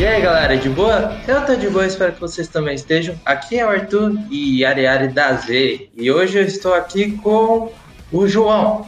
[0.00, 1.14] E aí galera, de boa?
[1.28, 3.14] Eu tô de boa, espero que vocês também estejam.
[3.22, 5.90] Aqui é o Arthur e Ariari da Z.
[5.94, 7.70] E hoje eu estou aqui com
[8.10, 8.86] o João.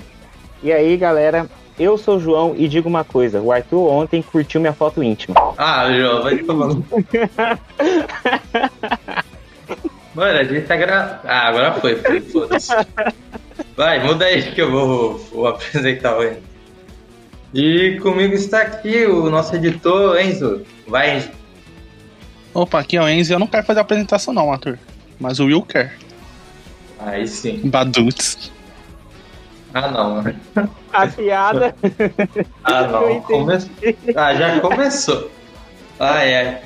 [0.62, 1.46] E aí galera,
[1.78, 5.34] eu sou o João e digo uma coisa: o Arthur ontem curtiu minha foto íntima.
[5.58, 6.82] Ah, João, vai no.
[10.14, 11.20] Mano, a gente tá gravando.
[11.24, 12.72] Ah, agora foi, foi foda-se.
[13.76, 16.51] Vai, muda aí que eu vou, vou apresentar o Enzo.
[17.54, 20.62] E comigo está aqui o nosso editor, Enzo.
[20.86, 21.30] Vai, Enzo.
[22.54, 23.32] Opa, aqui é o Enzo.
[23.32, 24.78] Eu não quero fazer a apresentação, não, Arthur.
[25.20, 25.96] Mas o Will quer.
[26.98, 27.60] Aí sim.
[27.64, 28.50] Baduts.
[29.74, 30.22] Ah, não.
[30.92, 31.74] A piada.
[32.64, 33.20] Ah, não.
[33.22, 33.54] Come...
[34.14, 35.30] Ah, já começou.
[35.98, 36.62] Ah, é.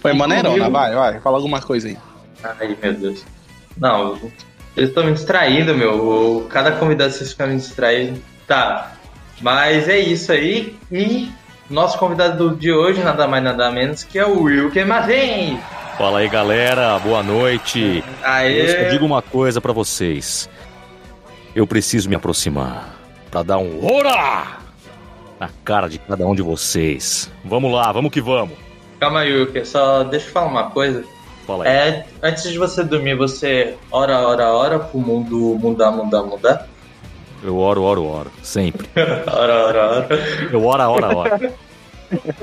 [0.00, 1.20] Foi maneirona, vai, vai.
[1.20, 1.98] Fala alguma coisa aí.
[2.42, 3.24] Ai, meu Deus.
[3.76, 4.14] Não,
[4.76, 6.46] eles estão me distraindo, meu.
[6.50, 8.20] Cada convidado vocês ficam me distraindo.
[8.46, 8.92] Tá.
[9.40, 10.76] Mas é isso aí.
[10.90, 11.30] E
[11.68, 15.58] nosso convidado de hoje, nada mais nada menos, que é o Will Queimazem.
[15.96, 16.98] Fala aí, galera.
[16.98, 18.02] Boa noite.
[18.22, 18.86] Aê.
[18.86, 20.48] Eu digo uma coisa para vocês.
[21.54, 22.96] Eu preciso me aproximar
[23.30, 24.58] para dar um ora
[25.38, 27.30] na cara de cada um de vocês.
[27.44, 28.56] Vamos lá, vamos que vamos.
[28.98, 31.04] Calma aí, Will, só deixa eu falar uma coisa.
[31.46, 31.70] Fala aí.
[31.70, 36.68] É, antes de você dormir, você ora, ora, ora pro mundo mudar, mudar, mudar.
[37.42, 38.30] Eu oro, oro, oro.
[38.42, 38.88] Sempre.
[39.26, 40.08] ora, ora, ora.
[40.52, 41.52] Eu oro, ora, ora.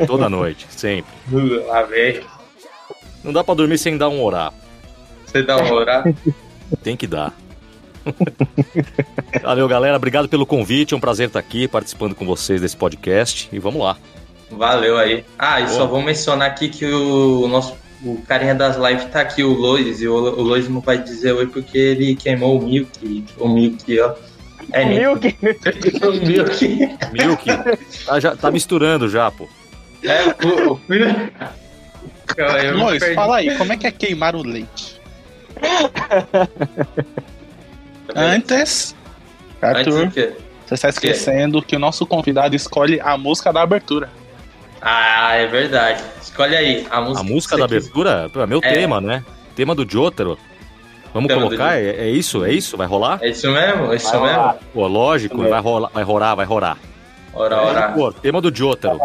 [0.05, 1.11] Toda noite, sempre.
[1.89, 2.21] Vem.
[3.23, 4.53] Não dá pra dormir sem dar um orar.
[5.25, 6.03] Você dá um orar?
[6.81, 7.33] Tem que dar.
[9.41, 9.97] Valeu, galera.
[9.97, 10.93] Obrigado pelo convite.
[10.93, 13.49] É um prazer estar aqui participando com vocês desse podcast.
[13.51, 13.97] E vamos lá.
[14.49, 15.25] Valeu aí.
[15.37, 15.75] Ah, e Boa.
[15.75, 20.01] só vou mencionar aqui que o nosso o carinha das lives tá aqui, o Lois,
[20.01, 23.25] e o, o Lois não vai dizer oi porque ele queimou o Milk.
[23.37, 24.13] O Milk, ó.
[24.73, 25.37] É Milk.
[25.41, 26.97] o Milk.
[27.13, 27.45] Milk.
[28.05, 29.47] Tá, já, tá misturando já, pô.
[30.03, 31.31] É, o, filho.
[32.35, 33.15] Perdi.
[33.15, 34.99] fala aí, como é que é queimar o leite?
[38.15, 38.95] Antes,
[39.61, 40.11] Arthur,
[40.65, 44.09] você está esquecendo que o nosso convidado escolhe a música da abertura.
[44.81, 46.03] Ah, é verdade.
[46.21, 47.19] Escolhe aí a música.
[47.19, 47.77] A música da quiser.
[47.77, 48.73] abertura é meu É.
[48.73, 49.23] tema, né?
[49.55, 50.37] Tema do Jotaro.
[51.17, 51.79] Vamos Tema colocar?
[51.79, 52.45] É, é isso?
[52.45, 52.77] É isso?
[52.77, 53.17] Vai rolar?
[53.23, 53.91] É isso mesmo?
[53.91, 54.35] É isso Vai mesmo?
[54.37, 54.57] rolar.
[54.71, 56.77] Pô, lógico, vai rolar, vai rolar, vai rolar.
[57.33, 57.91] Ora, ora.
[57.93, 58.99] Pô, tema do Jotaro.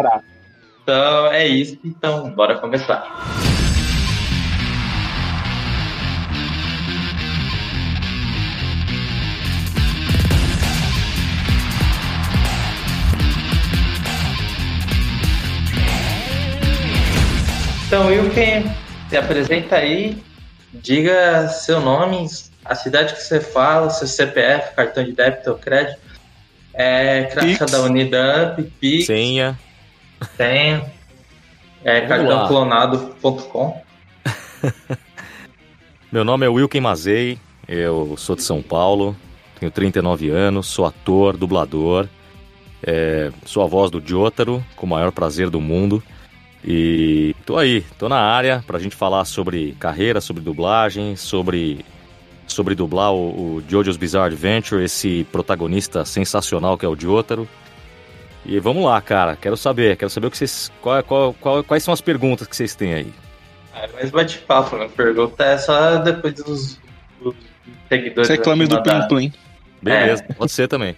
[0.82, 1.78] Então é isso.
[1.82, 3.02] Então, bora começar.
[17.86, 18.64] Então, Wilken,
[19.08, 20.16] se apresenta aí,
[20.72, 22.26] diga seu nome,
[22.64, 25.98] a cidade que você fala, seu CPF, cartão de débito ou crédito,
[26.74, 29.58] é, crachá da Unidub, Pix, Senha.
[30.36, 30.82] tem.
[31.84, 33.82] É cartãoclonado.com.
[36.12, 39.16] Meu nome é Wilken Mazei, eu sou de São Paulo,
[39.58, 42.06] tenho 39 anos, sou ator, dublador,
[42.82, 46.02] é, sou a voz do Jotaro, com o maior prazer do mundo.
[46.64, 51.84] E tô aí, tô na área pra gente falar sobre carreira, sobre dublagem, sobre,
[52.46, 57.48] sobre dublar o, o Jojo's Bizarre Adventure, esse protagonista sensacional que é o Jotaro.
[58.46, 61.82] E vamos lá, cara, quero saber, quero saber o que vocês, qual, qual, qual- quais
[61.82, 63.12] são as perguntas que vocês têm aí.
[63.74, 64.88] É, mas bate-papo, né?
[64.96, 66.78] Pergunta é só depois dos,
[67.20, 67.34] dos
[67.88, 68.26] seguidores.
[68.28, 69.08] Você reclame aqui do Plim mandarem.
[69.30, 69.32] Plim.
[69.80, 70.94] Beleza, pode ser também.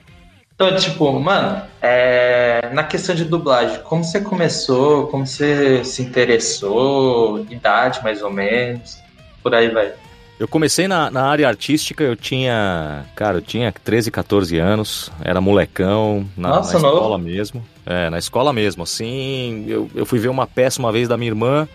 [0.55, 7.41] Então, tipo, mano, é, na questão de dublagem, como você começou, como você se interessou,
[7.51, 8.99] idade mais ou menos,
[9.43, 9.93] por aí vai.
[10.39, 13.05] Eu comecei na, na área artística, eu tinha.
[13.17, 17.67] Cara, eu tinha 13, 14 anos, era molecão, na, Nossa, na escola mesmo.
[17.85, 18.85] É, na escola mesmo.
[18.85, 21.69] Assim, eu, eu fui ver uma peça uma vez da minha irmã,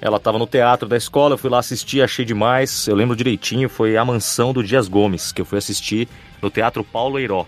[0.00, 2.86] ela tava no teatro da escola, eu fui lá assistir, achei demais.
[2.86, 6.08] Eu lembro direitinho, foi A Mansão do Dias Gomes, que eu fui assistir
[6.40, 7.46] no Teatro Paulo Eiró.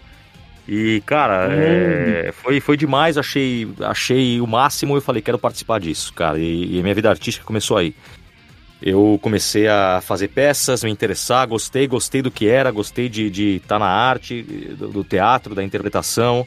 [0.72, 5.80] E, cara, é, foi, foi demais, achei, achei o máximo e eu falei, quero participar
[5.80, 6.38] disso, cara.
[6.38, 7.92] E, e minha vida artística começou aí.
[8.80, 13.80] Eu comecei a fazer peças, me interessar, gostei, gostei do que era, gostei de estar
[13.80, 14.42] na arte,
[14.78, 16.46] do, do teatro, da interpretação.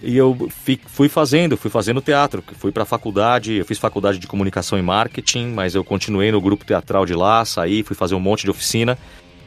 [0.00, 4.20] E eu fi- fui fazendo, fui fazendo teatro, fui para a faculdade, eu fiz faculdade
[4.20, 8.14] de comunicação e marketing, mas eu continuei no grupo teatral de lá, saí, fui fazer
[8.14, 8.96] um monte de oficina.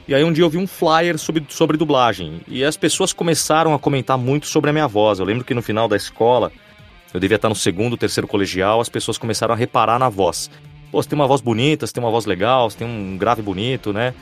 [0.08, 3.74] E aí um dia eu vi um flyer sobre, sobre dublagem, e as pessoas começaram
[3.74, 5.20] a comentar muito sobre a minha voz.
[5.20, 6.52] Eu lembro que no final da escola,
[7.14, 10.50] eu devia estar no segundo, terceiro colegial, as pessoas começaram a reparar na voz.
[10.92, 13.42] Pô, você tem uma voz bonita, você tem uma voz legal, você tem um grave
[13.42, 14.14] bonito, né?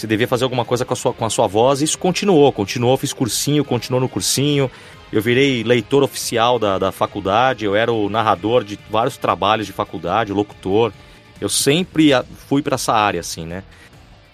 [0.00, 1.80] você devia fazer alguma coisa com a sua, com a sua voz.
[1.80, 4.70] E isso continuou, continuou, fiz cursinho, continuou no cursinho.
[5.12, 9.72] Eu virei leitor oficial da, da faculdade, eu era o narrador de vários trabalhos de
[9.72, 10.92] faculdade, locutor.
[11.40, 12.10] Eu sempre
[12.48, 13.62] fui para essa área, assim, né?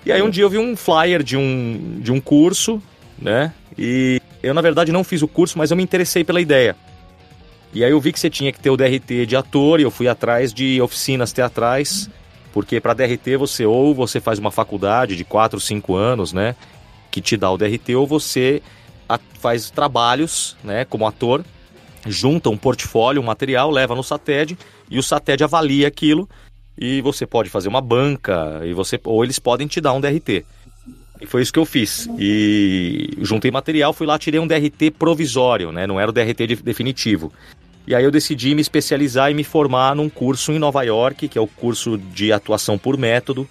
[0.06, 2.80] E aí um dia eu vi um flyer de um, de um curso,
[3.18, 3.52] né?
[3.76, 6.76] E eu, na verdade, não fiz o curso, mas eu me interessei pela ideia.
[7.74, 9.90] E aí eu vi que você tinha que ter o DRT de ator e eu
[9.90, 12.08] fui atrás de oficinas teatrais,
[12.52, 16.54] porque para DRT você ou você faz uma faculdade de 4, 5 anos, né,
[17.10, 18.62] que te dá o DRT, ou você
[19.40, 21.44] faz trabalhos, né, como ator,
[22.06, 24.56] junta um portfólio, um material, leva no SATED
[24.88, 26.28] e o SATED avalia aquilo
[26.78, 30.44] e você pode fazer uma banca e você ou eles podem te dar um DRT.
[31.20, 32.08] E foi isso que eu fiz.
[32.18, 35.86] E juntei material, fui lá, tirei um DRT provisório, né?
[35.86, 37.32] Não era o DRT definitivo.
[37.86, 41.38] E aí eu decidi me especializar e me formar num curso em Nova York, que
[41.38, 43.48] é o curso de atuação por método.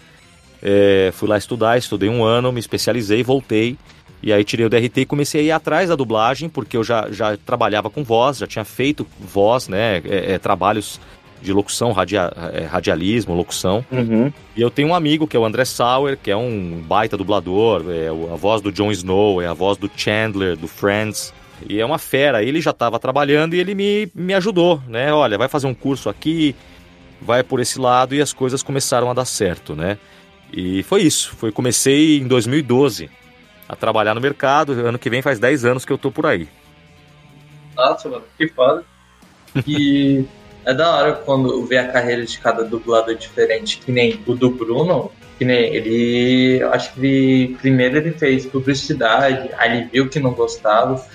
[0.61, 3.77] É, fui lá estudar, estudei um ano, me especializei, voltei.
[4.21, 7.09] E aí tirei o DRT e comecei a ir atrás da dublagem, porque eu já,
[7.11, 9.97] já trabalhava com voz, já tinha feito voz, né?
[9.97, 10.99] É, é, trabalhos
[11.45, 13.85] de locução, radia, é, radialismo, locução.
[13.91, 14.31] Uhum.
[14.55, 17.85] E eu tenho um amigo que é o André Sauer, que é um baita dublador,
[17.89, 21.33] é a voz do Jon Snow, é a voz do Chandler, do Friends.
[21.69, 25.13] E é uma fera, ele já estava trabalhando e ele me, me ajudou, né?
[25.13, 26.53] Olha, vai fazer um curso aqui,
[27.21, 29.97] vai por esse lado e as coisas começaram a dar certo, né?
[30.51, 33.09] E foi isso, foi comecei em 2012
[33.67, 36.47] a trabalhar no mercado, ano que vem faz 10 anos que eu tô por aí.
[37.75, 38.83] Nossa, mano, que foda.
[39.67, 40.25] E
[40.65, 44.49] é da hora quando vê a carreira de cada dublador diferente, que nem o do
[44.49, 46.63] Bruno, que nem ele.
[46.63, 51.05] Acho que ele, primeiro ele fez publicidade, aí ele viu que não gostava.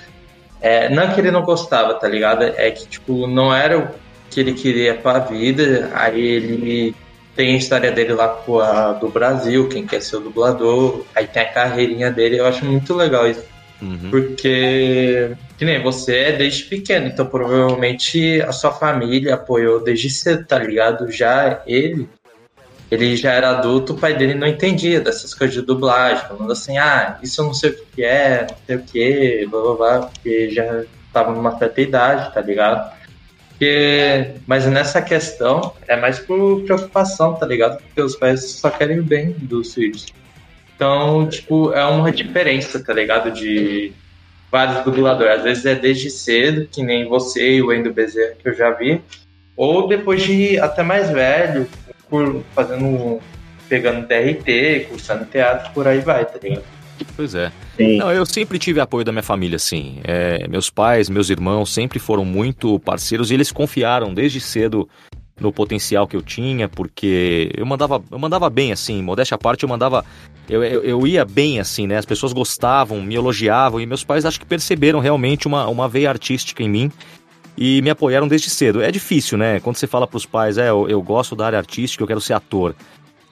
[0.61, 2.44] É, não que ele não gostava, tá ligado?
[2.44, 3.88] É que, tipo, não era o
[4.31, 5.91] que ele queria pra vida.
[5.94, 6.94] Aí ele
[7.35, 11.05] tem a história dele lá com a do Brasil, quem quer ser o dublador.
[11.14, 12.38] Aí tem a carreirinha dele.
[12.38, 13.50] Eu acho muito legal isso.
[13.82, 14.11] Uhum.
[14.11, 20.44] Porque, que nem você é desde pequeno, então provavelmente a sua família apoiou desde cedo,
[20.44, 21.11] tá ligado?
[21.11, 22.09] Já ele,
[22.91, 26.77] ele já era adulto, o pai dele não entendia dessas coisas de dublagem, falando assim,
[26.77, 30.00] ah, isso eu não sei o que é, não sei o que, blá blá blá,
[30.06, 33.00] porque já tava numa certa idade, tá ligado?
[33.49, 37.79] Porque, mas nessa questão é mais por preocupação, tá ligado?
[37.79, 40.06] Porque os pais só querem o bem dos filhos.
[40.81, 43.31] Então, tipo, é uma diferença, tá ligado?
[43.31, 43.93] De
[44.50, 45.35] vários dubladores.
[45.37, 48.71] Às vezes é desde cedo, que nem você e o Wendel Bezerra, que eu já
[48.71, 48.99] vi.
[49.55, 51.69] Ou depois de até mais velho,
[52.09, 53.21] por fazendo.
[53.69, 56.65] pegando DRT, cursando teatro, por aí vai, tá ligado?
[57.15, 57.53] Pois é.
[57.79, 60.00] Não, eu sempre tive apoio da minha família, sim.
[60.05, 64.88] É, meus pais, meus irmãos sempre foram muito parceiros e eles confiaram desde cedo
[65.41, 69.63] no potencial que eu tinha, porque eu mandava, eu mandava bem, assim, modéstia à parte,
[69.63, 70.05] eu mandava.
[70.49, 71.97] Eu, eu, eu, ia bem, assim, né?
[71.97, 76.11] As pessoas gostavam, me elogiavam, e meus pais acho que perceberam realmente uma, uma veia
[76.11, 76.93] artística em mim
[77.57, 78.83] e me apoiaram desde cedo.
[78.83, 79.61] É difícil, né?
[79.61, 82.21] Quando você fala para os pais, é, eu, eu gosto da área artística, eu quero
[82.21, 82.75] ser ator.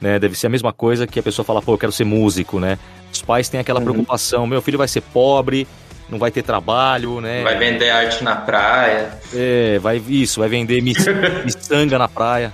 [0.01, 2.61] Né, deve ser a mesma coisa que a pessoa fala, pô, eu quero ser músico,
[2.61, 2.79] né?
[3.13, 3.87] Os pais têm aquela uhum.
[3.87, 5.67] preocupação, meu filho vai ser pobre,
[6.09, 7.43] não vai ter trabalho, né?
[7.43, 9.11] Vai vender arte na praia.
[9.35, 10.81] É, vai isso, vai vender
[11.45, 12.53] miçanga na praia.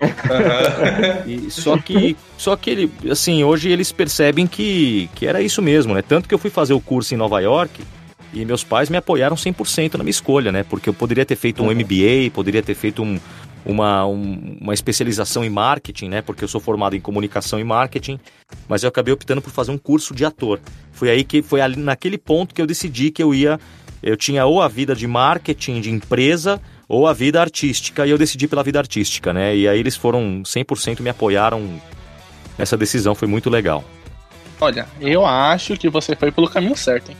[0.00, 1.46] Uhum.
[1.46, 5.94] E, só que, só que ele, assim, hoje eles percebem que, que era isso mesmo,
[5.94, 6.02] né?
[6.02, 7.82] Tanto que eu fui fazer o curso em Nova York
[8.32, 10.64] e meus pais me apoiaram 100% na minha escolha, né?
[10.68, 13.18] Porque eu poderia ter feito um MBA, poderia ter feito um,
[13.68, 16.22] uma, um, uma especialização em marketing, né?
[16.22, 18.18] Porque eu sou formado em comunicação e marketing,
[18.66, 20.58] mas eu acabei optando por fazer um curso de ator.
[20.90, 23.60] Foi aí que foi ali, naquele ponto que eu decidi que eu ia,
[24.02, 28.16] eu tinha ou a vida de marketing de empresa ou a vida artística e eu
[28.16, 29.54] decidi pela vida artística, né?
[29.54, 31.78] E aí eles foram 100% me apoiaram
[32.56, 33.84] nessa decisão, foi muito legal.
[34.58, 37.16] Olha, eu acho que você foi pelo caminho certo, hein?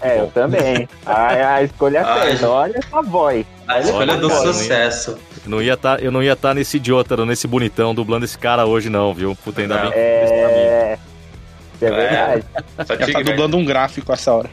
[0.00, 0.88] É, eu também.
[1.04, 2.48] A, a escolha certa.
[2.48, 3.46] Olha essa boy.
[3.66, 5.18] A escolha do sucesso.
[5.44, 8.38] Eu não ia tá, eu não ia estar tá nesse idiota, nesse bonitão, dublando esse
[8.38, 9.36] cara hoje, não, viu?
[9.36, 10.98] Puta, ainda bem é...
[11.80, 12.44] É verdade.
[12.78, 12.84] É.
[12.84, 14.50] Só tá dublando um gráfico essa hora.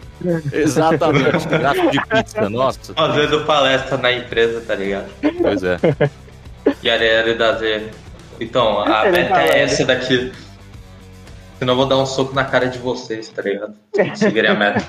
[0.52, 2.94] Exatamente, gráfico de pizza, nossa.
[2.94, 5.10] Fazendo palestra na empresa, tá ligado?
[5.42, 5.78] Pois é.
[6.82, 7.92] E a área da Z.
[8.40, 10.32] Então, a meta é essa daqui.
[11.64, 13.74] Senão eu vou dar um soco na cara de vocês, tá ligado?
[14.16, 14.86] Seguirei a meta.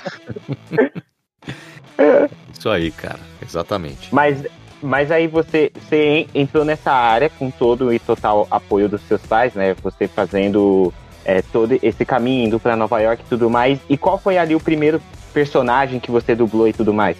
[2.52, 3.20] Isso aí, cara.
[3.40, 4.12] Exatamente.
[4.12, 4.44] Mas
[4.82, 9.54] mas aí você, você entrou nessa área com todo e total apoio dos seus pais,
[9.54, 9.76] né?
[9.84, 10.92] Você fazendo
[11.24, 13.78] é, todo esse caminho, indo para Nova York e tudo mais.
[13.88, 15.00] E qual foi ali o primeiro
[15.32, 17.16] personagem que você dublou e tudo mais?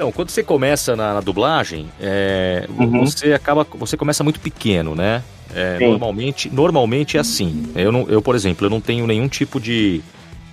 [0.00, 3.04] Então, quando você começa na, na dublagem, é, Uhum.
[3.04, 5.22] você acaba, você começa muito pequeno, né?
[5.54, 7.70] É, normalmente, normalmente é assim.
[7.76, 10.00] Eu, não, eu, por exemplo, eu não tenho nenhum tipo de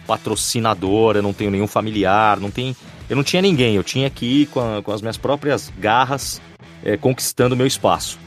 [0.06, 2.76] patrocinador, eu não tenho nenhum familiar, não tem,
[3.10, 3.76] eu não tinha ninguém.
[3.76, 6.42] Eu tinha que ir com, a- com as minhas próprias garras,
[6.84, 8.20] é, conquistando meu espaço.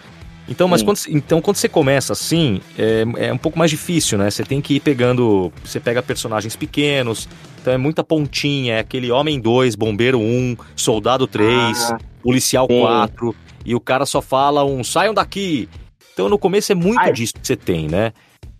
[0.48, 0.86] Então, mas Sim.
[0.86, 4.28] quando, então, quando você começa assim, é, é um pouco mais difícil, né?
[4.30, 5.52] Você tem que ir pegando.
[5.64, 7.28] Você pega personagens pequenos,
[7.60, 12.80] então é muita pontinha, é aquele Homem 2, Bombeiro 1, Soldado 3, Ah, Policial sim.
[12.80, 15.68] 4, e o cara só fala um saiam daqui.
[16.12, 17.12] Então no começo é muito Ai.
[17.12, 18.12] disso que você tem, né?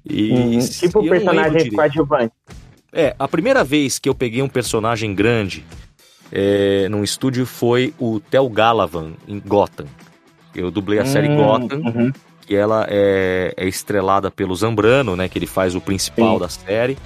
[0.09, 0.59] E, Uhum.
[0.61, 2.33] e Tipo personagem coadjuvante.
[2.93, 5.65] É, a primeira vez que eu peguei um personagem grande
[6.33, 9.87] é, num estúdio foi o Tel Galavan, em Gotham.
[10.54, 12.12] Eu dublei a série Hum, Gotham, uhum.
[12.47, 15.28] que ela é, é estrelada pelo Zambrano, né?
[15.28, 16.40] Que ele faz o principal Sim.
[16.40, 16.99] da série.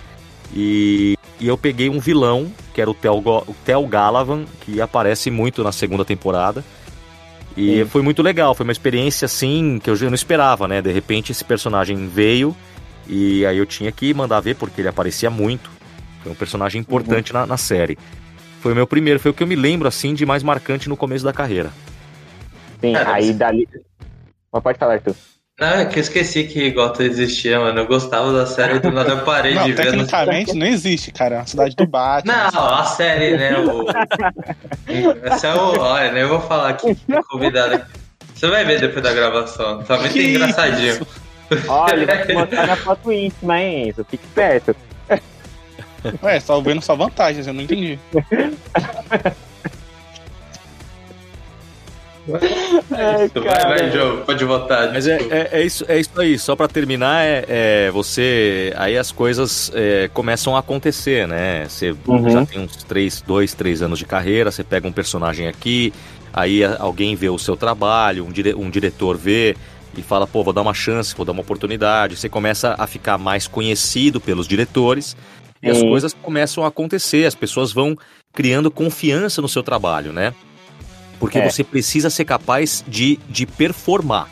[0.55, 5.31] E, e eu peguei um vilão, que era o Tel, o Tel Galavan, que aparece
[5.31, 6.65] muito na segunda temporada.
[7.57, 7.85] E Sim.
[7.87, 10.83] foi muito legal, foi uma experiência assim que eu já não esperava, né?
[10.83, 12.57] De repente esse personagem veio
[13.07, 15.71] e aí eu tinha que mandar ver porque ele aparecia muito.
[16.23, 17.99] Foi um personagem importante na, na série.
[18.61, 20.97] Foi o meu primeiro, foi o que eu me lembro assim de mais marcante no
[20.97, 21.71] começo da carreira.
[22.85, 23.69] Sim, Cara, aí você- dali.
[24.53, 25.15] Mas pode falar, Arthur.
[25.61, 27.79] Não, é que eu esqueci que Gotham existia, mano.
[27.79, 29.85] Eu gostava da série do nada eu parei Não, de ver.
[29.85, 31.37] tecnicamente não existe, cara.
[31.37, 32.51] É uma cidade do Batman.
[32.53, 33.57] Não, a série, né?
[33.59, 33.87] O...
[35.33, 35.79] Esse é o.
[35.81, 36.97] Olha, nem vou falar aqui,
[37.31, 37.91] convidado aqui.
[38.35, 39.83] Você vai ver depois da gravação.
[39.85, 40.93] Tá muito Que engraçadinho.
[40.95, 41.07] isso?
[41.69, 44.05] Olha, vou mostrar na foto íntima, hein, Enzo?
[44.11, 44.75] Fique esperto.
[46.23, 47.97] Ué, só vendo só vantagens, eu não entendi.
[52.27, 54.93] Isso, vai, vai, Joe, pode votar.
[54.93, 56.39] Mas é, é, é isso, é isso aí.
[56.39, 58.73] Só pra terminar, é, é você.
[58.77, 61.67] Aí as coisas é, começam a acontecer, né?
[61.69, 62.31] Você Uhum.
[62.31, 65.93] já tem uns três, dois, três anos de carreira, você pega um personagem aqui,
[66.33, 69.57] aí alguém vê o seu trabalho, um, dire, um diretor vê
[69.97, 72.17] e fala, pô, vou dar uma chance, vou dar uma oportunidade.
[72.17, 75.17] Você começa a ficar mais conhecido pelos diretores
[75.63, 77.97] e as coisas começam a acontecer, as pessoas vão
[78.33, 80.35] criando confiança no seu trabalho, né?
[81.19, 81.49] Porque É.
[81.51, 84.29] você precisa ser capaz de, de performar.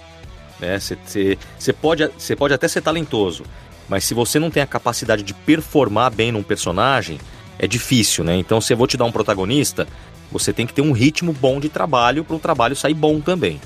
[0.60, 0.78] Né?
[0.78, 3.44] Você, você, você, pode, você pode até ser talentoso,
[3.88, 7.18] mas se você não tem a capacidade de performar bem num personagem,
[7.58, 8.36] é difícil, né?
[8.36, 9.86] Então, se eu vou te dar um protagonista,
[10.30, 13.60] você tem que ter um ritmo bom de trabalho para o trabalho sair bom também.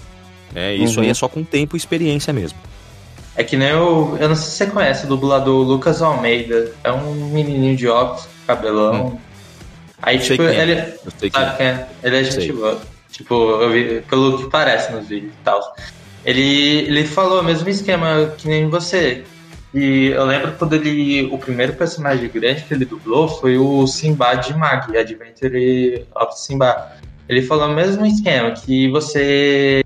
[0.52, 0.74] Né?
[0.74, 1.04] Isso Uhum.
[1.04, 2.58] aí é só com tempo e experiência mesmo.
[3.36, 4.16] É que nem o.
[4.18, 6.72] Eu não sei se você conhece o dublador Lucas Almeida.
[6.82, 9.20] É um menininho de óculos, cabelão.
[10.02, 10.20] Aí, Hum.
[10.22, 10.62] Sei tipo, quem é.
[10.62, 10.72] ele.
[11.04, 11.86] Eu sei que Sabe quem é?
[12.02, 12.80] Ele é gente boa.
[13.16, 15.60] Tipo, eu vi, pelo que parece nos vídeos e tal.
[16.24, 19.24] Ele, ele falou o mesmo esquema que nem você.
[19.72, 21.24] E eu lembro quando ele.
[21.32, 26.92] O primeiro personagem grande que ele dublou foi o Simba de Mag, Adventure of Simba.
[27.28, 29.82] Ele falou o mesmo esquema, que você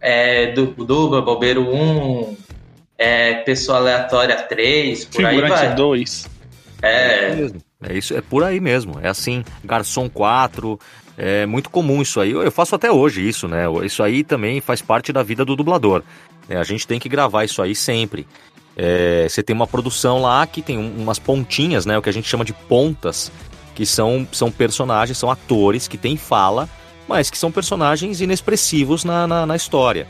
[0.00, 2.36] é du- dubla, Bobeiro 1,
[2.98, 5.74] é, pessoa aleatória 3, por aí Figurante vai.
[5.74, 6.28] 2.
[6.82, 7.60] É, mesmo.
[7.88, 8.98] É isso, é por aí mesmo.
[9.02, 10.78] É assim, Garçom 4,
[11.16, 12.32] é muito comum isso aí.
[12.32, 13.64] Eu faço até hoje isso, né?
[13.84, 16.02] Isso aí também faz parte da vida do dublador.
[16.48, 18.26] É, a gente tem que gravar isso aí sempre.
[18.76, 21.96] É, você tem uma produção lá que tem um- umas pontinhas, né?
[21.96, 23.30] O que a gente chama de pontas,
[23.74, 26.68] que são, são personagens, são atores que têm fala,
[27.08, 30.06] mas que são personagens inexpressivos na, na, na história.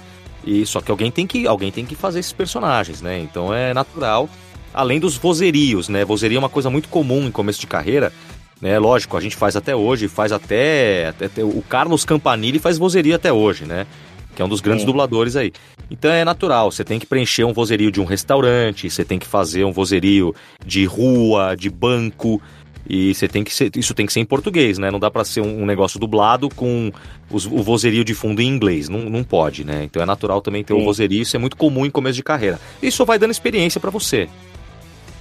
[0.46, 3.18] E só que alguém tem que alguém tem que fazer esses personagens, né?
[3.18, 4.28] Então é natural
[4.72, 6.04] além dos vozerios, né?
[6.04, 8.12] Vozeria é uma coisa muito comum em começo de carreira,
[8.64, 8.78] né?
[8.78, 13.16] Lógico, a gente faz até hoje, faz até, até- até- o Carlos Campanile faz vozeria
[13.16, 13.86] até hoje, né?
[14.34, 14.86] Que é um dos grandes Sim.
[14.86, 15.52] dubladores aí.
[15.90, 19.26] Então é natural, você tem que preencher um vozerio de um restaurante, você tem que
[19.26, 22.40] fazer um vozerio de rua, de banco,
[22.88, 24.90] e você tem que ser, isso tem que ser em português, né?
[24.90, 26.90] Não dá pra ser um, um negócio dublado com
[27.30, 29.84] os- o vozerio de fundo em inglês, não, não pode, né?
[29.84, 30.84] Então é natural também ter o Sim.
[30.84, 32.58] vozerio, isso é muito comum em começo de carreira.
[32.82, 34.28] Isso vai dando experiência pra você.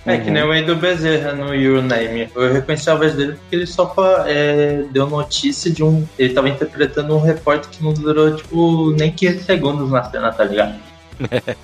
[0.06, 2.28] É que nem o Edu Bezerra no Your Name.
[2.36, 3.94] Eu reconheci a voz dele porque ele só
[4.28, 6.06] é, deu notícia de um.
[6.20, 10.44] Ele tava interpretando um repórter que não durou, tipo, nem 15 segundos na cena, tá
[10.44, 10.76] ligado?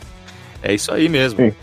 [0.61, 1.39] É isso aí mesmo.
[1.39, 1.53] Sim.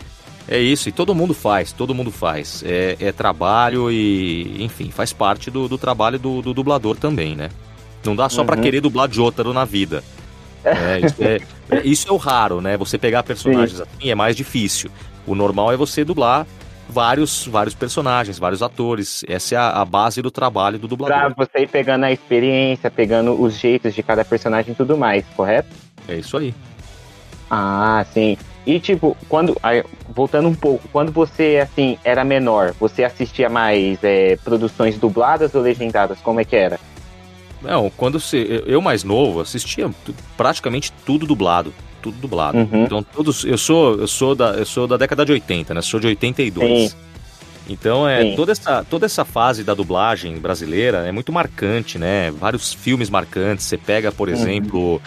[0.47, 2.63] É isso, e todo mundo faz, todo mundo faz.
[2.65, 7.49] É, é trabalho e, enfim, faz parte do, do trabalho do, do dublador também, né?
[8.03, 8.61] Não dá só pra Uhum.
[8.63, 10.03] querer dublar Jotaro na vida.
[10.63, 12.75] É, isso, é, é- isso é o raro, né?
[12.77, 14.89] Você pegar personagens assim é mais difícil.
[15.27, 16.47] O normal é você dublar
[16.89, 19.23] vários, vários personagens, vários atores.
[19.27, 21.33] Essa é a, a base do trabalho do Pra dublador.
[21.35, 25.69] você ir pegando a experiência, pegando os jeitos de cada personagem e tudo mais, correto?
[26.07, 26.53] É isso aí.
[27.49, 28.37] Ah, sim.
[28.65, 29.55] E tipo, quando.
[30.09, 35.61] voltando um pouco, quando você assim era menor, você assistia mais é, produções dubladas ou
[35.61, 36.19] legendadas?
[36.19, 36.79] Como é que era?
[37.61, 38.63] Não, quando você.
[38.65, 39.89] Eu mais novo assistia
[40.35, 41.73] praticamente tudo dublado.
[42.01, 42.57] Tudo dublado.
[42.57, 42.83] Uhum.
[42.83, 43.43] Então, todos.
[43.43, 45.81] Eu sou, eu sou da, eu sou da década de 80, né?
[45.81, 46.91] Sou de 82.
[46.91, 46.97] Sim.
[47.69, 52.31] Então, é, toda essa, toda essa fase da dublagem brasileira é muito marcante, né?
[52.31, 53.65] Vários filmes marcantes.
[53.65, 54.33] Você pega, por uhum.
[54.33, 55.01] exemplo,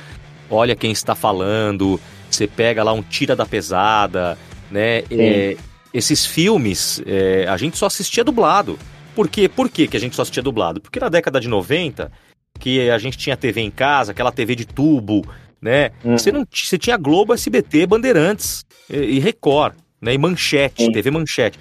[0.50, 1.99] Olha Quem Está Falando,
[2.30, 4.37] você pega lá um Tira da Pesada,
[4.70, 5.04] né?
[5.11, 5.56] É,
[5.92, 8.78] esses filmes, é, a gente só assistia dublado.
[9.14, 9.49] Por quê?
[9.49, 10.80] Por quê que a gente só assistia dublado?
[10.80, 12.12] Porque na década de 90,
[12.59, 15.25] que a gente tinha TV em casa, aquela TV de tubo,
[15.61, 15.90] né?
[16.05, 16.17] Uhum.
[16.17, 20.14] Você, não, você tinha Globo, SBT, Bandeirantes e, e Record, né?
[20.14, 20.93] E Manchete, Sim.
[20.93, 21.59] TV Manchete.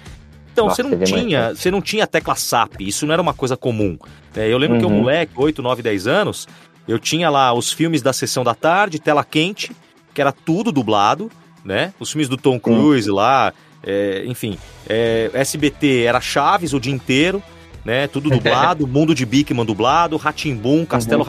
[0.52, 3.56] Então, Nossa, você não tinha, você não tinha tecla SAP, isso não era uma coisa
[3.56, 3.96] comum.
[4.34, 4.80] É, eu lembro uhum.
[4.80, 6.48] que eu, moleque, 8, 9, 10 anos,
[6.88, 9.70] eu tinha lá os filmes da sessão da tarde, tela quente,
[10.12, 11.30] que era tudo dublado,
[11.64, 11.92] né?
[12.00, 13.16] Os filmes do Tom Cruise uhum.
[13.16, 13.52] lá,
[13.82, 17.42] é, enfim, é, SBT era Chaves o dia inteiro,
[17.84, 18.08] né?
[18.08, 21.26] Tudo dublado, Mundo de Bigman dublado, Ratimbum, Castelo uhum.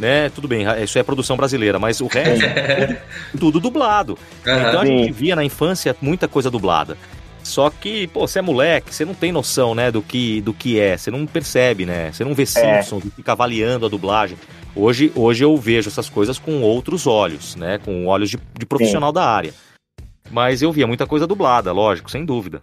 [0.00, 0.30] Né?
[0.30, 2.46] Tudo bem, isso é produção brasileira, mas o resto,
[3.32, 4.18] tudo, tudo dublado.
[4.46, 4.68] Uhum.
[4.68, 6.96] Então a gente via na infância muita coisa dublada.
[7.42, 10.78] Só que, pô, você é moleque, você não tem noção, né, do que, do que
[10.78, 12.10] é, você não percebe, né?
[12.12, 12.46] Você não vê é.
[12.46, 13.10] Simpsons, é.
[13.10, 14.38] fica avaliando a dublagem.
[14.74, 17.78] Hoje, hoje eu vejo essas coisas com outros olhos, né?
[17.78, 19.14] Com olhos de, de profissional Sim.
[19.14, 19.54] da área.
[20.30, 22.62] Mas eu via muita coisa dublada, lógico, sem dúvida.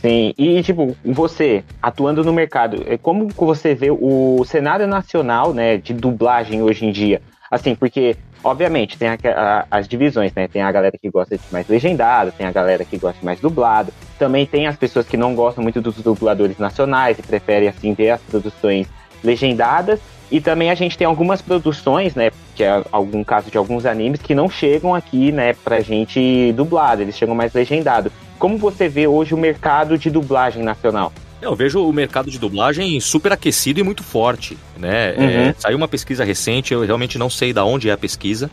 [0.00, 5.78] Sim, e tipo, você atuando no mercado, é, como você vê o cenário nacional, né,
[5.78, 7.20] de dublagem hoje em dia?
[7.50, 10.48] Assim, porque, obviamente, tem a, a, as divisões, né?
[10.48, 13.40] Tem a galera que gosta de mais legendado, tem a galera que gosta de mais
[13.40, 13.92] dublado.
[14.18, 18.10] Também tem as pessoas que não gostam muito dos dubladores nacionais e preferem, assim, ver
[18.10, 18.88] as produções
[19.22, 20.00] legendadas.
[20.28, 22.32] E também a gente tem algumas produções, né?
[22.56, 27.02] Que é algum caso de alguns animes que não chegam aqui, né, pra gente dublado,
[27.02, 28.10] eles chegam mais legendado.
[28.38, 31.12] Como você vê hoje o mercado de dublagem nacional?
[31.40, 35.14] Eu vejo o mercado de dublagem super aquecido e muito forte, né?
[35.16, 35.24] Uhum.
[35.24, 38.50] É, saiu uma pesquisa recente, eu realmente não sei da onde é a pesquisa,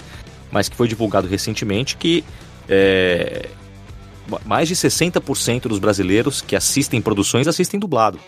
[0.52, 2.24] mas que foi divulgado recentemente que
[2.68, 3.48] é,
[4.46, 8.20] mais de 60% dos brasileiros que assistem produções assistem dublado.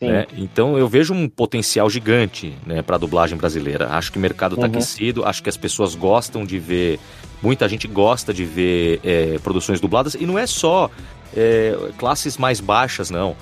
[0.00, 0.26] Né?
[0.36, 3.88] Então eu vejo um potencial gigante né, para a dublagem brasileira.
[3.90, 4.72] Acho que o mercado está uhum.
[4.72, 6.98] aquecido, acho que as pessoas gostam de ver,
[7.42, 10.90] muita gente gosta de ver é, produções dubladas, e não é só
[11.34, 13.36] é, classes mais baixas, não.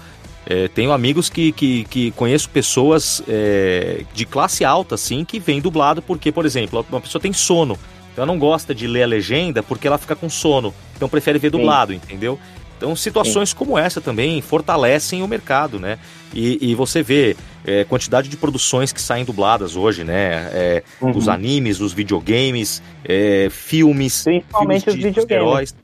[0.46, 5.60] É, tenho amigos que, que, que conheço pessoas é, de classe alta, assim, que vem
[5.60, 7.78] dublado porque, por exemplo, uma pessoa tem sono.
[8.12, 10.72] Então ela não gosta de ler a legenda porque ela fica com sono.
[10.94, 12.00] Então prefere ver dublado, Sim.
[12.04, 12.38] entendeu?
[12.76, 13.56] Então, situações Sim.
[13.56, 15.98] como essa também fortalecem o mercado, né?
[16.34, 20.50] E, e você vê é, quantidade de produções que saem dubladas hoje, né?
[20.52, 21.16] É, uhum.
[21.16, 25.48] Os animes, os videogames, é, filmes, Principalmente filmes de, os videogames.
[25.48, 25.74] heróis.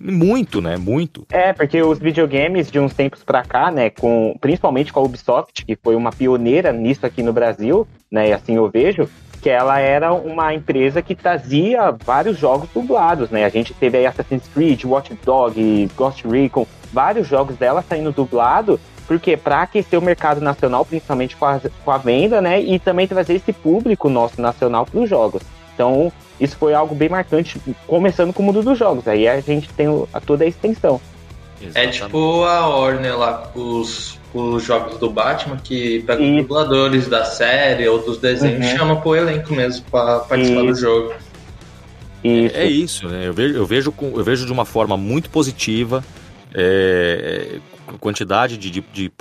[0.00, 0.76] Muito, né?
[0.76, 1.24] Muito.
[1.30, 5.64] É, porque os videogames de uns tempos pra cá, né, com, principalmente com a Ubisoft,
[5.64, 9.08] que foi uma pioneira nisso aqui no Brasil, né, e assim eu vejo,
[9.42, 13.44] que ela era uma empresa que trazia vários jogos dublados, né?
[13.44, 18.78] A gente teve aí Assassin's Creed, Watch Dogs, Ghost Recon, vários jogos dela saindo dublado,
[19.04, 22.60] porque para aquecer o mercado nacional, principalmente com a, com a venda, né?
[22.60, 25.42] E também trazer esse público nosso nacional para os jogos.
[25.74, 29.08] Então, isso foi algo bem marcante, começando com o mundo dos jogos.
[29.08, 29.88] Aí a gente tem
[30.24, 31.00] toda a extensão.
[31.60, 32.02] Exatamente.
[32.02, 37.24] É tipo a Warner lá, os os jogos do Batman, que pega os dubladores da
[37.24, 38.76] série ou dos desenhos uhum.
[38.76, 41.12] chama pro elenco mesmo para participar do jogo.
[42.24, 42.56] Isso.
[42.56, 43.26] É, é, isso, né?
[43.26, 46.04] Eu vejo, eu, vejo com, eu vejo de uma forma muito positiva.
[46.54, 47.58] É,
[47.98, 49.12] quantidade de, de, de,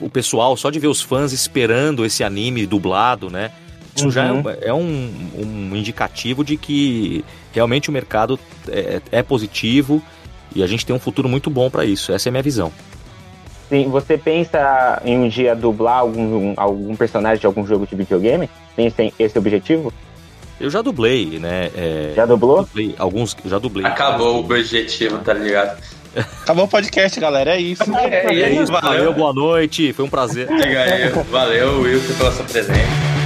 [0.00, 3.50] O pessoal, só de ver os fãs esperando esse anime dublado, né?
[3.94, 4.10] Isso uhum.
[4.10, 4.42] já é, uhum.
[4.62, 10.02] é um, um, indicativo de que realmente o mercado é, é positivo
[10.54, 12.12] e a gente tem um futuro muito bom para isso.
[12.12, 12.72] Essa é a minha visão.
[13.74, 18.48] Sim, você pensa em um dia dublar algum, algum personagem de algum jogo de videogame?
[18.76, 19.92] Tem esse objetivo?
[20.60, 21.72] Eu já dublei, né?
[21.76, 22.62] É, já dublou?
[22.62, 23.84] Dublei, alguns, já dublei.
[23.84, 25.82] Acabou o objetivo, tá ligado?
[26.42, 27.56] Acabou o podcast, galera.
[27.56, 27.82] É isso.
[27.96, 28.70] É, é, é isso.
[28.70, 28.90] Valeu.
[28.90, 29.92] valeu, boa noite.
[29.92, 30.46] Foi um prazer.
[31.28, 33.23] Valeu, Wilson, pela sua presença.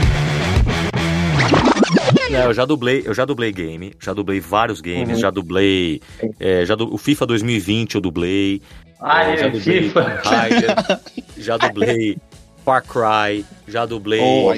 [2.30, 5.20] É, eu já dublei, eu já dublei game, já dublei vários games, uhum.
[5.20, 6.00] já dublei.
[6.38, 8.62] É, já du, o FIFA 2020 eu dublei.
[9.00, 10.20] Ai, é, já dublei FIFA.
[10.24, 11.00] Rider,
[11.38, 12.18] já dublei
[12.64, 14.52] Far Cry, já dublei oh,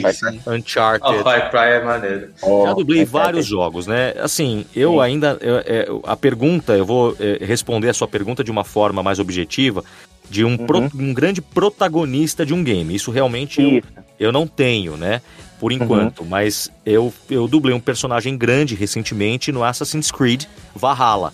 [0.51, 1.21] Uncharted.
[1.21, 2.29] Oh, Far Cry é maneiro.
[2.43, 4.15] Oh, já dublei vários jogos, né?
[4.21, 5.01] Assim, eu Sim.
[5.01, 5.39] ainda.
[5.41, 9.19] Eu, eu, a pergunta, eu vou é, responder a sua pergunta de uma forma mais
[9.19, 9.85] objetiva.
[10.29, 10.67] De um, uhum.
[10.67, 12.95] pro, um grande protagonista de um game.
[12.95, 13.83] Isso realmente eu,
[14.19, 15.21] eu não tenho, né?
[15.61, 15.79] Por uhum.
[15.79, 16.21] enquanto.
[16.21, 16.29] Uhum.
[16.29, 21.33] Mas eu, eu dublei um personagem grande recentemente no Assassin's Creed Valhalla.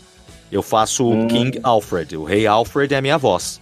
[0.50, 1.28] Eu faço o hum.
[1.28, 2.16] King Alfred.
[2.16, 3.60] O Rei Alfred é a minha voz.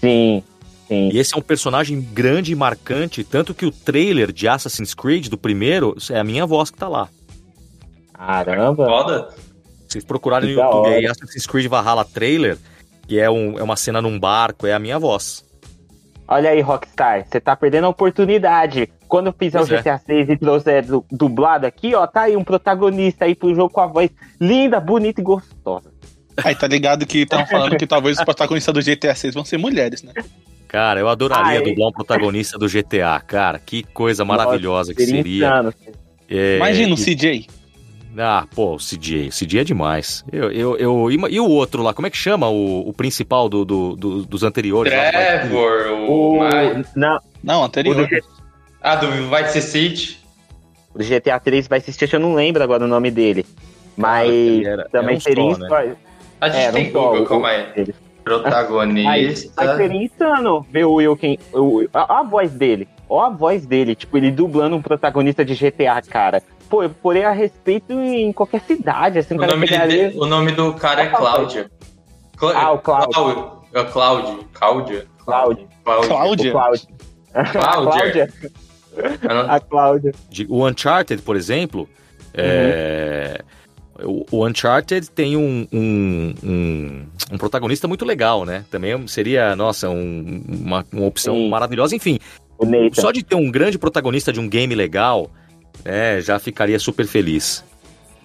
[0.00, 0.42] Sim.
[0.88, 1.10] Sim.
[1.12, 5.28] E esse é um personagem grande e marcante, tanto que o trailer de Assassin's Creed,
[5.28, 7.08] do primeiro, é a minha voz que tá lá.
[8.12, 8.86] Caramba.
[8.86, 9.28] Foda.
[9.86, 12.58] Se vocês procurarem no YouTube aí, Assassin's Creed Valhalla trailer,
[13.06, 15.44] que é, um, é uma cena num barco, é a minha voz.
[16.26, 18.88] Olha aí, Rockstar, você tá perdendo a oportunidade.
[19.10, 19.78] Quando eu fizer Pois o é.
[19.82, 23.68] GTA 6 e trouxer du- dublado aqui, ó, tá aí um protagonista aí pro jogo
[23.72, 24.08] com a voz
[24.40, 25.90] linda, bonita e gostosa.
[26.42, 29.58] Aí tá ligado que estão falando que talvez os protagonistas do GTA 6 vão ser
[29.58, 30.12] mulheres, né?
[30.68, 31.62] Cara, eu adoraria Ai.
[31.62, 33.58] dublar um protagonista do GTA, cara.
[33.58, 35.74] Que coisa maravilhosa que Seria.
[36.28, 37.46] É, Imagina o e- CJ.
[38.16, 39.28] Ah, pô, o CJ.
[39.28, 40.24] O CJ é demais.
[40.32, 43.48] Eu, eu, eu, e, e o outro lá, como é que chama o, o principal
[43.48, 44.92] do, do- do- dos anteriores?
[44.92, 45.10] lá do?
[45.10, 46.34] Trevor, o.
[46.34, 47.94] O, Mai- não, Não, o anterior.
[47.96, 48.20] do, G-
[48.82, 50.20] Ah, do Vice City.
[50.94, 53.46] do GTA 3 vai assistir, eu não lembro agora o nome dele.
[53.96, 55.96] Mas ele era- também é um seria né?
[56.40, 57.66] A gente É, tem não só Google, o- calma aí.
[57.76, 57.94] ele.
[58.24, 59.52] Protagonista.
[59.56, 61.38] mas seria insano ver o Wilkin.
[61.52, 62.88] o- a, a voz dele.
[63.08, 66.42] Ó a voz dele, tipo, ele dublando um protagonista de GTA, cara.
[66.68, 70.18] Pô, eu porém a respeito em qualquer cidade, assim, O o cara nome, pegaria- de-
[70.18, 71.70] o nome do cara é Cláudia.
[72.36, 73.10] Clá- Ah, o Cláudio.
[73.12, 73.50] Cláudio.
[73.74, 74.44] É Cláudio.
[74.52, 75.06] Cláudia.
[75.24, 75.68] Cláudio.
[75.84, 76.52] Cláudia.
[77.52, 78.28] Cláudia.
[79.48, 80.12] A Cláudia.
[80.28, 81.88] De- o Uncharted, por exemplo,
[82.34, 83.42] é,
[84.02, 88.64] o, o Uncharted tem um, um, um- um protagonista muito legal, né?
[88.70, 91.48] Também seria, nossa, um- uma, uma opção Sim.
[91.48, 91.94] maravilhosa.
[91.94, 92.18] Enfim,
[92.92, 95.30] só de ter um grande protagonista de um game legal,
[95.84, 97.64] né, já ficaria super feliz.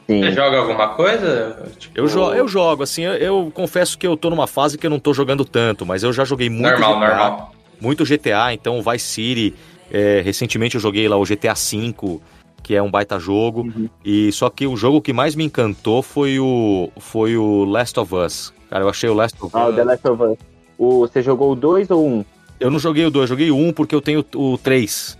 [0.07, 0.21] Sim.
[0.21, 1.63] Você joga alguma coisa?
[1.79, 4.85] Tipo, Eu, jo eu jogo, assim, eu, eu confesso que eu tô numa fase que
[4.85, 7.55] eu não tô jogando tanto, mas eu já joguei muito Normal, GTA, normal.
[7.81, 9.55] muito GTA, então Vice City,
[9.95, 12.19] é, recentemente eu joguei lá o GTA V,
[12.61, 13.87] que é um baita jogo, Uhum.
[14.03, 18.13] e só que o jogo que mais me encantou foi o, foi o Last of
[18.13, 18.53] Us.
[18.69, 19.75] Cara, eu achei o Last of Ah, o Us...
[19.75, 20.37] The Last of Us.
[20.77, 22.25] O, você jogou o 2 ou um?
[22.59, 25.17] Eu não joguei o 2, joguei o 1 porque eu tenho o 3,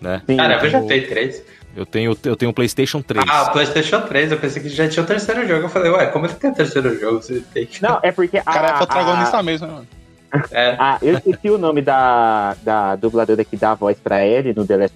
[0.00, 0.22] né?
[0.26, 0.36] Sim.
[0.36, 1.42] Cara, eu já tenho três.
[1.76, 3.24] Eu tenho, eu tenho o PlayStation 3.
[3.28, 4.32] Ah, PlayStation 3.
[4.32, 5.64] Eu pensei que já tinha o terceiro jogo.
[5.66, 7.20] Eu falei, ué, como é que tem o terceiro jogo?
[7.22, 7.82] Você tem que.
[7.82, 8.38] Não, é porque.
[8.38, 9.86] O cara é a- protagonista a- mesmo, né, mano?
[10.50, 10.76] É.
[10.78, 14.66] Ah, eu esqueci o nome da, da dubladora que dá a voz pra Ellie no
[14.66, 14.94] The Last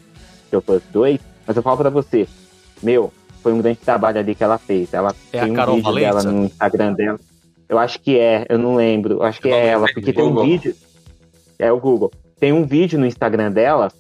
[0.53, 2.26] of Us 2, mas eu falo pra você,
[2.83, 4.92] meu, foi um grande trabalho ali que ela fez.
[4.92, 6.09] Ela É a tem um Carol vídeo Valença?
[6.22, 7.20] dela no Instagram dela.
[7.68, 9.14] Eu acho que é, eu não lembro.
[9.14, 10.74] Eu acho que Eu é ela, lembro, porque tem um vídeo.
[11.59, 12.11] É o Google.
[12.38, 13.90] Tem um vídeo no Instagram dela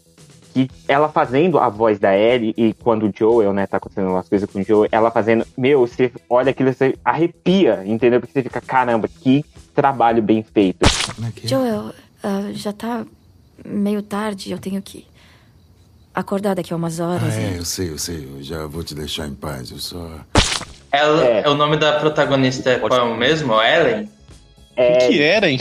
[0.52, 4.28] que ela fazendo a voz da Ellie e quando o Joel, né, tá acontecendo umas
[4.28, 8.18] coisas com o Joel, ela fazendo, meu, você olha aquilo, você arrepia, entendeu?
[8.18, 10.86] Porque você fica, caramba, que trabalho bem feito.
[11.44, 13.04] Joel, ah, já tá
[13.64, 15.06] meio tarde, eu tenho que
[16.14, 17.34] acordar daqui a umas horas.
[17.34, 18.28] Ah, é, e- eu sei, eu sei.
[18.36, 19.70] Eu já vou te deixar em paz.
[19.70, 20.10] Eu só.
[20.92, 21.42] Ela, É.
[21.44, 21.48] é.
[21.48, 23.52] O nome da protagonista é qual é o mesmo?
[23.62, 24.10] Ellen?
[24.76, 25.60] É, Que era, hein?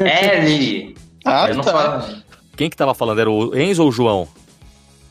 [0.00, 0.96] Ellie!
[1.26, 1.72] Ah, eu não tá.
[1.72, 2.22] falo.
[2.54, 3.18] Quem que tava falando?
[3.18, 4.28] Era o Enzo ou o João?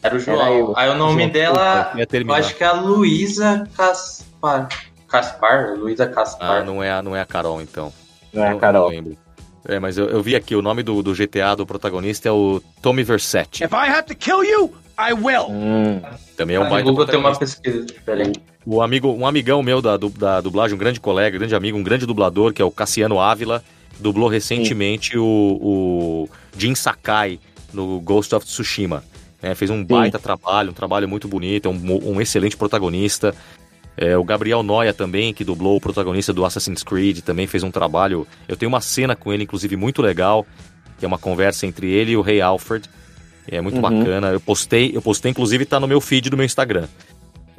[0.04, 0.54] Era o Era João.
[0.60, 0.74] eu.
[0.78, 4.68] Aí o nome João, dela, Eu ia eu acho que é a Luísa Caspar.
[5.08, 5.74] Caspar?
[5.76, 6.62] Luísa Caspar.
[6.62, 7.92] Ah, não é, a- não é a Carol, então.
[8.34, 8.84] Não é Não- Carol.
[8.84, 9.18] Não lembro.
[9.66, 12.62] É, mas eu, eu vi aqui, o nome do, do GTA do protagonista é o
[12.82, 13.64] Tommy Versetti.
[13.64, 15.48] If I have to kill you, I will.
[15.50, 16.02] Hum,
[16.36, 18.42] Também é um baita Google tem uma pesquisa diferente.
[18.66, 22.06] O amigo, um amigão meu da, da dublagem, um grande colega, grande amigo, um grande
[22.06, 23.64] dublador, que é o Cassiano Ávila,
[24.00, 27.40] dublou recentemente o, o Jin Sakai
[27.74, 29.02] no Ghost of Tsushima.
[29.42, 29.56] né?
[29.56, 33.34] fez um baita trabalho, um trabalho muito bonito, é um, um excelente protagonista.
[33.96, 37.70] É, o Gabriel Noia também, que dublou o protagonista do Assassin's Creed, também fez um
[37.72, 38.28] trabalho.
[38.48, 40.46] Eu tenho uma cena com ele, inclusive, muito legal,
[40.98, 42.90] que é uma conversa entre ele e o Rei Alfred.
[43.48, 43.82] É muito Uhum.
[43.82, 44.28] bacana.
[44.30, 46.88] Eu postei, eu postei, inclusive, tá no meu feed do meu Instagram.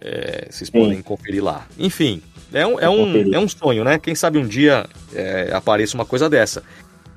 [0.01, 0.79] É, vocês Sim.
[0.81, 1.67] podem conferir lá.
[1.79, 2.21] Enfim,
[2.53, 3.99] é um, é um, é um sonho, né?
[3.99, 6.63] Quem sabe um dia é, apareça uma coisa dessa.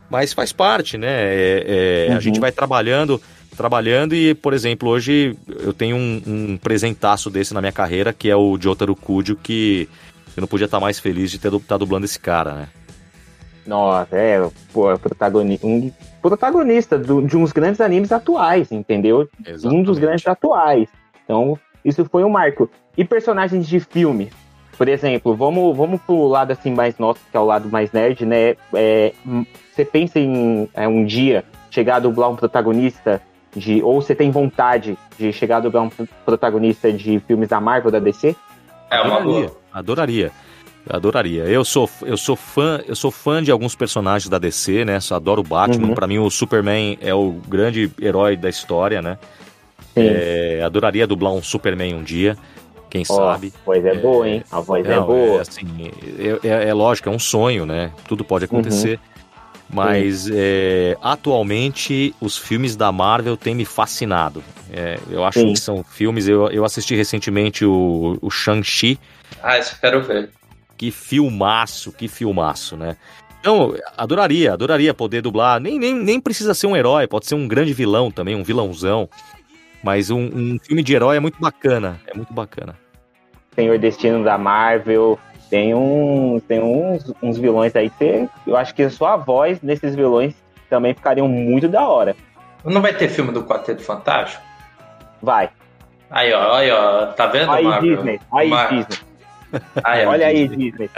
[0.09, 1.07] Mas faz parte, né?
[1.09, 2.21] É, é, A Uhum.
[2.21, 3.21] gente vai trabalhando,
[3.57, 8.29] trabalhando e, por exemplo, hoje eu tenho um, um presentaço desse na minha carreira, que
[8.29, 9.89] é o Jotaro Kujo, que
[10.35, 12.67] eu não podia estar mais feliz de ter estar dublando esse cara, né?
[13.65, 15.91] nossa, é, pô, é protagonista, um
[16.21, 19.27] protagonista do- de uns grandes animes atuais, entendeu?
[19.39, 19.99] Um dos Exatamente.
[19.99, 20.89] grandes atuais.
[21.25, 22.69] Então, isso foi um marco.
[22.97, 24.29] E personagens de filme?
[24.77, 28.25] Por exemplo, vamos, vamos pro lado assim mais nosso, que é o lado mais nerd,
[28.25, 28.55] né?
[28.73, 29.43] É, hum,
[29.75, 33.21] você pensa em é, um dia chegar a dublar um protagonista
[33.55, 33.81] de.
[33.81, 37.91] Ou você tem vontade de chegar a dublar um pro- protagonista de filmes da Marvel,
[37.91, 38.35] da DC?
[38.89, 39.57] É uma adoraria, boa.
[39.73, 40.31] adoraria.
[40.89, 41.43] Adoraria.
[41.43, 44.99] Eu sou, eu sou fã, eu sou fã de alguns personagens da DC, né?
[45.01, 45.89] Só adoro o Batman.
[45.89, 45.93] Uhum.
[45.93, 49.17] Pra mim o Superman é o grande herói da história, né?
[49.93, 50.05] Sim.
[50.07, 52.37] É, adoraria dublar um Superman um dia,
[52.89, 53.51] quem Ó, sabe.
[53.61, 54.43] A voz é, boa, hein?
[54.49, 55.39] A voz é Não, boa.
[55.39, 55.67] é, assim,
[56.43, 57.91] é, é- é lógico, é um sonho, né?
[58.07, 58.97] Tudo pode acontecer.
[59.69, 64.43] Mas é, atualmente os filmes da Marvel têm me fascinado.
[64.71, 65.53] É, eu acho Sim.
[65.53, 66.27] que são filmes.
[66.27, 68.99] Eu, eu assisti recentemente o, o Shang-Chi.
[69.43, 70.29] Ah, isso quero ver.
[70.77, 72.95] Que filmaço, que filmaço, né?
[73.39, 75.59] Então, adoraria, adoraria poder dublar.
[75.59, 79.09] Nem, nem, nem precisa ser um herói, pode ser um grande vilão também, um vilãozão.
[79.83, 81.99] Mas um, um filme de herói é muito bacana.
[82.07, 82.75] É muito bacana.
[83.55, 85.19] Senhor Destino da Marvel.
[85.49, 89.95] Tem, um, tem uns, uns vilões aí que eu acho que a sua voz nesses
[89.95, 90.33] vilões
[90.69, 92.15] também ficariam muito da hora.
[92.65, 94.43] Não vai ter filme do Quarteto Fantástico?
[95.21, 95.49] Vai.
[96.09, 97.05] Aí, ó, aí, ó.
[97.07, 97.95] Tá vendo, Aí, Marvel?
[97.95, 98.19] Disney.
[98.33, 98.99] Aí, Mar- Disney.
[99.83, 100.71] Aí, ó, Olha aí, Disney.
[100.71, 100.89] Disney.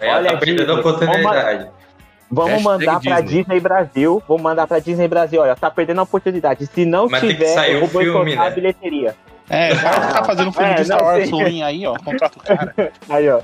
[0.00, 1.70] Aí, Olha tá a perdendo a oportunidade.
[2.30, 3.38] Vamos mandar pra Disney.
[3.42, 4.22] Disney Brasil.
[4.26, 5.40] Vamos mandar pra Disney Brasil.
[5.42, 6.66] Olha, tá perdendo a oportunidade.
[6.66, 8.46] Se não Mas tem que tiver, sair eu o vou filme, né?
[8.46, 9.14] a bilheteria.
[9.50, 11.94] É, o cara tá fazendo filme É, de Star Wars ruim aí, ó.
[11.98, 12.74] Contrata o cara.
[13.08, 13.40] Aí, ó.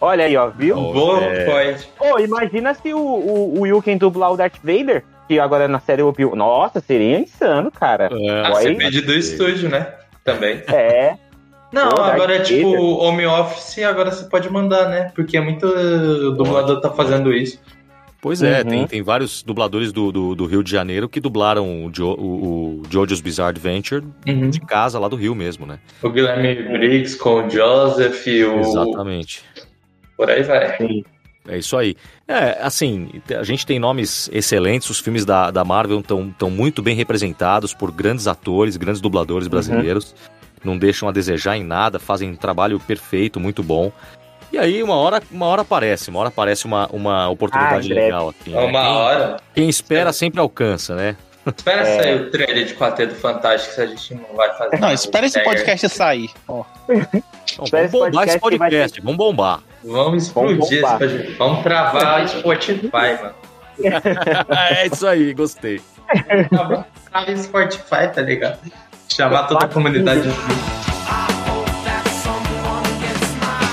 [0.00, 0.78] Olha aí, ó, viu?
[0.78, 1.44] Ó, Boa é.
[1.44, 1.88] point.
[1.98, 6.02] Pô, imagina se o, o, o Wilken dublar o Darth Vader, que agora na série
[6.02, 6.34] ouviu.
[6.34, 8.08] Nossa, seria insano, cara.
[8.12, 9.86] É, Ah, Aí- depende do estúdio, né?
[10.24, 10.62] Também.
[10.68, 11.16] É.
[11.72, 12.80] Não, Pô, agora é tipo Vader.
[12.84, 15.12] home office, agora você pode mandar, né?
[15.14, 15.66] Porque é muito
[16.34, 17.60] dublador tá fazendo isso.
[18.22, 18.64] Pois é, Uhum.
[18.68, 22.80] tem, tem vários dubladores do, do, do Rio de Janeiro que dublaram o, jo, o,
[22.80, 24.50] o Jojo's Bizarre Adventure Uhum.
[24.50, 25.78] de casa lá do Rio mesmo, né?
[26.02, 28.58] O Guilherme Briggs com o Joseph, o.
[28.60, 29.42] Exatamente.
[30.20, 30.76] Por aí vai.
[30.76, 31.02] Sim.
[31.48, 31.96] É isso aí.
[32.28, 36.94] É, assim, a gente tem nomes excelentes, os filmes da, da Marvel estão muito bem
[36.94, 40.14] representados por grandes atores, grandes dubladores brasileiros.
[40.62, 43.90] Não deixam a desejar em nada, fazem um trabalho perfeito, muito bom.
[44.52, 48.28] E aí, uma hora, uma hora aparece, uma hora aparece uma, uma oportunidade Ah, legal.
[48.28, 48.60] Assim, né?
[48.60, 49.36] Uma quem, hora.
[49.54, 51.16] quem espera sempre alcança, né?
[51.56, 52.02] Espera É.
[52.02, 54.78] sair o trailer de Quarteto Fantástico se a gente não vai fazer.
[54.78, 56.28] Não, espera esse É, podcast sair.
[56.46, 56.64] Ó.
[57.52, 59.60] Então, vamos bombar esse podcast, vamos bombar.
[59.84, 61.32] Vamos explodir Vamos esse.
[61.38, 63.34] Vamos travar o Spotify, mano.
[64.70, 65.80] é isso aí, gostei.
[66.50, 68.58] Trava trava o Spotify, tá ligado?
[69.08, 70.22] Chamar toda a comunidade.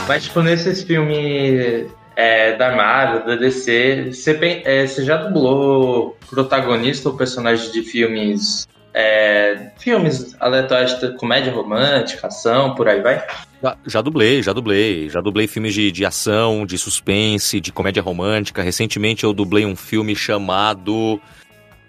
[0.07, 6.17] Mas, tipo, nesses filmes é, da Marvel, da DC, você, pen- é, você já dublou
[6.29, 8.67] protagonista ou personagem de filmes.
[8.99, 13.23] É, filmes aleatórios comédia romântica, ação, por aí vai?
[13.61, 15.07] Já, já dublei, já dublei.
[15.07, 18.63] Já dublei filmes de, de ação, de suspense, de comédia romântica.
[18.63, 21.21] Recentemente eu dublei um filme chamado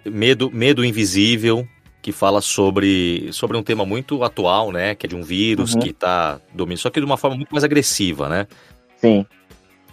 [0.05, 1.67] Medo, Medo Invisível,
[1.99, 4.93] que fala sobre, sobre um tema muito atual, né?
[4.93, 5.79] Que é de um vírus Uhum.
[5.81, 8.45] que tá dominando, só que de uma forma muito mais agressiva, né?
[8.97, 9.25] Sim.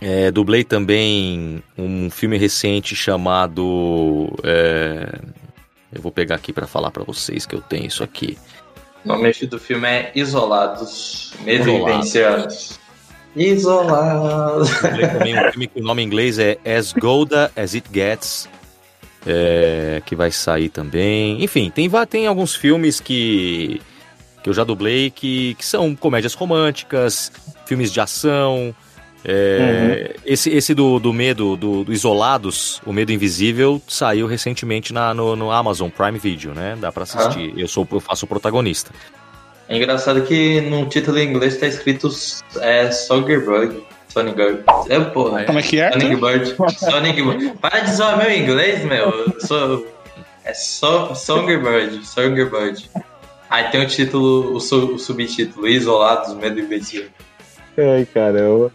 [0.03, 4.31] É, dublei também um filme recente chamado.
[4.45, 5.19] é,
[5.97, 8.39] eu vou pegar aqui pra falar pra vocês que eu tenho isso aqui.
[9.05, 11.33] O nome do filme é Isolados.
[11.45, 12.79] Medo Isolados.
[13.37, 14.71] Isolados.
[14.81, 18.49] Também um filme que o nome em inglês é As Golda As It Gets,
[19.27, 21.43] é, que vai sair também.
[21.45, 23.81] Enfim, tem, tem alguns filmes que,
[24.43, 27.31] que eu já dublei que, que são comédias românticas,
[27.67, 28.75] filmes de ação.
[29.29, 35.13] É, Esse, esse do, do medo, do, do Isolados, o Medo Invisível, saiu recentemente na,
[35.13, 36.77] no, no Amazon Prime Video, né?
[36.81, 37.53] Dá pra assistir.
[37.57, 38.91] Eu, sou, eu faço o protagonista.
[39.69, 42.09] É engraçado que no título em inglês tá escrito
[42.61, 43.83] é, Songbird.
[44.09, 44.63] Sonic Bird.
[44.89, 45.45] É, porra.
[45.45, 45.91] Como é que é?
[45.93, 46.57] Sonic Bird.
[46.79, 47.53] Sonic Bird.
[47.61, 49.11] Para de zoar meu inglês, meu.
[49.11, 49.87] Eu sou.
[50.45, 52.07] É so, Songbird.
[52.07, 52.89] Songbird.
[53.51, 57.09] Aí tem o título, o, su- o subtítulo, Isolados, Medo Invencível.
[57.77, 58.73] Ai, caramba.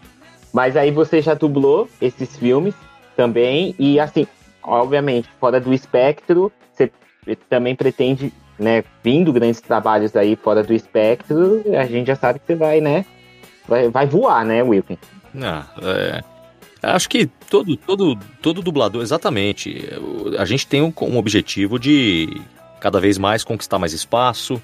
[0.52, 2.74] Mas aí você já dublou esses filmes
[3.16, 4.26] também, e assim,
[4.62, 6.90] obviamente, fora do espectro, você
[7.48, 12.46] também pretende, né, vindo grandes trabalhos aí fora do espectro, a gente já sabe que
[12.46, 13.04] você vai, né,
[13.68, 14.98] vai, vai voar, né, Wilkin?
[15.40, 16.22] Ah, é,
[16.82, 19.88] acho que todo, todo, todo dublador, exatamente.
[20.38, 22.40] A gente tem um, um objetivo de
[22.80, 24.60] cada vez mais conquistar mais espaço,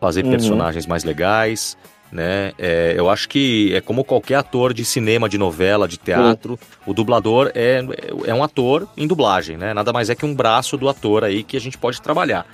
[0.00, 0.30] fazer Uhum.
[0.30, 1.76] personagens mais legais,
[2.12, 2.52] né?
[2.58, 6.92] É, eu acho que é como qualquer ator de cinema, de novela, de teatro, o
[6.92, 7.82] dublador é,
[8.26, 9.72] é um ator em dublagem, né?
[9.72, 12.46] Nada mais é que um braço do ator aí que a gente pode trabalhar.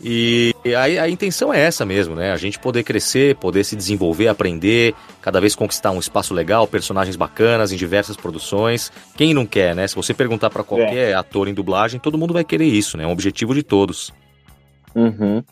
[0.00, 2.32] E a, a intenção é essa mesmo, né?
[2.32, 7.16] A gente poder crescer, poder se desenvolver, aprender, cada vez conquistar um espaço legal, personagens
[7.16, 8.92] bacanas em diversas produções.
[9.16, 9.86] Quem não quer, né?
[9.88, 13.04] Se você perguntar pra qualquer ator em dublagem, todo mundo vai querer isso, né?
[13.04, 14.12] É um objetivo de todos.
[14.94, 15.42] Uhum.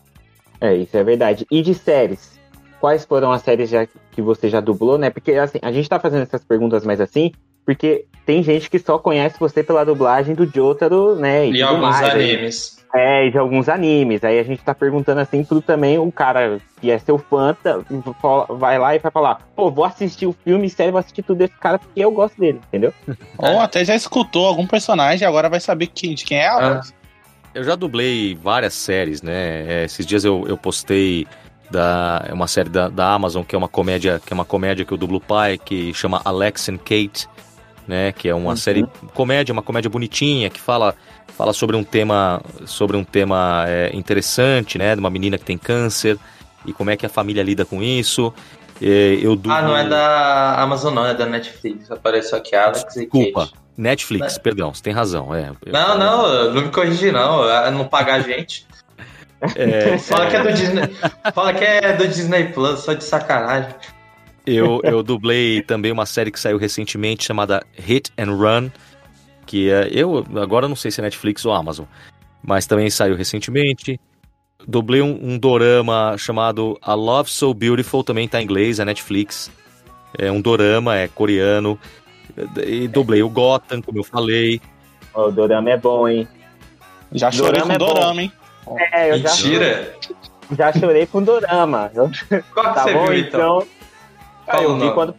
[0.61, 1.45] É, isso é verdade.
[1.51, 2.36] E de séries?
[2.79, 5.09] Quais foram as séries já, que você já dublou, né?
[5.09, 7.31] Porque assim, a gente tá fazendo essas perguntas mais assim,
[7.65, 11.47] porque tem gente que só conhece você pela dublagem do Jotaro, né?
[11.47, 12.11] E tudo alguns mais, né?
[12.11, 12.77] animes.
[12.95, 14.23] É, de alguns animes.
[14.23, 17.79] Aí a gente tá perguntando assim pro também o cara que é seu fã, tá-
[18.49, 21.53] vai lá e vai falar, pô, vou assistir o filme, sério, vou assistir tudo desse
[21.59, 22.93] cara porque eu gosto dele, entendeu?
[23.37, 26.55] Ou até já escutou algum personagem e agora vai saber quem, de quem é a
[26.57, 26.73] Ah.
[26.75, 26.93] voz.
[27.53, 29.65] Eu já dublei várias séries, né?
[29.81, 31.25] É, esses dias eu, eu postei
[31.71, 34.85] da é uma série da, da Amazon que é uma comédia que é uma comédia
[34.85, 37.27] que eu dublo pai que chama Alex and Kate,
[37.87, 38.11] né?
[38.11, 40.95] Que é uma série comédia, uma comédia bonitinha que fala
[41.37, 44.95] fala sobre um tema sobre um tema é, interessante, né?
[44.95, 46.17] De uma menina que tem câncer
[46.65, 48.33] e como é que a família lida com isso.
[48.81, 49.51] É, eu dublo...
[49.51, 51.89] Ah, não é da Amazon, não, é da Netflix.
[51.89, 53.53] Apareceu aqui Alex e Desculpa, Kate.
[53.75, 54.39] Netflix, Né?
[54.43, 55.33] perdão, você tem razão.
[55.33, 57.71] É, eu- Não, não, não me corrigi, não.
[57.71, 58.67] Não pagar a gente.
[59.41, 60.81] É, Fala que é do Disney.
[61.33, 63.73] Fala que é do Disney Plus, só de sacanagem.
[64.45, 68.69] Eu, eu dublei também uma série que saiu recentemente chamada Hit and Run,
[69.45, 71.85] que é, eu agora não sei se é Netflix ou Amazon,
[72.41, 73.99] mas também saiu recentemente.
[74.65, 79.51] Dublei um, um dorama chamado A Love So Beautiful, também tá em inglês, é Netflix.
[80.17, 81.77] É um dorama, é coreano.
[82.65, 84.61] E dublei o Gotham, como eu falei.
[85.13, 86.27] O Dorama é bom, hein?
[87.11, 87.93] Já chorei Dorama com é bom.
[87.93, 88.31] Dorama, hein?
[88.91, 89.93] É, eu já, Mentira.
[90.57, 91.91] já chorei com Dorama.
[91.93, 93.39] Qual que Tá você bom, viu, então?
[93.59, 93.67] então.
[94.45, 95.15] Qual Ah, eu vi quando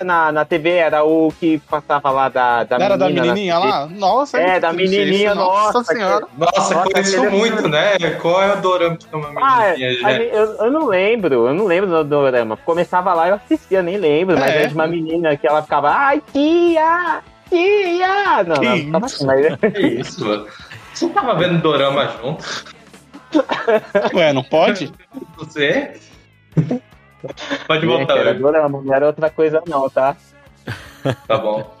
[0.00, 3.26] na, na TV era o que passava lá da, da Era da menina.
[3.26, 3.66] na menininha TV.
[3.68, 3.86] lá?
[3.86, 6.26] Nossa, É, da menininha, isso, nossa, senhora.
[6.38, 7.96] Nossa, Nossa, conheço aquele- muito, né?
[8.22, 10.22] Qual é o dorama que tem uma Ah, menininha, a gente?
[10.24, 12.56] gente- eu, eu não lembro, eu não lembro do dorama.
[12.58, 14.62] Começava lá, eu assistia, nem lembro, mas É.
[14.62, 17.20] é de uma menina que ela ficava, ai, tia!
[17.50, 18.44] Tia!
[18.44, 20.46] Não, Que não, ficava assim, mas Que isso, mano?
[20.94, 22.44] Você tava vendo dorama junto?
[24.14, 24.92] Ué, não pode?
[25.36, 25.94] Você?
[27.66, 28.40] Pode voltar, era velho.
[28.40, 30.16] dorama, não era outra coisa não, tá?
[31.26, 31.76] Tá bom.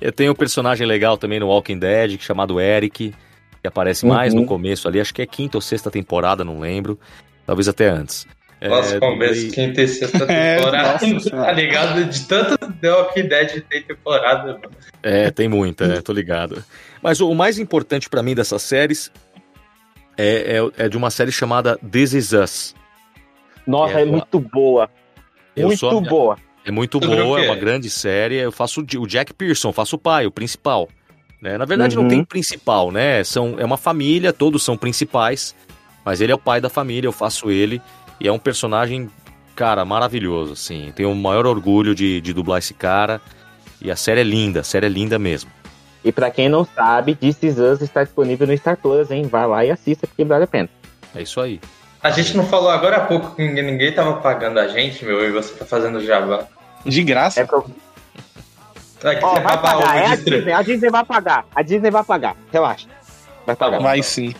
[0.00, 3.14] Eu tenho um personagem legal também no Walking Dead, chamado Eric,
[3.60, 4.40] que aparece mais Uhum.
[4.40, 6.98] no começo ali, acho que é quinta ou sexta temporada, não lembro.
[7.46, 8.26] Talvez até antes.
[8.62, 10.92] Nossa, É, começo, dublei- quinta e sexta É, temporada.
[11.06, 11.46] nossa senhora.
[11.46, 12.04] tá ligado?
[12.04, 14.70] De tanto The Walking Dead tem temporada, mano.
[15.02, 16.62] É, tem muita, é, tô ligado.
[17.02, 19.10] Mas o, o mais importante pra mim dessas séries
[20.16, 22.74] é, é, é de uma série chamada This Is Us.
[23.66, 24.88] Nossa, É, é, muito boa.
[25.54, 26.36] Eu muito sou- boa.
[26.64, 28.36] É muito Sobre boa, é uma grande série.
[28.36, 30.88] Eu faço o Jack Pearson, faço o pai, o principal.
[31.40, 31.58] né?
[31.58, 32.08] Na verdade, não Uhum.
[32.08, 33.24] tem principal, né?
[33.24, 35.56] São, é uma família, todos são principais,
[36.04, 37.82] mas ele é o pai da família, eu faço ele.
[38.20, 39.10] E é um personagem,
[39.56, 40.92] cara, maravilhoso, assim.
[40.94, 43.20] Tenho o maior orgulho de, de dublar esse cara.
[43.80, 45.50] E a série é linda, a série é linda mesmo.
[46.04, 49.22] E pra quem não sabe, This Is Us está disponível no Star Plus, hein?
[49.30, 50.68] Vai lá e assista, porque vale a pena.
[51.14, 51.60] É isso aí.
[52.02, 55.24] A gente não falou agora há pouco que ninguém, ninguém tava pagando a gente, meu,
[55.24, 56.46] e você tá fazendo jabá.
[56.84, 57.40] De graça.
[57.40, 57.64] É pro...
[59.04, 61.90] É que Ó, você vai pagar, é a Disney, a Disney vai pagar, a Disney
[61.90, 62.88] vai pagar, relaxa.
[63.44, 63.78] Vai pagar.
[63.78, 63.82] bom.
[63.82, 64.34] Vai sim.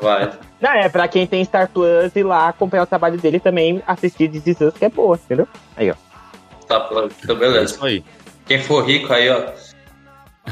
[0.00, 0.32] Vai.
[0.60, 4.28] Não, é pra quem tem Star Plus ir lá acompanhar o trabalho dele também, assistir
[4.28, 5.46] This Is Us, que é boa, entendeu?
[6.66, 7.74] Tá, pô, então É beleza.
[7.74, 8.04] isso aí.
[8.46, 9.50] Quem for rico aí, ó.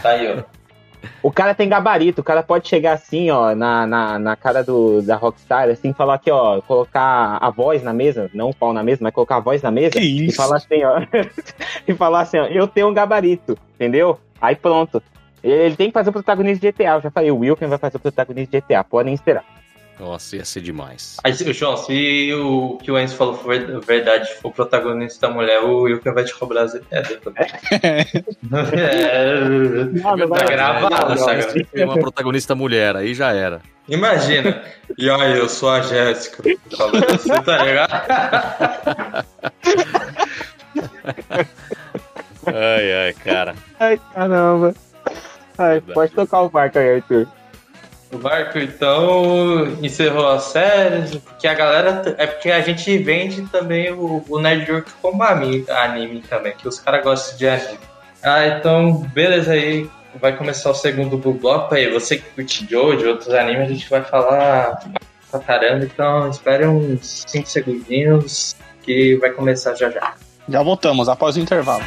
[0.03, 0.61] Tá aí, ó.
[1.23, 5.01] O cara tem gabarito, o cara pode chegar assim, ó, na, na, na cara do,
[5.01, 8.83] da Rockstar, assim, falar aqui, ó, colocar a voz na mesa, não o pau na
[8.83, 10.37] mesa, mas colocar a voz na mesa Que e isso?
[10.37, 11.01] falar assim, ó,
[11.89, 14.19] e falar assim, ó, eu tenho um gabarito, entendeu?
[14.41, 15.03] Aí pronto.
[15.43, 17.79] Ele, ele tem que fazer o protagonista de GTA, eu já falei, o Wilken vai
[17.79, 19.45] fazer o protagonista de GTA, podem esperar.
[20.01, 21.19] Nossa, ia ser demais.
[21.23, 25.33] Aí, se- João, se o que o Enzo falou for verdade, for o protagonista da
[25.35, 27.19] mulher, o Wilker vai te cobrar as ideias.
[27.37, 28.21] É,
[30.01, 31.63] Não, não tá gravado essa gravação.
[31.71, 33.61] Tem uma protagonista mulher, aí já era.
[33.87, 34.63] Imagina.
[34.97, 36.43] E aí, eu sou a Jéssica.
[36.75, 37.93] Falando assim, tá ligado?
[42.47, 43.55] Ai, ai, cara.
[43.79, 44.75] Ai, caramba.
[45.59, 47.29] Ai, pode tocar o barco aí, Arthur.
[48.13, 52.15] O barco, então, encerrou as séries, porque a galera.
[52.19, 57.05] É porque a gente vende também o, o Network como anime, também, que os caras
[57.05, 57.79] gostam de anime.
[58.23, 59.89] Ah, então, beleza aí.
[60.21, 61.89] Vai começar o segundo bloco aí.
[61.93, 64.81] Você que curte de outros animes, a gente vai falar
[65.31, 65.85] pra caramba.
[65.85, 70.15] Então, espere uns 5 segundinhos que vai começar já já.
[70.49, 71.85] Já voltamos, após o intervalo.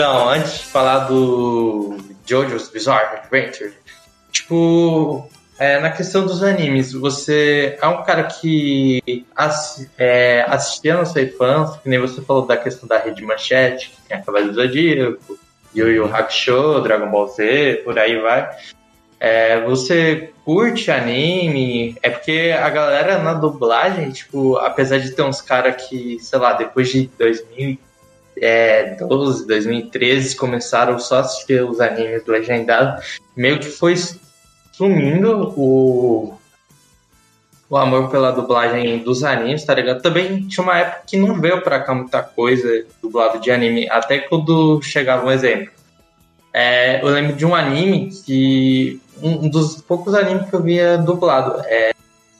[0.00, 3.74] Então, antes de falar do JoJo's Bizarre Adventure,
[4.32, 5.28] tipo,
[5.58, 9.26] é, na questão dos animes, você é um cara que
[9.98, 14.08] é, assistia no sua infância, que nem você falou da questão da Rede Manchete, que
[14.08, 15.38] tem a Cavaleiro Zodíaco,
[15.76, 18.50] Yu Yu Hakusho, Dragon Ball Z, por aí vai.
[19.20, 21.94] É, você curte anime?
[22.02, 26.54] É porque a galera na dublagem, tipo, apesar de ter uns caras que, sei lá,
[26.54, 27.06] depois de
[28.40, 33.94] 2012, 2013 começaram só a assistir os animes legendados, meio que foi
[34.72, 36.38] sumindo o,
[37.68, 40.00] o amor pela dublagem dos animes, tá ligado?
[40.00, 44.18] Também tinha uma época que não veio pra cá muita coisa dublado de anime, até
[44.18, 45.70] quando chegava um exemplo.
[46.52, 49.00] É, eu lembro de um anime que.
[49.22, 51.60] Um dos poucos animes que eu via dublado.
[51.66, 51.92] É,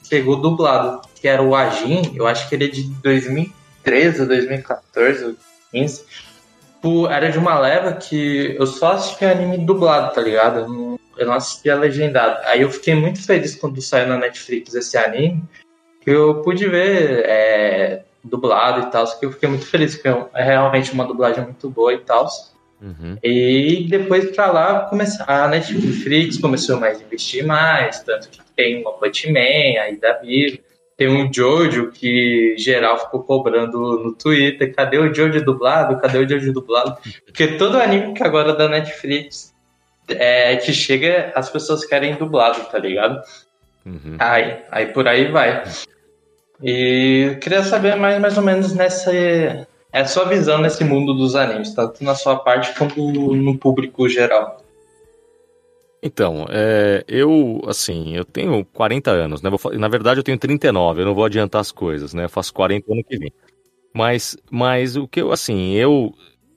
[0.03, 5.37] chegou dublado, que era o Ajin, eu acho que ele é de 2013 ou 2014,
[5.71, 6.05] 2015.
[7.09, 10.59] Era de uma leva que eu só assistia anime dublado, tá ligado?
[10.59, 12.39] Eu não, eu não assistia legendado.
[12.45, 15.43] Aí eu fiquei muito feliz quando saiu na Netflix esse anime,
[16.01, 20.43] que eu pude ver é, dublado e tal, que eu fiquei muito feliz, porque é
[20.43, 22.27] realmente uma dublagem muito boa e tal.
[22.81, 23.15] Uhum.
[23.21, 28.81] E depois pra lá começar a Netflix começou mais a investir mais, tanto que tem
[28.81, 30.59] uma Punch Man aí da vida,
[31.01, 35.99] tem um Jojo que geral ficou cobrando no Twitter, cadê o Jojo dublado?
[35.99, 36.95] Cadê o Jojo dublado?
[37.25, 39.51] Porque todo anime que agora é da Netflix
[40.07, 43.19] é, que chega, as pessoas querem dublado, tá ligado?
[43.83, 44.15] Uhum.
[44.19, 45.63] Aí, aí por aí vai.
[46.61, 49.11] E eu queria saber mais, mais ou menos nessa
[49.91, 54.60] é sua visão nesse mundo dos animes, tanto na sua parte quanto no público geral.
[56.03, 59.49] Então, é, eu, assim, eu tenho 40 anos, né?
[59.51, 62.25] Vou, na verdade, eu tenho 39, eu não vou adiantar as coisas, né?
[62.25, 63.31] Eu faço 40 ano que vem.
[63.93, 66.11] Mas, mas o que eu, assim, eu,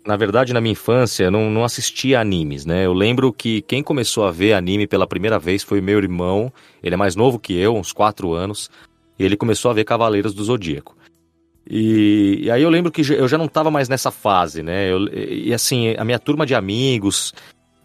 [0.07, 2.87] na verdade, na minha infância, não, não assistia animes, né?
[2.87, 6.51] Eu lembro que quem começou a ver anime pela primeira vez foi meu irmão,
[6.83, 8.71] ele é mais novo que eu, uns 4 anos,
[9.19, 10.97] e ele começou a ver Cavaleiros do Zodíaco.
[11.69, 14.91] E, e, aí eu lembro que eu já não estava mais nessa fase, né?
[14.91, 17.35] Eu, e assim, a minha turma de amigos,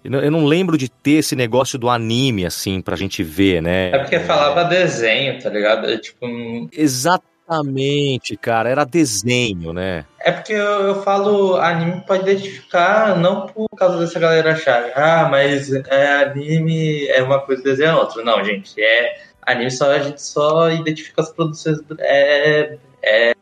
[0.04, 3.90] eu não lembro de ter esse negócio do anime, assim, pra gente ver, né?
[3.92, 5.90] É porque falava desenho, tá ligado?
[5.90, 6.26] É, tipo...
[6.72, 10.06] Exatamente, cara, era desenho, né?
[10.22, 15.28] É porque eu, eu falo anime pode identificar, não por causa dessa galera achar, ah,
[15.30, 18.24] mas é, anime é uma coisa, desenho é outra.
[18.24, 23.34] Não, gente, é anime só a gente só identifica as produções é, é,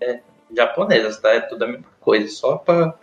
[0.00, 0.20] é
[0.54, 1.30] japonesas, tá?
[1.30, 2.94] É tudo a mesma coisa, só pra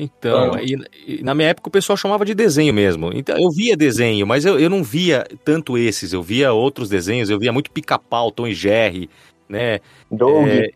[0.00, 0.76] então, e,
[1.06, 3.10] e, na minha época o pessoal chamava de desenho mesmo.
[3.14, 7.30] Então, eu via desenho, mas eu, eu não via tanto esses, eu via outros desenhos,
[7.30, 9.08] eu via muito pica-pau, Tom e Jerry,
[9.48, 9.80] né?
[10.10, 10.48] Doug.
[10.48, 10.70] É...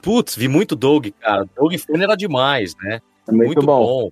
[0.00, 1.46] Putz, vi muito Doug, cara.
[1.56, 3.00] Doug Funny era demais, né?
[3.26, 3.84] É muito, muito bom.
[3.84, 4.10] bom.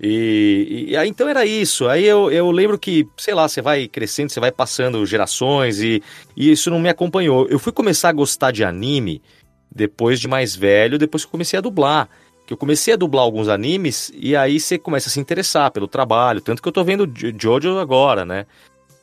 [0.00, 1.86] E, e, aí então era isso.
[1.88, 6.02] Aí eu, eu lembro que, sei lá, você vai crescendo, você vai passando gerações e,
[6.36, 7.46] e isso não me acompanhou.
[7.48, 9.22] Eu fui começar a gostar de anime
[9.70, 12.08] depois de mais velho, depois que eu comecei a dublar
[12.52, 16.40] eu comecei a dublar alguns animes e aí você começa a se interessar pelo trabalho,
[16.40, 18.44] tanto que eu tô vendo Jojo agora, né?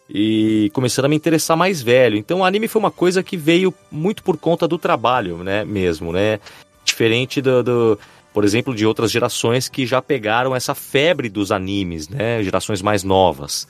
[0.07, 2.15] E começando a me interessar mais velho.
[2.15, 6.11] Então o anime foi uma coisa que veio muito por conta do trabalho, né, mesmo,
[6.11, 6.39] né?
[6.85, 7.99] Diferente do, do
[8.31, 12.43] por exemplo, de outras gerações que já pegaram essa febre dos animes, né?
[12.43, 13.67] Gerações mais novas.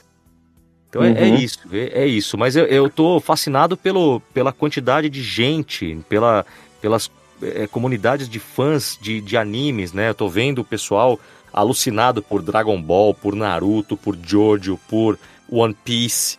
[0.90, 1.16] Então uhum.
[1.16, 2.36] é, é, isso, é, é, isso.
[2.36, 6.44] Mas eu, eu tô fascinado pelo, pela quantidade de gente, pela,
[6.82, 7.10] pelas
[7.42, 10.10] é, comunidades de fãs de, de animes, né?
[10.10, 11.18] Eu tô vendo o pessoal
[11.52, 15.18] alucinado por Dragon Ball, por Naruto, por Jojo, por
[15.50, 16.38] One Piece,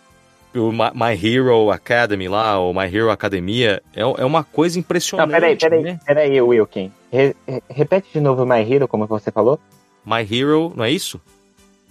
[0.54, 3.82] por My Hero Academy lá, ou My Hero Academia.
[3.96, 5.30] É, é uma coisa impressionante.
[5.30, 6.00] Não, peraí, peraí, né?
[6.06, 6.92] peraí, Wilkin.
[7.12, 7.36] Re,
[7.70, 9.60] repete de novo My Hero, como você falou?
[10.06, 11.22] My Hero, não é isso?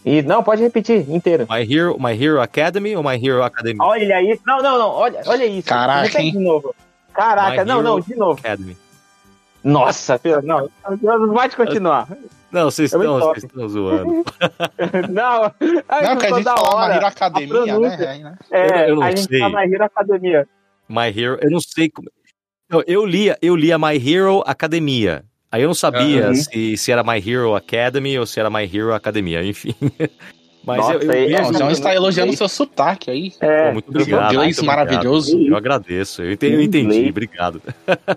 [0.05, 1.47] E, não, pode repetir inteiro.
[1.51, 3.79] My Hero, My Hero Academy ou My Hero Academy?
[3.81, 4.43] Olha isso.
[4.47, 4.89] Não, não, não.
[4.89, 5.69] Olha, olha isso.
[5.69, 6.33] Caraca, Repete hein?
[6.33, 6.75] de novo.
[7.13, 8.41] Caraca, My não, Hero não, de novo.
[8.41, 8.77] Academy.
[9.63, 10.71] Nossa, não,
[11.03, 12.09] não pode continuar.
[12.51, 14.25] Não, vocês estão, vocês estão zoando.
[15.11, 15.45] não,
[15.89, 18.39] a não, que a gente fala My Hero Academia, né?
[18.51, 19.39] É, eu, eu não a gente sei.
[19.39, 20.49] fala My Hero Academia.
[20.89, 22.11] My Hero, eu não sei como.
[22.69, 25.25] Eu, eu lia, eu lia My Hero Academia.
[25.53, 26.35] Aí eu não sabia uhum.
[26.35, 29.75] se, se era My Hero Academy ou se era My Hero Academia, enfim.
[30.65, 31.53] Mas Nossa, eu, eu vejo...
[31.53, 33.33] Não, está elogiando o seu sotaque aí.
[33.41, 34.33] É, Pô, muito obrigado.
[34.35, 35.33] Inglês muito maravilhoso.
[35.33, 35.53] Obrigado.
[35.53, 36.23] Eu agradeço.
[36.23, 37.63] Eu entendi, eu entendi obrigado.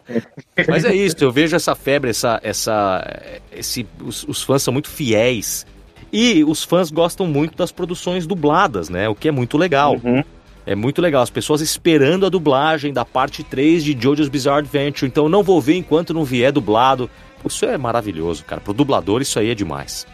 [0.68, 3.22] Mas é isso, eu vejo essa febre, essa, essa,
[3.52, 5.66] esse, os, os fãs são muito fiéis.
[6.12, 9.10] E os fãs gostam muito das produções dubladas, né?
[9.10, 10.00] O que é muito legal.
[10.04, 10.24] Uhum.
[10.66, 15.10] É muito legal, as pessoas esperando a dublagem da parte 3 de JoJo's Bizarre Adventure.
[15.10, 17.10] Então não vou ver enquanto não vier dublado.
[17.46, 18.62] Isso é maravilhoso, cara.
[18.62, 20.08] Pro dublador isso aí é demais.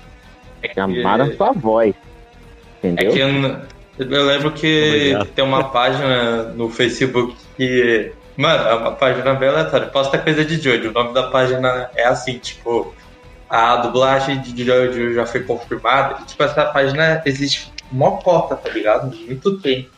[0.73, 1.93] Chamaram a sua voz.
[2.83, 3.11] Entendeu?
[3.11, 5.27] É que eu, eu lembro que Obrigado.
[5.27, 8.11] tem uma página no Facebook que.
[8.37, 9.87] Mano, é uma página bem aleatória.
[9.87, 10.89] Posta coisa de Jojo.
[10.89, 12.93] O nome da página é assim, tipo.
[13.49, 16.19] A dublagem de Jojo já foi confirmada.
[16.21, 19.15] E, tipo, essa página existe mocota, tá ligado?
[19.15, 19.89] Muito tempo.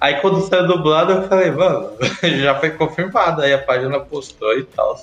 [0.00, 3.42] Aí quando saiu dublado, eu falei, mano, já foi confirmado.
[3.42, 5.00] Aí a página postou e tal.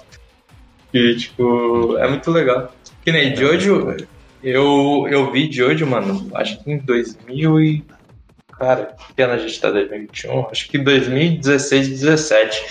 [0.93, 2.71] E, tipo, é muito legal.
[3.03, 3.95] Que nem Jojo,
[4.45, 7.85] eu, eu vi Jojo, mano, acho que em 2000 e...
[8.59, 9.71] Cara, que ano a gente tá?
[9.71, 10.47] 2021?
[10.49, 12.65] Acho que em 2016, 17.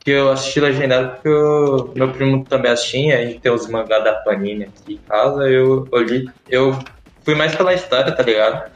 [0.00, 4.00] Que eu assisti legendado porque eu, meu primo também assistia, a gente tem os mangá
[4.00, 6.76] da Panini aqui em casa, eu olhei, eu
[7.24, 8.70] fui mais pela história, tá ligado?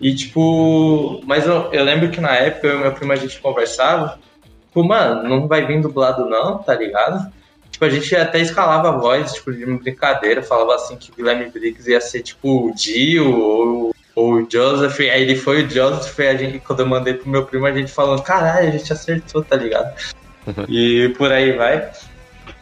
[0.00, 3.40] E tipo, mas eu, eu lembro que na época eu e meu primo a gente
[3.40, 4.20] conversava,
[4.68, 7.32] tipo, mano, não vai vir dublado não, tá ligado?
[7.78, 11.88] Tipo, a gente até escalava a voz, tipo, de brincadeira, falava assim que Guilherme Briggs
[11.88, 16.26] ia ser tipo o Dio ou, ou o Joseph, aí ele foi o Joseph, e
[16.26, 19.44] a gente, quando eu mandei pro meu primo, a gente falando, caralho, a gente acertou,
[19.44, 19.94] tá ligado?
[20.68, 21.88] e por aí vai.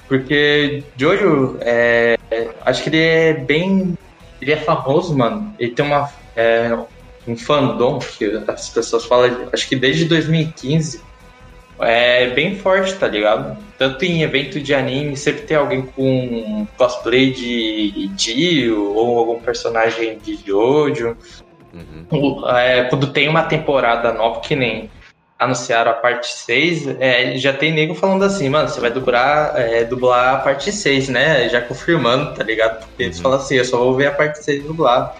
[0.06, 2.18] Porque Jojo, é,
[2.66, 3.96] acho que ele é bem.
[4.38, 5.54] Ele é famoso, mano.
[5.58, 6.78] Ele tem uma, é,
[7.26, 11.05] um fandom que as pessoas falam, acho que desde 2015.
[11.78, 13.56] É bem forte, tá ligado?
[13.78, 20.18] Tanto em evento de anime, sempre tem alguém com cosplay de Dio ou algum personagem
[20.18, 21.16] de Jojo.
[21.74, 22.48] Uhum.
[22.48, 24.90] É, quando tem uma temporada nova, que nem
[25.38, 29.84] anunciaram a parte 6, é, já tem nego falando assim, mano, você vai dublar, é,
[29.84, 31.46] dublar a parte 6, né?
[31.50, 32.80] Já confirmando, tá ligado?
[32.86, 33.22] Porque eles Uhum.
[33.24, 35.12] falam assim, eu só vou ver a parte 6 dublada.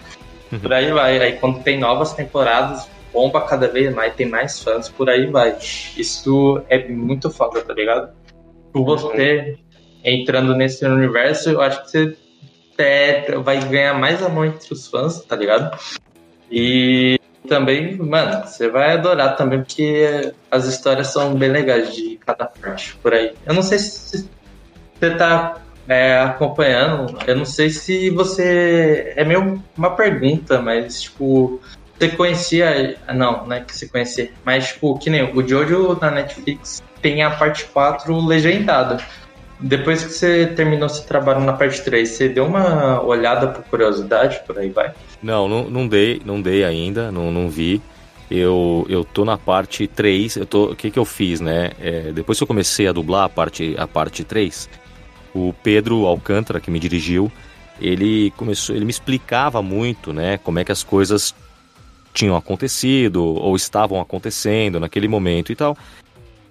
[0.59, 1.19] Por aí vai.
[1.19, 5.57] Aí quando tem novas temporadas, bomba cada vez mais, tem mais fãs, por aí vai.
[5.97, 8.13] Isso é muito foda, tá ligado?
[8.71, 9.57] Por você
[10.03, 12.17] entrando nesse universo, eu acho que você
[12.77, 15.75] é, vai ganhar mais amor entre os fãs, tá ligado?
[16.51, 22.45] E também, mano, você vai adorar também, porque as histórias são bem legais de cada
[22.45, 23.33] parte por aí.
[23.47, 24.29] Eu não sei se
[24.93, 29.13] você tá é, acompanhando, eu não sei se você.
[29.15, 31.59] É meio uma pergunta, mas tipo.
[31.97, 32.97] Você conhecia.
[33.13, 34.31] Não, não é que você conhecia.
[34.45, 38.97] Mas, tipo, que nem o Jojo na Netflix tem a parte 4 legendada.
[39.59, 44.41] Depois que você terminou seu trabalho na parte 3, você deu uma olhada por curiosidade,
[44.45, 44.93] por aí vai?
[45.21, 47.81] Não, não, não dei, não dei ainda, não, não vi.
[48.29, 51.71] Eu, eu tô na parte 3, eu tô, o que que eu fiz, né?
[51.81, 54.69] É, depois que eu comecei a dublar a parte, a parte 3,
[55.33, 57.31] o Pedro Alcântara, que me dirigiu,
[57.81, 61.33] ele começou, ele me explicava muito, né, como é que as coisas
[62.17, 65.77] tinham acontecido ou estavam acontecendo naquele momento e tal.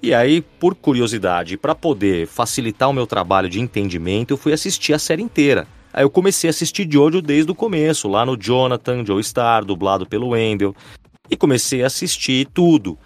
[0.01, 4.93] E aí, por curiosidade, para poder facilitar o meu trabalho de entendimento, eu fui assistir
[4.93, 5.67] a série inteira.
[5.93, 10.07] Aí eu comecei a assistir Jojo desde o começo, lá no Jonathan, Joe Star, dublado
[10.07, 10.77] pelo Wendell,
[11.29, 12.97] e comecei a assistir tudo.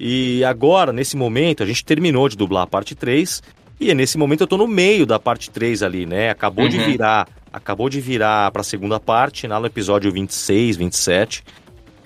[0.00, 3.42] E agora, nesse momento, a gente terminou de dublar a parte 3,
[3.80, 6.30] e é nesse momento eu tô no meio da parte 3 ali, né?
[6.30, 6.86] Acabou de Uhum.
[6.86, 11.42] virar, acabou de virar pra segunda parte, lá no episódio 26, 27.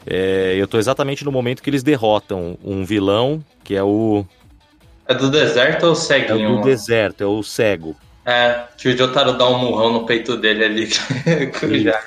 [0.07, 4.25] É, eu tô exatamente no momento que eles derrotam um vilão, que é o,
[5.07, 6.57] É do deserto ou é o ceguinho?
[6.57, 7.97] do deserto, é o cego.
[8.25, 10.89] É, que o Jotaro dá um murrão no peito dele ali.
[11.83, 12.01] Já.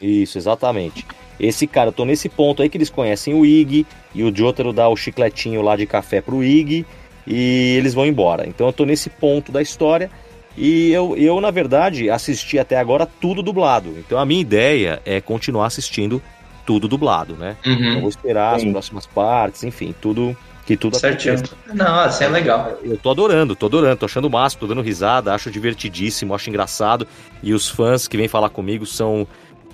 [0.00, 1.06] Isso, exatamente.
[1.38, 4.72] Esse cara, eu tô nesse ponto aí que eles conhecem o Ig, e o Jotaro
[4.72, 6.86] dá o chicletinho lá de café pro Ig,
[7.26, 8.46] e eles vão embora.
[8.46, 10.10] Então eu tô nesse ponto da história,
[10.56, 13.94] e eu, eu na verdade, assisti até agora tudo dublado.
[13.98, 16.22] Então a minha ideia é continuar assistindo
[16.66, 17.56] tudo dublado, né?
[17.64, 18.00] Eu Uhum.
[18.00, 18.72] vou esperar as Sim.
[18.72, 21.34] próximas partes, enfim, tudo que tudo Certinho.
[21.34, 21.56] aconteça.
[21.74, 22.78] Não, assim é legal.
[22.84, 26.48] Eu tô adorando, tô adorando, tô achando o máximo, tô dando risada, acho divertidíssimo, acho
[26.48, 27.06] engraçado.
[27.42, 29.26] E os fãs que vêm falar comigo são,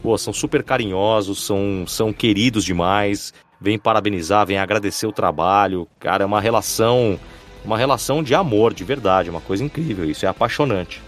[0.03, 5.87] pô, são super carinhosos, são, são queridos demais, vêm parabenizar, vêm agradecer o trabalho.
[6.01, 7.21] Cara, é uma relação,
[7.63, 11.03] uma relação de amor, de verdade, uma coisa incrível, isso é apaixonante.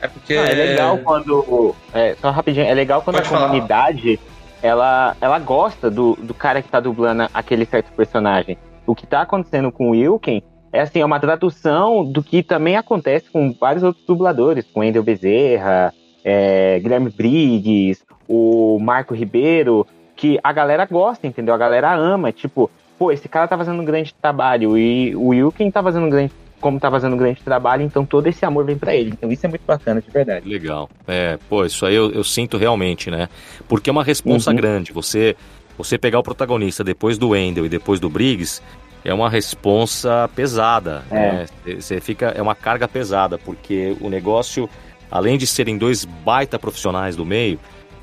[0.00, 0.32] É porque.
[0.32, 1.74] Ah, é legal quando.
[1.92, 3.48] É, só rapidinho, é legal quando Pode a falar.
[3.48, 4.18] comunidade
[4.62, 8.56] ela, ela gosta do, do cara que tá dublando aquele certo personagem.
[8.86, 10.42] O que tá acontecendo com o Wilken
[10.72, 15.02] é assim, é uma tradução do que também acontece com vários outros dubladores, com Endel
[15.02, 15.92] Bezerra,
[16.24, 21.54] é, Guilherme Briggs, o Marco Ribeiro, que a galera gosta, entendeu?
[21.54, 25.70] A galera ama, tipo, pô, esse cara tá fazendo um grande trabalho e o Wilken
[25.70, 28.76] tá fazendo um grande como tá fazendo um grande trabalho, então todo esse amor vem
[28.78, 29.10] pra ele.
[29.10, 30.48] Então isso é muito bacana, de verdade.
[30.48, 30.88] Legal.
[31.08, 33.28] É, pô, isso aí eu, eu sinto realmente, né?
[33.68, 34.56] Porque é uma responsa Uhum.
[34.56, 34.92] grande.
[34.92, 35.34] Você
[35.78, 38.60] você pegar o protagonista depois do Wendell e depois do Briggs
[39.02, 41.02] é uma responsa pesada.
[41.10, 41.14] É.
[41.14, 41.46] né?
[41.80, 44.68] Você fica é uma carga pesada porque o negócio,
[45.10, 47.58] além de serem dois baita profissionais do meio,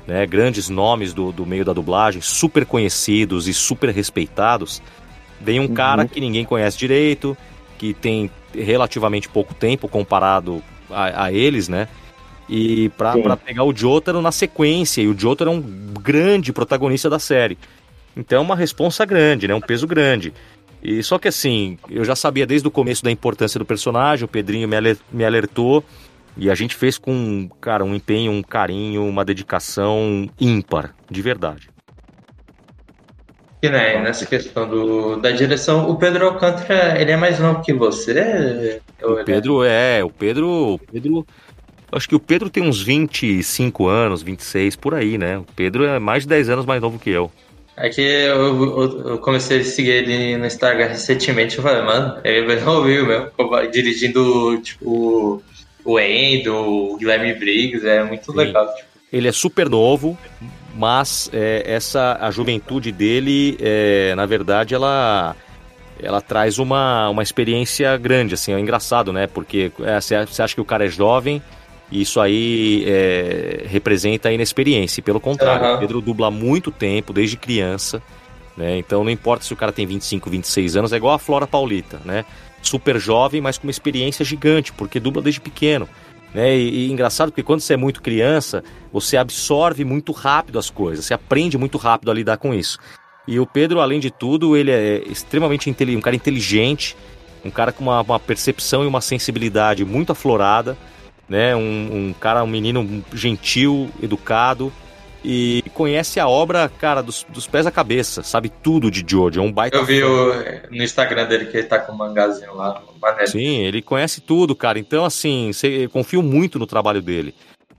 [0.08, 4.82] né, grandes nomes do, do meio da dublagem, super conhecidos e super respeitados,
[5.40, 5.74] vem um Uhum.
[5.74, 7.36] cara que ninguém conhece direito,
[7.78, 11.88] que tem relativamente pouco tempo comparado a, a eles, né?
[12.48, 15.02] e pra pegar o Jotaro na sequência.
[15.02, 17.58] E o Jotaro é um grande protagonista da série.
[18.16, 19.54] Então é uma responsa grande, né?
[19.54, 20.32] Um peso grande.
[20.82, 24.28] E só que assim, eu já sabia desde o começo da importância do personagem, o
[24.28, 24.68] Pedrinho
[25.12, 25.84] me alertou.
[26.36, 31.68] E a gente fez com, cara, um empenho, um carinho, uma dedicação ímpar, de verdade.
[33.60, 37.72] Que né, nessa questão do, da direção, o Pedro Alcântara, ele é mais novo que
[37.72, 38.80] você?
[39.02, 41.26] O é- Pedro é, o Pedro, o Pedro,
[41.90, 45.38] acho que o Pedro tem uns 25 anos, 26 por aí, né?
[45.38, 47.32] O Pedro é mais de 10 anos mais novo que eu.
[47.76, 48.36] É que eu,
[48.78, 53.06] eu- eu comecei a seguir ele no Instagram recentemente eu falei, mano, ele é novinho
[53.06, 53.30] mesmo,
[53.72, 55.42] dirigindo, tipo,
[55.84, 58.36] o Endo, o Guilherme Briggs, é muito Sim.
[58.38, 58.66] legal.
[58.74, 60.16] Tipo, Ele é super novo,
[60.78, 65.34] mas é, essa a juventude dele, é, na verdade, ela
[66.00, 69.26] ela traz uma, uma experiência grande, assim, é engraçado, né?
[69.26, 71.42] Porque é, você acha que o cara é jovem
[71.90, 75.02] e isso aí é, representa a inexperiência.
[75.02, 75.74] Pelo contrário, Aham.
[75.74, 78.00] o Pedro dubla há muito tempo, desde criança,
[78.56, 78.78] né?
[78.78, 82.00] Então não importa se o cara tem 25, 26 anos, é igual a Flora Paulita,
[82.04, 82.24] né?
[82.62, 85.88] Super jovem, mas com uma experiência gigante, porque dubla desde pequeno.
[86.34, 86.56] Né?
[86.56, 88.62] E, e engraçado porque quando você é muito criança,
[88.92, 92.78] você absorve muito rápido as coisas, você aprende muito rápido a lidar com isso.
[93.26, 96.96] E o Pedro, além de tudo, ele é extremamente um cara inteligente,
[97.44, 100.76] um cara com uma, uma percepção e uma sensibilidade muito aflorada,
[101.28, 101.54] né?
[101.54, 101.60] Um,
[102.08, 104.72] um cara, um menino gentil, educado
[105.30, 109.42] e conhece a obra, cara, dos, dos pés à cabeça, sabe tudo de Jojo, é
[109.42, 110.32] um baita eu vi o-
[110.70, 112.82] no Instagram dele que ele tá com um mangazinho lá.
[113.26, 114.78] Sim, ele conhece tudo, cara.
[114.78, 117.34] Então, assim, cê- eu confio muito no trabalho dele.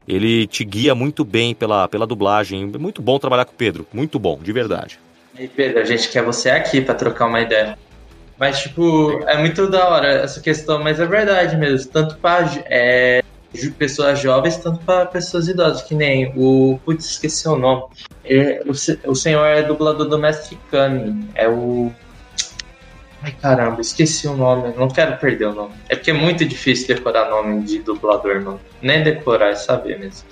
[0.08, 2.66] Ele te guia muito bem pela, pela dublagem.
[2.78, 3.86] Muito bom trabalhar com o Pedro.
[3.92, 5.00] Muito bom, de verdade.
[5.38, 7.78] E Pedro, a gente quer você aqui pra trocar uma ideia.
[8.38, 11.92] Mas, tipo, é muito da hora essa questão, mas é verdade mesmo.
[11.92, 13.22] Tanto pra é,
[13.78, 16.80] pessoas jovens, tanto pra pessoas idosas, que nem o.
[16.86, 17.84] Putz, esqueci o nome.
[18.24, 21.28] É, o, o senhor é dublador do Mestre Kami.
[21.36, 21.92] É o.
[23.22, 24.74] Ai caramba, esqueci o nome.
[24.78, 25.74] Não quero perder o nome.
[25.90, 28.60] É porque é muito difícil decorar nome de dublador, mano.
[28.82, 30.28] Nem decorar, é saber mesmo.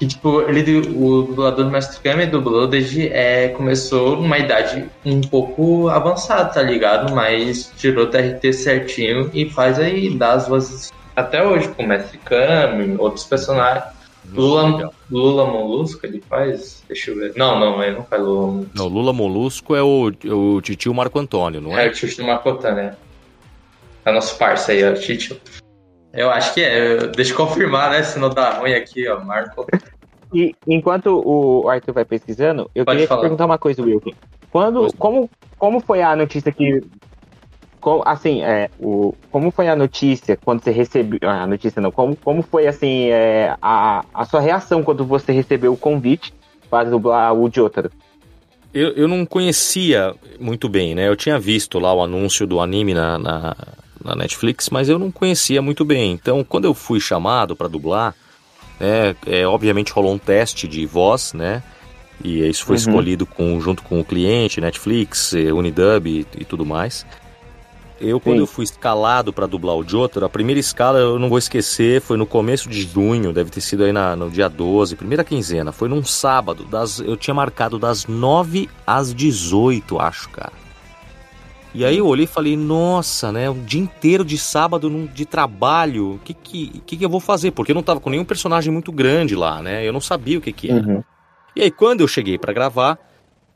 [0.00, 3.08] E, tipo, ele, o dublador do Mestre Kami dublou desde.
[3.08, 7.14] É, começou numa idade um pouco avançada, tá ligado?
[7.14, 10.90] Mas tirou o TRT certinho e faz aí, dá as vozes
[11.20, 13.98] até hoje com o Mestre Kami, outros personagens.
[14.32, 14.94] Lula, Legal.
[15.10, 16.84] Lula Molusco ele faz?
[16.86, 17.32] Deixa eu ver.
[17.36, 18.70] Não, não, ele não faz Lula Molusco.
[18.76, 21.88] Não, Lula Molusco é o, é o titio Marco Antônio, não É é?
[21.88, 22.96] o Tito Makotan, né?
[24.04, 25.36] É nosso parça aí, ó, Tito.
[26.12, 27.02] Eu acho que é.
[27.02, 28.02] eu- Deixa eu confirmar, né?
[28.02, 29.20] Se não dá ruim aqui, ó.
[29.20, 29.66] Marco.
[30.34, 33.20] E enquanto o Arthur vai pesquisando, eu Pode queria falar.
[33.20, 34.10] te perguntar uma coisa, Wilton.
[34.52, 36.82] Quando, como, como foi a notícia que.
[37.80, 41.18] Co- assim, é, o, como foi a notícia quando você recebeu.
[41.22, 45.32] ah, A notícia não, como, como foi assim é, a, a sua reação quando você
[45.32, 46.32] recebeu o convite
[46.68, 47.90] para dublar o Jotaro?
[48.72, 51.08] Eu, eu não conhecia muito bem, né?
[51.08, 53.56] Eu tinha visto lá o anúncio do anime na, na,
[54.04, 56.12] na Netflix, mas eu não conhecia muito bem.
[56.12, 58.14] Então, quando eu fui chamado para dublar,
[58.78, 59.14] né?
[59.26, 61.62] É, obviamente rolou um teste de voz, né?
[62.22, 62.80] E isso foi Uhum.
[62.82, 67.04] escolhido com, junto com o cliente, Netflix, eh, Unidub e, e tudo mais.
[68.00, 68.40] Eu, quando Sim.
[68.42, 72.16] eu fui escalado para dublar o Jotaro, a primeira escala eu não vou esquecer, foi
[72.16, 75.70] no começo de junho, deve ter sido aí na- no dia 12, primeira quinzena.
[75.70, 80.52] Foi num sábado, das, eu tinha marcado das 9 às 18, acho, cara.
[81.74, 83.48] E aí eu olhei e falei, nossa, né?
[83.48, 87.50] Um dia inteiro de sábado de trabalho, o que que, que que eu vou fazer?
[87.52, 89.86] Porque eu não tava com nenhum personagem muito grande lá, né?
[89.86, 90.84] Eu não sabia o que que era.
[90.84, 91.04] Uhum.
[91.54, 92.98] E aí, quando eu cheguei pra gravar,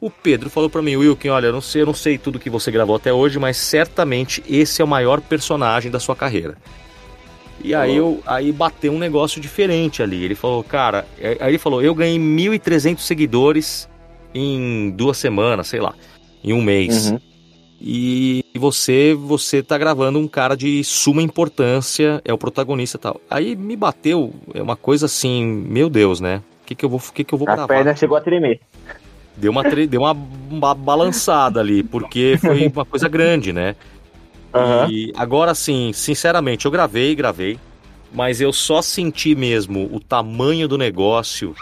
[0.06, 2.50] o Pedro falou pra mim, Wilkin, olha, eu não sei, eu não sei tudo que
[2.50, 6.56] você gravou até hoje, mas certamente esse é o maior personagem da sua carreira.
[7.62, 10.22] E aí eu aí bateu um negócio diferente ali.
[10.22, 13.88] Ele falou, cara, é- aí ele falou, eu ganhei 1.300 seguidores
[14.34, 15.94] em duas semanas, sei lá,
[16.42, 17.10] em um mês.
[17.10, 17.20] Uhum.
[17.80, 23.20] E você, você tá gravando um cara de suma importância, é o protagonista e tal.
[23.30, 26.42] Aí me bateu, é uma coisa assim, meu Deus, né?
[26.62, 27.68] O que que eu vou, o que que eu vou A gravar?
[27.68, 28.60] perna chegou a tremer.
[29.36, 33.74] Deu uma, deu uma, ba- balançada ali, porque foi uma coisa grande, né?
[34.54, 34.88] Aham.
[34.90, 37.58] E agora, assim, sinceramente, eu gravei, gravei,
[38.12, 41.54] mas eu só senti mesmo o tamanho do negócio.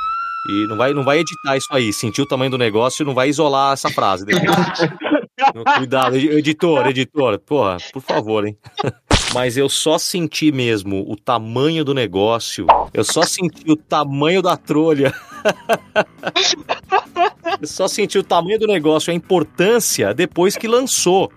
[0.50, 1.92] E não vai, não vai editar isso aí.
[1.92, 4.26] Sentir o tamanho do negócio não vai isolar essa frase.
[4.26, 4.46] depois.
[5.78, 8.56] Cuidado, edi- editor, editor, porra, por favor, hein?
[9.34, 12.66] Mas eu só senti mesmo o tamanho do negócio.
[12.92, 15.14] Eu só senti o tamanho da trolha.
[17.60, 21.30] Eu só senti o tamanho do negócio, a importância depois que lançou.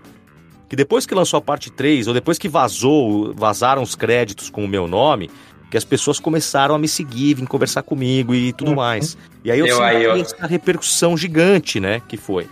[0.68, 4.66] Que depois que lançou a parte 3, ou depois que vazou, vazaram os créditos com
[4.66, 5.30] o meu nome,
[5.70, 9.16] que as pessoas começaram a me seguir, vim conversar comigo e tudo mais.
[9.44, 10.16] E aí eu, Eu senti ó.
[10.16, 12.48] essa repercussão gigante, né, que foi.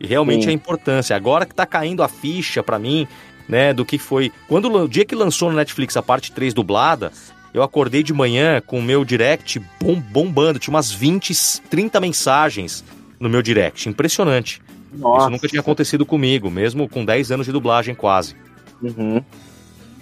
[0.00, 0.50] E realmente Sim.
[0.50, 1.14] a importância.
[1.14, 3.06] Agora que tá caindo a ficha pra mim,
[3.48, 4.30] né, do que foi.
[4.46, 7.10] Quando o dia que lançou no Netflix a parte 3 dublada,
[7.54, 10.58] eu acordei de manhã com o meu direct bom- bombando.
[10.58, 11.32] Tinha umas 20,
[11.70, 12.84] 30 mensagens
[13.18, 13.88] no meu direct.
[13.88, 14.60] Impressionante.
[14.92, 15.22] Nossa.
[15.22, 18.36] Isso nunca tinha acontecido comigo, mesmo com 10 anos de dublagem quase.
[18.82, 19.22] Uhum.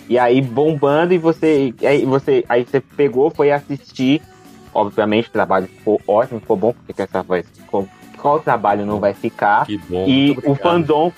[0.09, 4.23] E aí bombando e você, aí você, aí você pegou, foi assistir.
[4.73, 7.89] Obviamente o trabalho ficou ótimo, ficou bom, porque essa voz, qual,
[8.19, 9.67] qual trabalho não vai ficar?
[9.67, 10.05] Que bom.
[10.07, 11.11] e o fandom,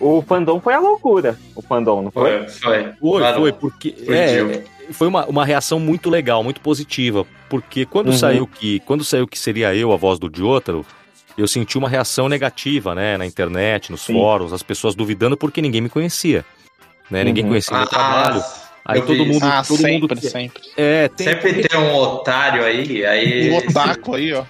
[0.00, 1.38] o fandom foi a loucura.
[1.54, 2.38] O fandom, não foi?
[2.38, 2.92] Foi, foi.
[3.00, 3.40] Foi, Claro.
[3.40, 3.94] foi, porque.
[4.04, 7.24] Foi é, foi uma, uma reação muito legal, muito positiva.
[7.48, 8.12] Porque quando Uhum.
[8.18, 8.80] saiu que.
[8.80, 10.84] Quando saiu que seria eu a voz do Jotaro,
[11.38, 13.16] eu senti uma reação negativa, né?
[13.16, 14.14] Na internet, nos Sim.
[14.14, 16.44] fóruns, as pessoas duvidando porque ninguém me conhecia.
[17.10, 17.24] Né?
[17.24, 17.50] Ninguém Uhum.
[17.50, 18.42] conhecia meu trabalho.
[18.84, 19.44] Aí todo mundo.
[19.44, 20.20] Ah, todo sempre, mundo.
[20.20, 20.62] sempre.
[20.76, 21.26] É, tem.
[21.26, 23.50] Sempre tem um otário aí, aí.
[23.50, 24.44] Um otaku aí, ó.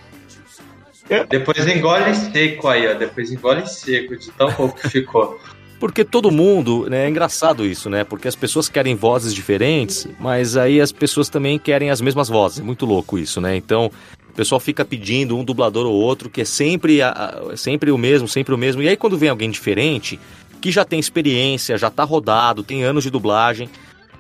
[1.29, 2.95] Depois engole seco aí, ó.
[2.95, 5.41] Depois engole seco de tão pouco que ficou.
[5.79, 7.07] Porque todo mundo, né?
[7.07, 8.05] É engraçado isso, né?
[8.05, 12.61] Porque as pessoas querem vozes diferentes, mas aí as pessoas também querem as mesmas vozes.
[12.61, 13.57] É muito louco isso, né?
[13.57, 13.91] Então,
[14.29, 17.11] o pessoal fica pedindo um dublador ou outro, que é sempre, a-
[17.53, 18.83] a- sempre o mesmo, sempre o mesmo.
[18.83, 20.21] E aí, quando vem alguém diferente,
[20.61, 23.69] que já tem experiência, já tá rodado, tem anos de dublagem,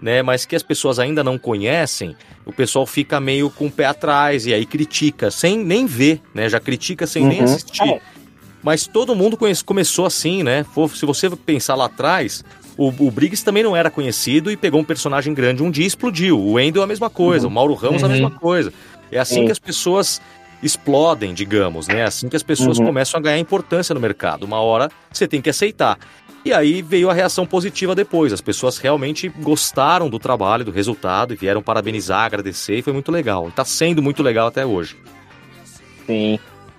[0.00, 0.22] né?
[0.22, 4.46] Mas que as pessoas ainda não conhecem, o pessoal fica meio com o pé atrás
[4.46, 6.48] e aí critica, sem nem ver, né?
[6.48, 7.44] Já critica sem nem Uhum.
[7.44, 7.82] assistir.
[7.88, 8.00] É.
[8.62, 10.64] Mas todo mundo conhece- começou assim, né?
[10.94, 12.44] Se você pensar lá atrás,
[12.76, 15.86] o, o Briggs também não era conhecido e pegou um personagem grande um dia e
[15.86, 16.38] explodiu.
[16.38, 18.12] O Wendel a mesma coisa, o Mauro Ramos a Uhum.
[18.12, 18.72] mesma coisa.
[19.10, 19.46] É assim Sim.
[19.46, 20.20] que as pessoas
[20.62, 22.00] explodem, digamos, né?
[22.00, 22.84] É assim que as pessoas Uhum.
[22.86, 24.44] começam a ganhar importância no mercado.
[24.44, 25.98] Uma hora você tem que aceitar.
[26.44, 28.32] E aí veio a reação positiva depois.
[28.32, 33.12] As pessoas realmente gostaram do trabalho, do resultado e vieram parabenizar, agradecer e foi muito
[33.12, 33.48] legal.
[33.48, 34.96] E tá sendo muito legal até hoje.
[36.06, 36.38] Sim.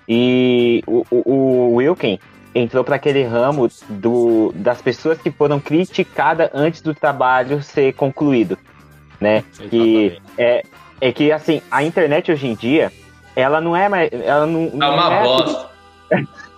[0.09, 2.19] E o, o, o Wilkin
[2.53, 8.57] entrou para aquele ramo do, das pessoas que foram criticadas antes do trabalho ser concluído,
[9.19, 9.43] né?
[9.69, 10.63] Que é,
[10.99, 12.91] é que assim a internet hoje em dia
[13.35, 15.69] ela não é mais ela não, É não uma é bosta.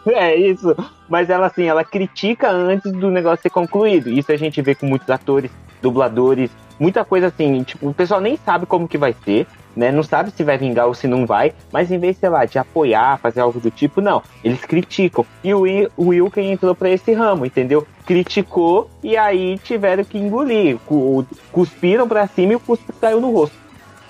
[0.11, 0.75] é isso,
[1.09, 4.09] mas ela assim, ela critica antes do negócio ser concluído.
[4.09, 5.51] Isso a gente vê com muitos atores,
[5.81, 6.49] dubladores,
[6.79, 9.45] muita coisa assim, tipo, o pessoal nem sabe como que vai ser,
[9.75, 9.91] né?
[9.91, 12.57] Não sabe se vai vingar ou se não vai, mas em vez, sei lá, de
[12.59, 15.25] apoiar, fazer algo do tipo, não, eles criticam.
[15.43, 17.85] E o, Wi- o Wilken entrou pra esse ramo, entendeu?
[18.05, 20.77] Criticou e aí tiveram que engolir.
[20.85, 23.55] Cu- Cuspiram pra cima e o cuspe saiu no rosto.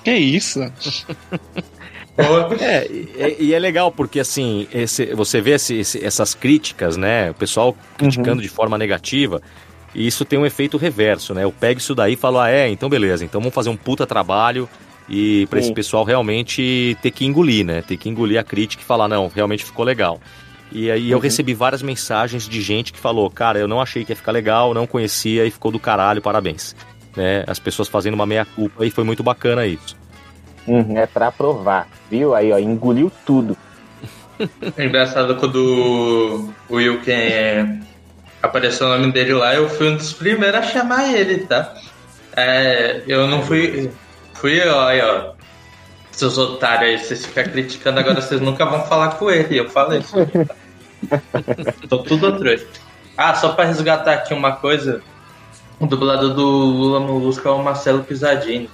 [0.04, 0.60] Que isso?
[2.60, 7.32] É, e, e é legal porque assim, esse- você vê esse- esse- essas críticas, né?
[7.32, 9.42] O pessoal criticando de forma negativa,
[9.96, 11.44] e isso tem um efeito reverso, né?
[11.44, 14.06] Eu pego isso daí e falo, ah, é, então beleza, então vamos fazer um puta
[14.06, 14.70] trabalho
[15.10, 17.82] e para esse pessoal realmente ter que engolir, né?
[17.82, 20.20] Ter que engolir a crítica e falar, não, realmente ficou legal.
[20.72, 21.24] E aí eu Uhum.
[21.24, 24.74] recebi várias mensagens de gente que falou, cara, eu não achei que ia ficar legal,
[24.74, 26.76] não conhecia e ficou do caralho, parabéns.
[27.16, 27.44] Né?
[27.46, 29.96] As pessoas fazendo uma meia-culpa e foi muito bacana isso.
[30.68, 32.34] Uhum, é pra provar, viu?
[32.34, 33.58] Aí, ó, engoliu tudo.
[34.78, 37.80] É Engraçado quando o Wilken é,
[38.42, 41.74] apareceu o nome dele lá, eu fui um dos primeiros a chamar ele, tá?
[42.36, 43.92] É, eu não fui.
[44.34, 45.34] Fui eu, aí, ó.
[46.12, 49.60] Seus otários aí, vocês ficam criticando, agora vocês nunca vão falar com ele.
[49.60, 50.16] Eu falei isso.
[51.90, 52.66] Tô tudo trouxa.
[53.18, 55.02] Ah, só pra resgatar aqui uma coisa.
[55.80, 58.70] O dublador do Lula Molusco é o Marcelo Pisadini.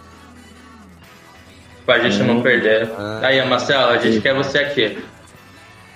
[1.89, 2.87] Pra gente não perder.
[3.23, 4.99] Aí, Marcelo, a gente quer você aqui.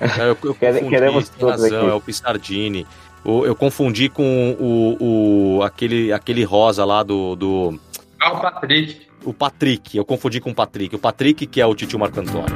[0.01, 1.89] É, Eu, eu confundi, queremos tem todos razão, aqui.
[1.91, 2.87] é o Pissardini.
[3.23, 7.79] O- eu confundi com o, o aquele, aquele rosa lá do, do
[8.19, 9.01] Ah, o Patrick.
[9.23, 9.95] o Patrick.
[9.95, 10.95] Eu confundi com o Patrick.
[10.95, 12.47] O Patrick que é o Titio Marco Antônio.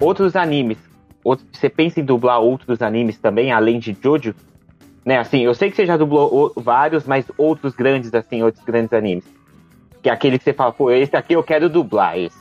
[0.00, 0.78] outros animes.
[1.22, 4.34] Outro- você pensa em dublar outros animes também, além de Jojo?
[5.04, 8.64] Né, assim, eu sei que você já dublou o- vários, mas outros grandes, assim, outros
[8.64, 9.22] grandes animes.
[10.02, 12.36] Que é aquele que você fala, pô, esse aqui eu quero dublar, esse.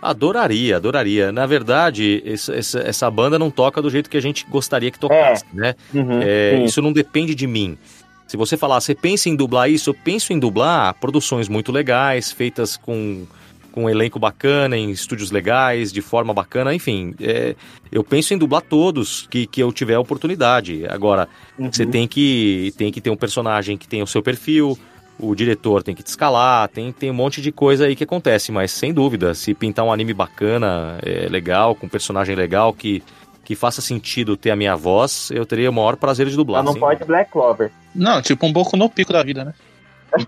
[0.00, 1.32] Adoraria, adoraria.
[1.32, 5.44] Na verdade, essa, essa, banda não toca do jeito que a gente gostaria que tocasse,
[5.52, 5.74] né?
[5.94, 7.78] Uhum, É, isso não depende de mim.
[8.26, 12.30] Se você falar, você pensa em dublar isso, eu penso em dublar produções muito legais,
[12.32, 13.24] feitas com,
[13.72, 17.14] com um elenco bacana, em estúdios legais, de forma bacana, enfim.
[17.20, 17.54] é,
[17.90, 20.84] eu penso em dublar todos que, que eu tiver a oportunidade.
[20.88, 21.28] Agora,
[21.58, 21.70] Uhum.
[21.72, 24.76] você tem que, tem que ter um personagem que tenha o seu perfil,
[25.18, 28.50] o diretor tem que te escalar, tem, tem um monte de coisa aí que acontece,
[28.50, 33.02] mas sem dúvida, se pintar um anime bacana, é, legal, com um personagem legal que,
[33.44, 36.62] que faça sentido ter a minha voz, eu teria o maior prazer de dublar.
[36.62, 36.80] não sim.
[36.80, 37.70] pode Black Clover.
[37.94, 39.54] Não, tipo um pouco no pico da vida, né?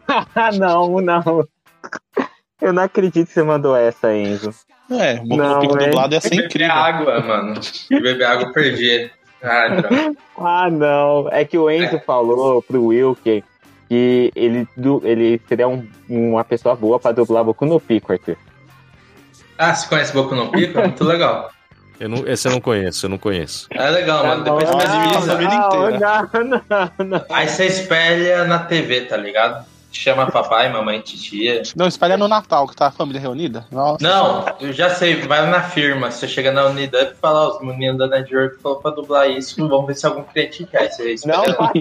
[0.08, 1.46] Ah, não, não.
[2.60, 4.54] Eu não acredito que você mandou essa, Enzo.
[4.90, 5.86] É, o Boku Não, no Pico é.
[5.86, 6.72] dublado ia ser Beber incrível.
[6.74, 7.60] água, mano.
[7.90, 9.10] Beber água eu perdi.
[9.42, 9.66] Ah.
[10.38, 11.30] Ah, não.
[11.30, 13.55] É que o Enzo falou pro Wilker que
[13.94, 18.36] ele, du- ele seria um- uma pessoa boa pra dublar Boku no Pico, Arthur.
[19.58, 20.78] ah, você conhece Boku no Pico?
[20.80, 21.50] Muito legal.
[21.98, 23.68] Eu não, esse eu não conheço, eu não conheço.
[23.70, 24.44] É legal, mano.
[24.44, 24.78] Depois bom.
[24.78, 25.98] você imita a vida inteira.
[26.44, 27.24] Não, não, não.
[27.30, 29.64] Aí você espelha na TV, tá ligado?
[29.96, 31.62] Chama papai, mamãe, titia.
[31.74, 33.66] Não, espalha no Natal, que tá a família reunida.
[33.72, 34.06] Nossa.
[34.06, 36.10] Não, eu já sei, vai na firma.
[36.10, 39.86] Você chega na Unidup e fala, os meninos da Network falou pra dublar isso, vamos
[39.86, 40.82] ver se algum cliente quer.
[40.82, 41.72] Aí Você espelha Não vai.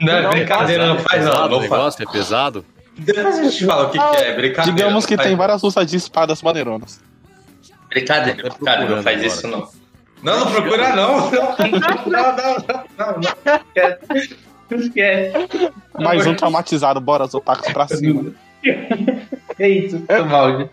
[0.00, 1.48] Não, é não brincadeira, não faz não.
[1.48, 1.70] Não o faz.
[1.70, 2.02] negócio?
[2.02, 2.64] É pesado?
[2.98, 4.76] Depois a gente fala o que, que é, brincadeira.
[4.76, 5.38] Digamos não que tem não.
[5.38, 7.00] várias luzes de espadas maneironas.
[7.88, 9.32] Brincadeira, brincadeira, não faz agora.
[9.32, 9.68] isso não.
[10.22, 11.30] Não, não procura não.
[11.30, 14.45] Não, não, não, não, não, não.
[14.70, 15.36] Esquece.
[15.38, 15.72] Esquece.
[15.98, 18.32] Mais um traumatizado, bora, os otakus pra cima.
[19.58, 20.70] É isso, seu balde.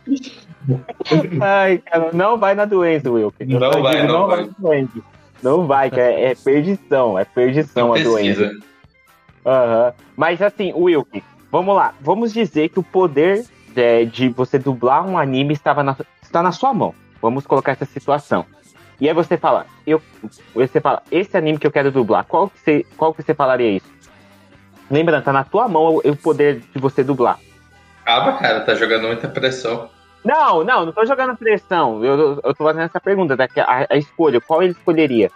[1.41, 3.49] Ai, cara, não vai na doença, Wilker.
[3.49, 4.45] Eu Não só vai, não vai vai.
[4.45, 4.93] na doença.
[5.41, 8.41] Não vai, que é, perdição, é perdição Não a doença.
[8.45, 8.65] pesquisa.
[9.45, 9.93] Aham.
[10.15, 11.21] Mas assim, Wilker,
[11.51, 11.93] vamos lá.
[11.99, 16.51] Vamos dizer que o poder é, de você dublar um anime estava na, está na
[16.53, 16.95] sua mão.
[17.21, 18.45] Vamos colocar essa situação.
[18.99, 20.01] E aí você fala, eu,
[20.53, 23.71] você fala, esse anime que eu quero dublar, qual que você, qual que você falaria
[23.71, 23.91] isso?
[24.89, 27.39] Lembrando, tá na tua mão o, o poder de você dublar.
[28.01, 29.89] Acaba, cara, tá jogando muita pressão.
[30.23, 32.03] Não, não, não tô jogando pressão.
[32.03, 35.31] Eu, eu, tô fazendo essa pergunta, daqui a, a escolha, qual ele escolheria?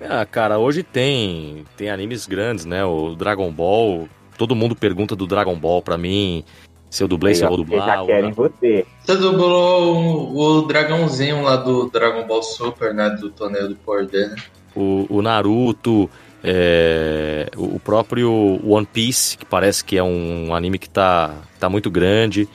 [0.00, 2.84] Ah, cara, hoje tem tem animes grandes, né?
[2.84, 4.08] O Dragon Ball.
[4.36, 6.44] Todo mundo pergunta do Dragon Ball pra mim.
[6.90, 7.86] Se eu dublei, se eu vou dublar.
[7.86, 8.32] já ou querem não.
[8.32, 8.86] você.
[9.04, 9.94] Você dublou
[10.32, 13.10] o, o dragãozinho lá do Dragon Ball Super, né?
[13.10, 14.30] Do torneio do poder.
[14.30, 14.36] né?
[14.74, 16.08] O, o Naruto,
[16.42, 21.68] é, o o próprio One Piece, que parece que é um anime que tá, tá
[21.68, 22.48] muito grande.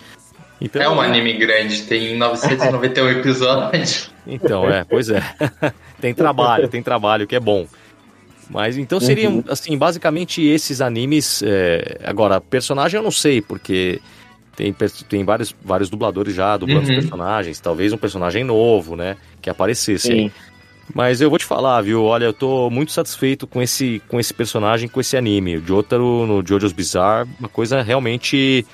[0.59, 4.11] Então, É um anime grande, tem 991 episódios.
[4.25, 5.21] Então, é, pois é.
[5.99, 7.67] tem trabalho, tem trabalho, que é bom.
[8.49, 9.43] Mas então seriam, Uhum.
[9.49, 11.41] assim, basicamente esses animes.
[11.45, 13.99] é, Agora, personagem eu não sei, porque
[14.55, 14.73] tem,
[15.09, 16.93] tem vários, vários dubladores já dublando Uhum.
[16.93, 17.59] os personagens.
[17.59, 19.17] Talvez um personagem novo, né?
[19.41, 20.19] Que aparecesse aí.
[20.29, 20.31] Sim.
[20.93, 22.03] Mas eu vou te falar, viu?
[22.03, 25.57] Olha, eu tô muito satisfeito com esse, com esse personagem, com esse anime.
[25.57, 28.65] O Jotaro no Jojo's Bizarre, uma coisa realmente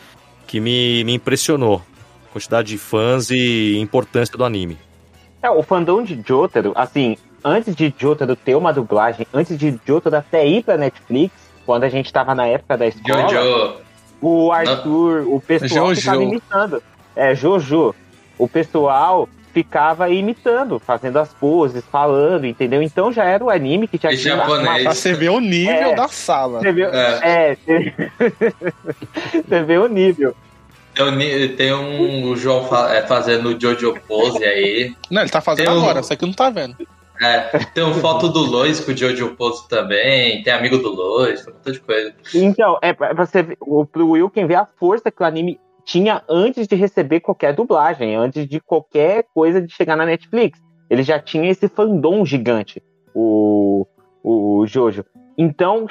[0.48, 1.82] que me, me impressionou.
[2.34, 4.78] Quantidade de fãs e importância do anime.
[5.42, 7.16] É, o fandom de Jotaro, assim,
[7.46, 11.32] antes de Jotaro ter uma dublagem, antes de Jotaro até ir pra Netflix,
[11.66, 13.76] quando a gente tava na época da escola, Jojo.
[14.22, 16.02] O Arthur, o pessoal Jojo.
[16.02, 16.84] ficava imitando.
[17.16, 17.94] É, Jojo.
[18.38, 22.82] O pessoal ficava imitando, fazendo as poses, falando, entendeu?
[22.82, 24.84] Então já era o anime que já tinha japonês.
[24.84, 25.96] Pra você ver o nível É.
[25.96, 26.60] da sala.
[26.62, 27.20] Você vê, É.
[27.22, 27.94] é, você...
[29.48, 30.36] você vê o nível.
[31.58, 34.94] Tem, um um o João fa- é, fazendo o Jojo Pose aí.
[35.10, 36.76] Não, ele tá fazendo Tem um- agora, você que não tá vendo.
[37.22, 37.40] É,
[37.74, 40.42] tem uma foto do Lois com o Jojo Pose também.
[40.42, 42.14] Tem amigo do Lois, tem um monte de coisa.
[42.34, 46.24] Então, é pra você ver, o, pro Wilken ver a força que o anime tinha
[46.30, 50.60] antes de receber qualquer dublagem, antes de qualquer coisa de chegar na Netflix.
[50.90, 52.82] Ele já tinha esse fandom gigante,
[53.14, 53.86] o,
[54.24, 55.04] o Jojo.
[55.38, 55.88] Então,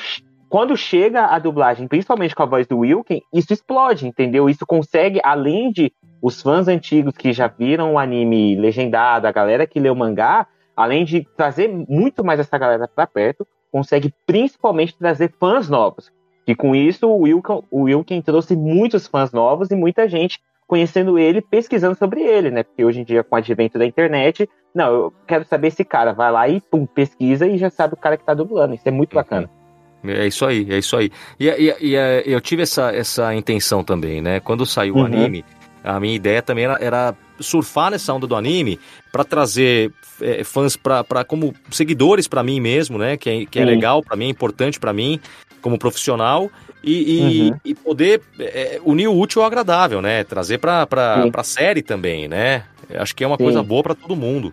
[0.48, 4.48] quando chega a dublagem, principalmente com a voz do Wilken, isso explode, entendeu?
[4.48, 9.66] Isso consegue, além de os fãs antigos que já viram o anime legendado, a galera
[9.66, 10.46] que leu o mangá,
[10.78, 16.10] além de trazer muito mais essa galera pra perto, consegue principalmente trazer fãs novos.
[16.46, 21.18] E com isso, o Wilken, o Wilken trouxe muitos fãs novos e muita gente conhecendo
[21.18, 22.62] ele, pesquisando sobre ele, né?
[22.62, 26.12] Porque hoje em dia, com o advento da internet, não, eu quero saber esse cara.
[26.12, 28.74] Vai lá e pum, pesquisa e já sabe o cara que tá dublando.
[28.74, 29.50] Isso é muito bacana.
[30.04, 31.10] É isso aí, é isso aí.
[31.40, 34.40] E, e- e, é, eu tive essa, essa intenção também, né?
[34.40, 35.06] Quando saiu o Uhum.
[35.06, 35.44] anime,
[35.82, 38.78] a minha ideia também era, era surfar nessa onda do anime
[39.12, 43.16] para trazer é, fãs pra, como seguidores para mim mesmo, né?
[43.16, 43.68] Que é, que é Sim.
[43.70, 45.20] legal para mim, é importante para mim
[45.60, 46.50] como profissional
[46.82, 47.56] e, e, Uhum.
[47.64, 50.24] e poder é, unir o útil ao agradável, né?
[50.24, 52.64] Trazer para para série também, né?
[52.94, 53.44] Acho que é uma Sim.
[53.44, 54.52] coisa boa para todo mundo.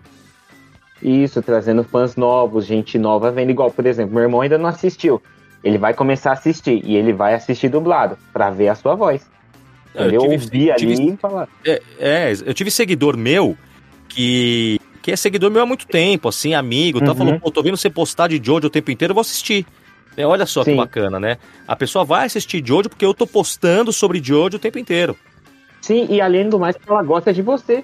[1.01, 3.51] Isso, trazendo fãs novos, gente nova vendo.
[3.51, 5.21] Igual, por exemplo, meu irmão ainda não assistiu.
[5.63, 9.25] Ele vai começar a assistir e ele vai assistir dublado pra ver a sua voz.
[9.95, 10.21] Eu Entendeu?
[10.21, 11.47] tive- Ouvir ali tive- e falar.
[11.65, 13.57] É, é, eu tive seguidor meu
[14.09, 17.15] que, que é seguidor meu há muito tempo, assim, amigo, tá Uhum.
[17.15, 19.65] falando, pô, tô vendo você postar de Jojo o tempo inteiro, eu vou assistir.
[20.17, 20.77] É, olha só que Sim.
[20.77, 21.37] bacana, né?
[21.67, 25.17] A pessoa vai assistir Jojo porque eu tô postando sobre Jojo o tempo inteiro.
[25.81, 27.83] Sim, e além do mais, ela gosta de você,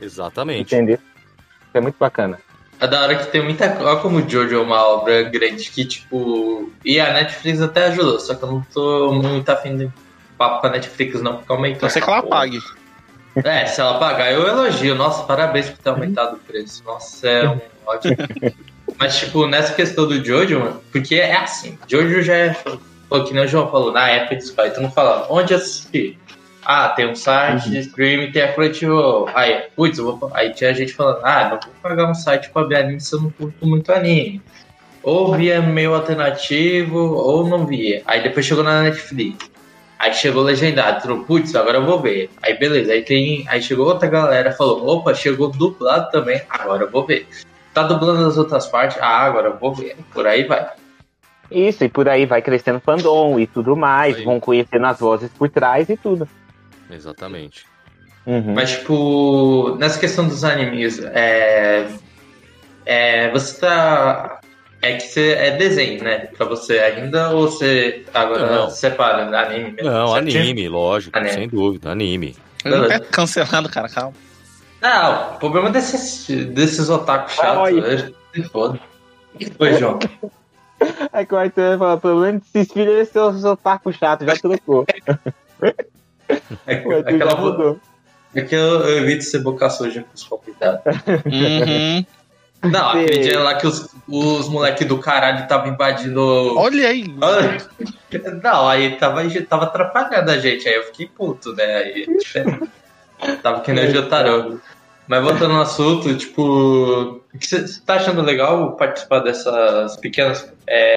[0.00, 0.74] Exatamente.
[0.74, 0.98] entendeu?
[1.72, 2.38] É muito bacana.
[2.78, 3.90] É da hora que tem muita coisa.
[3.90, 6.70] Olha como o Jojo é uma obra grande que, tipo.
[6.84, 9.90] E a Netflix até ajudou, só que eu não tô muito afim de
[10.36, 11.88] papo com a Netflix, não, porque aumentou.
[11.90, 12.58] Sei que ela pague.
[13.44, 14.94] É, se ela pagar, eu elogio.
[14.94, 16.82] Nossa, parabéns por ter aumentado o preço.
[16.84, 18.16] Nossa, é um ótimo.
[18.98, 22.56] Mas, tipo, nessa questão do Jojo, mano, porque é assim, Jojo já é.
[23.08, 26.18] Pô, que nem o João falou, na época de Spy, tu não falava, onde assistir?
[26.64, 29.28] Ah, tem um site de streaming, tem a Crunchyroll.
[29.34, 30.00] Aí, putz,
[30.34, 33.20] aí tinha gente falando, ah, não vou pagar um site pra ver anime se eu
[33.20, 34.42] não curto muito anime.
[35.00, 38.02] Ou via meio alternativo, ou não via.
[38.04, 39.48] Aí depois chegou na Netflix.
[39.98, 42.30] Aí chegou legendado, falou, putz, agora eu vou ver.
[42.42, 43.46] Aí beleza, aí tem.
[43.48, 47.26] Aí chegou outra galera, falou, opa, chegou dublado também, agora eu vou ver.
[47.72, 49.96] Tá dublando as outras partes, ah, agora eu vou ver.
[50.12, 50.68] Por aí vai.
[51.50, 54.24] Isso, e por aí vai crescendo fandom e tudo mais, Aí.
[54.24, 56.28] vão conhecendo as vozes por trás e tudo.
[56.90, 57.64] Exatamente.
[58.26, 58.54] Uhum.
[58.54, 61.86] Mas, tipo, nessa questão dos animes, é.
[62.84, 63.30] É.
[63.30, 64.40] Você tá.
[64.86, 66.28] É que você é desenho, né?
[66.36, 68.70] Pra você ainda, ou você agora Não.
[68.70, 69.90] separa anime mesmo?
[69.90, 70.40] Não, certinho?
[70.42, 71.32] anime, lógico, Anime.
[71.34, 72.36] sem dúvida, anime.
[72.64, 74.12] Não quer cancelado, cara, calma.
[74.80, 77.78] Não, o problema desses, desses otaku chatos.
[77.84, 78.78] É- Se foda.
[79.34, 79.98] O que foi, João?
[81.12, 84.34] Aí que o Arthur fala, pelo menos esses filhos eles são os otaku chato, já
[84.36, 84.84] trocou.
[86.66, 87.80] É que- vo- mudou.
[88.34, 90.82] é que eu, eu evito ser boca suja com os convidados.
[91.26, 92.04] Uhum.
[92.62, 96.20] Não, aquele dia lá que os, os moleques do caralho estavam invadindo.
[96.56, 97.04] Olha aí.
[98.42, 101.76] Não, aí tava, tava atrapalhando a gente, aí eu fiquei puto, né?
[101.76, 102.06] Aí,
[103.42, 104.60] tava que nem o Jotaro.
[105.08, 110.96] Mas voltando ao assunto, tipo, você tá achando legal participar dessas pequenas é,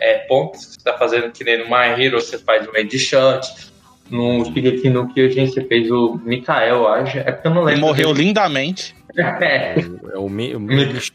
[0.00, 3.70] é, pontos que você tá fazendo, que nem no My Hero você faz um headshot,
[4.10, 7.72] no Shigeki no Kyojin você fez o Mikael, eu acho, é porque eu não Ele
[7.76, 7.86] lembro.
[7.86, 8.94] morreu lindamente.
[9.16, 9.74] É,
[10.12, 10.60] É o, Mi- o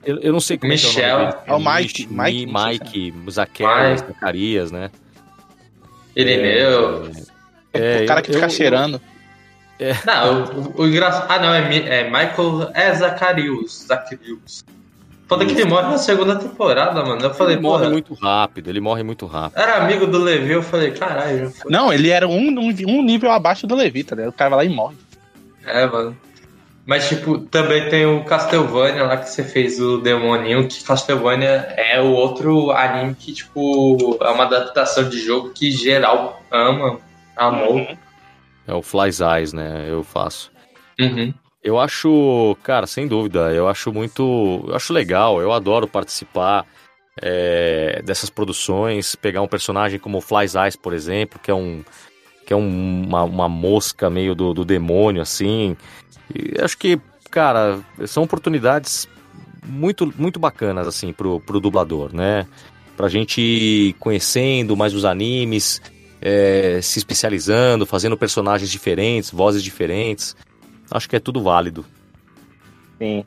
[0.04, 1.18] eu, eu não sei como é que é o Michel.
[1.20, 1.44] nome dele.
[1.46, 2.54] É o Mike, Mi- Mike,
[3.14, 4.14] Mike, Zaquerias, Mike.
[4.14, 4.92] Zacarias, né?
[6.16, 7.10] Irineu.
[7.74, 9.02] É, o cara eu- que fica eu- cheirando.
[10.06, 10.44] Não,
[10.78, 11.26] o, o engraçado.
[11.30, 12.72] Ah, não, é, é Michael.
[12.74, 13.86] É Zacarius.
[13.88, 14.64] Zacarius.
[15.28, 17.22] Foda que ele morre na segunda temporada, mano.
[17.22, 17.92] Eu falei, Ele morre porra.
[17.92, 19.60] muito rápido, ele morre muito rápido.
[19.60, 21.52] Era amigo do Levi, eu falei, caralho.
[21.66, 24.30] Não, ele era um, um, um nível abaixo do Levi, tá ligado?
[24.30, 24.96] O cara vai lá e morre.
[25.66, 26.16] É, mano.
[26.86, 32.02] Mas, tipo, também tem o Castlevania lá que você fez o Demoninho, que Castlevania é
[32.02, 37.00] o outro anime que, tipo, é uma adaptação de jogo que geral ama,
[37.38, 37.88] amou.
[38.68, 39.86] É o Fly's Eyes, né?
[39.90, 40.52] Eu faço.
[41.00, 41.34] Uhum.
[41.64, 44.66] Eu acho, cara, sem dúvida, eu acho muito.
[44.68, 46.66] Eu acho legal, eu adoro participar
[47.22, 51.82] é, dessas produções, pegar um personagem como o Fly's Eyes, por exemplo, que é um.
[52.46, 55.78] que é um- uma, uma mosca meio do, do demônio, assim.
[56.34, 57.00] E acho que,
[57.32, 59.08] cara, são oportunidades
[59.66, 62.46] muito, muito bacanas, assim, pro, pro dublador, né?
[62.96, 65.82] Pra gente ir conhecendo mais os animes,
[66.22, 70.36] é, se especializando, fazendo personagens diferentes, vozes diferentes.
[70.92, 71.86] Acho que é tudo válido.
[73.00, 73.24] Sim.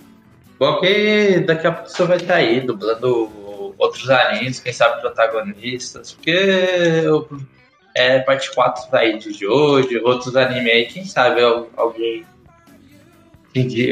[0.59, 6.13] Bom que daqui a pouco você vai estar aí dublando outros animes, quem sabe protagonistas,
[6.13, 7.29] porque eu-
[7.95, 12.25] é parte 4 aí de Jojo, outros animes aí, quem sabe al- alguém.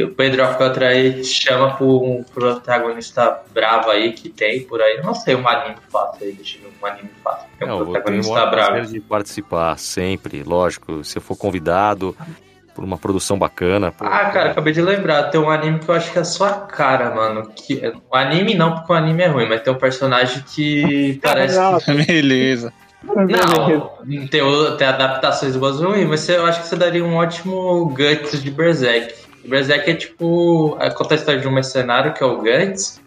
[0.05, 5.01] O Pedro Alcântara aí chama por um protagonista bravo aí que tem por aí.
[5.03, 7.47] Não sei, um anime fácil aí, deixa eu ver um anime fácil.
[7.59, 8.87] Tem um Não, eu tenho o protagonista maior bravo.
[8.87, 11.03] de participar sempre, lógico.
[11.05, 12.17] Se eu for convidado
[12.75, 13.93] por uma produção bacana.
[13.93, 16.25] pô, Ah, cara, acabei de lembrar, tem um anime que eu acho que é a
[16.25, 17.49] sua cara, mano.
[17.55, 21.57] Que, o anime não, porque o anime é ruim, mas tem um personagem que parece
[21.85, 22.73] que Beleza.
[23.05, 23.27] Não,
[24.27, 24.27] tem,
[24.79, 28.43] tem adaptações boas e ruins, mas você- eu acho que você daria um ótimo Guts
[28.43, 29.15] de Berserk.
[29.45, 30.77] Berserk é tipo.
[30.81, 33.01] é, Conta a história de um mercenário que é o Guts.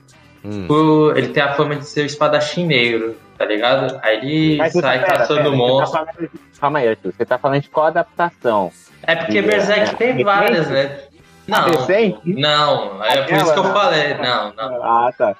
[0.43, 3.99] hum, O- ele tem a fama de ser o espadachim negro, tá ligado?
[4.03, 5.91] Aí ele Mas sai pera, caçando pera, monstros.
[5.91, 6.29] tá falando
[6.59, 7.13] Calma aí, Arthur.
[7.15, 8.71] Você tá falando de qual adaptação?
[9.03, 10.99] É porque Berserk é, tem é várias, né?
[11.47, 12.19] Não, Recente?
[12.25, 14.13] não, é por isso que eu falei.
[14.15, 14.83] Não, não.
[14.83, 15.35] Ah, tá.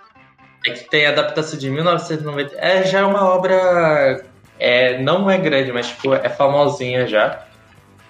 [0.66, 2.56] É que tem a adaptação de 1990.
[2.58, 4.24] É já é uma obra.
[4.60, 7.42] É, não é grande, mas tipo, é famosinha já.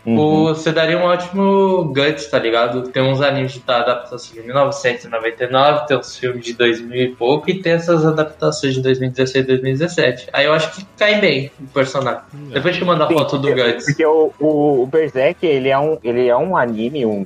[0.08, 0.18] Uhum.
[0.20, 2.84] O- Você daria um ótimo Guts, tá ligado?
[2.90, 7.62] Tem uns animes da adaptação de 1999, tem uns filmes de 2000 e pouco, e
[7.62, 10.30] tem essas adaptações de 2016 e 2017.
[10.32, 12.22] Aí eu acho que cai bem o personagem.
[12.54, 13.86] Depois eu te mando a Sim, foto do porque- Guts.
[13.86, 17.26] Porque o, o, o Berserk, ele é um, ele é um anime, um,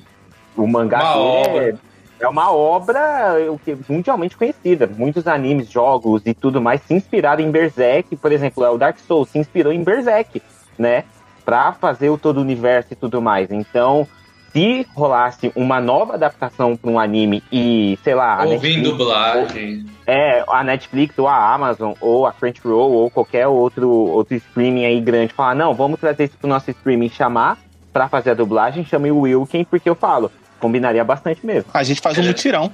[0.57, 1.13] o mangá
[1.55, 1.75] é,
[2.19, 4.87] é uma obra o que, mundialmente conhecida.
[4.87, 8.15] Muitos animes, jogos e tudo mais se inspiraram em Berserk.
[8.15, 10.41] Por exemplo, o Dark Souls se inspirou em Berserk,
[10.79, 11.03] né?
[11.45, 13.49] Pra fazer o todo o universo e tudo mais.
[13.51, 14.07] Então,
[14.53, 19.85] se rolasse uma nova adaptação para um anime e, sei lá, a Ouvindo Netflix, dublagem.
[20.05, 24.99] é, a Netflix ou a Amazon ou a Crunchyroll ou qualquer outro, outro streaming aí
[24.99, 27.57] grande falar, não, vamos trazer isso pro nosso streaming chamar
[27.93, 31.69] pra fazer a dublagem, chame o Wilkin, porque eu falo, combinaria bastante mesmo.
[31.73, 32.71] A gente faz um mutirão.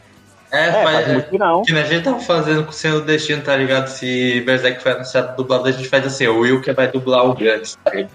[0.52, 1.62] É, É, faz, faz muito não.
[1.62, 3.88] que a gente tava fazendo com o Senhor do Destino, tá ligado?
[3.88, 7.34] Se Berserk foi anunciado dublado, a gente faz assim, o Will que vai dublar o
[7.36, 8.12] Gantz, tá ligado?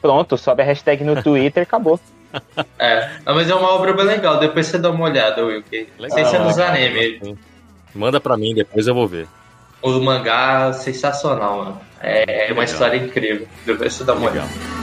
[0.00, 1.98] Pronto, sobe a hashtag no Twitter, acabou.
[2.78, 5.62] É, Não, mas é uma obra bem legal, depois você dá uma olhada, Will.
[5.62, 5.88] Que...
[5.98, 7.36] Não sei se é dos anime.
[7.94, 9.26] Manda pra mim, depois eu vou ver.
[9.82, 11.80] O mangá sensacional, mano.
[12.00, 12.64] É, é uma Legal.
[12.64, 13.48] história incrível.
[13.66, 14.44] Depois você dá uma Legal.
[14.46, 14.79] olhada.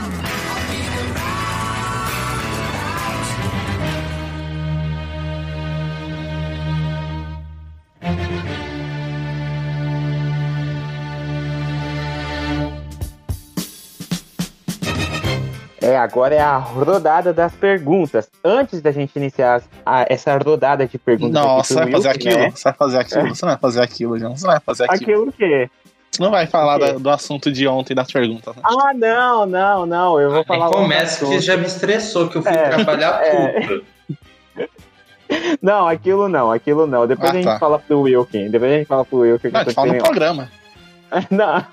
[15.88, 18.30] É, agora é a rodada das perguntas.
[18.44, 22.38] Antes da gente iniciar a- essa rodada de perguntas Nossa, pro vai fazer aquilo.
[22.40, 22.52] né?
[22.52, 23.30] Você vai fazer aquilo.
[23.36, 24.36] Você não vai fazer aquilo, João.
[24.36, 25.02] Você não vai fazer aquilo.
[25.02, 25.70] Aquilo o quê?
[26.12, 26.92] Você não vai falar O quê?
[26.94, 28.56] da- do assunto de ontem das perguntas.
[28.56, 28.62] né?
[28.66, 30.20] Ah, não, não, não.
[30.20, 30.58] Eu vou falar.
[30.60, 33.62] Nem outra começa que já me estressou, que eu fui É, trabalhar é.
[33.62, 33.84] tudo.
[35.62, 37.06] Não, aquilo não, aquilo não.
[37.06, 37.60] Depois Ah, a gente tá.
[37.60, 38.50] fala pro Wilkin.
[38.50, 39.50] Depois a gente fala pro Wilkin.
[39.50, 40.50] que Não, eu te tô fala no programa.
[41.30, 41.66] Não,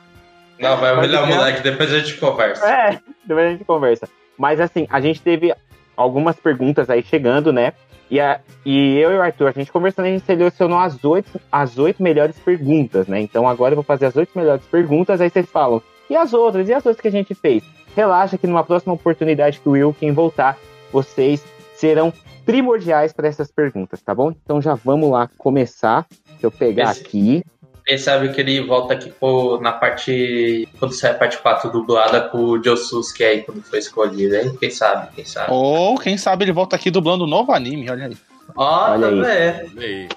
[0.64, 2.66] Não, vai humilhar o é- moleque, depois a gente conversa.
[2.68, 4.08] é, depois a gente conversa.
[4.36, 5.54] Mas assim, a gente teve
[5.96, 7.72] algumas perguntas aí chegando, né?
[8.10, 11.40] E, a, e eu e o Arthur, a gente conversando, a gente selecionou as oito,
[11.50, 13.20] as oito melhores perguntas, né?
[13.20, 16.68] Então agora eu vou fazer as oito melhores perguntas, aí vocês falam, e as outras?
[16.68, 17.62] E as outras que a gente fez?
[17.96, 20.58] Relaxa que numa próxima oportunidade que o Wilkin voltar,
[20.92, 21.42] vocês
[21.76, 22.12] serão
[22.44, 24.30] primordiais para essas perguntas, tá bom?
[24.44, 26.06] Então já vamos lá começar.
[26.28, 27.44] Deixa eu pegar Esse- aqui.
[27.86, 30.66] Quem sabe que ele volta aqui pô, na parte.
[30.78, 34.56] Quando sai a parte 4 dublada com o Josuke aí, quando foi escolhido, hein?
[34.58, 35.52] Quem sabe, quem sabe.
[35.52, 38.16] Ou, quem sabe, ele volta aqui dublando um novo anime, olha aí.
[38.56, 39.70] Ó, Olha tá aí.
[39.76, 40.08] Olha aí.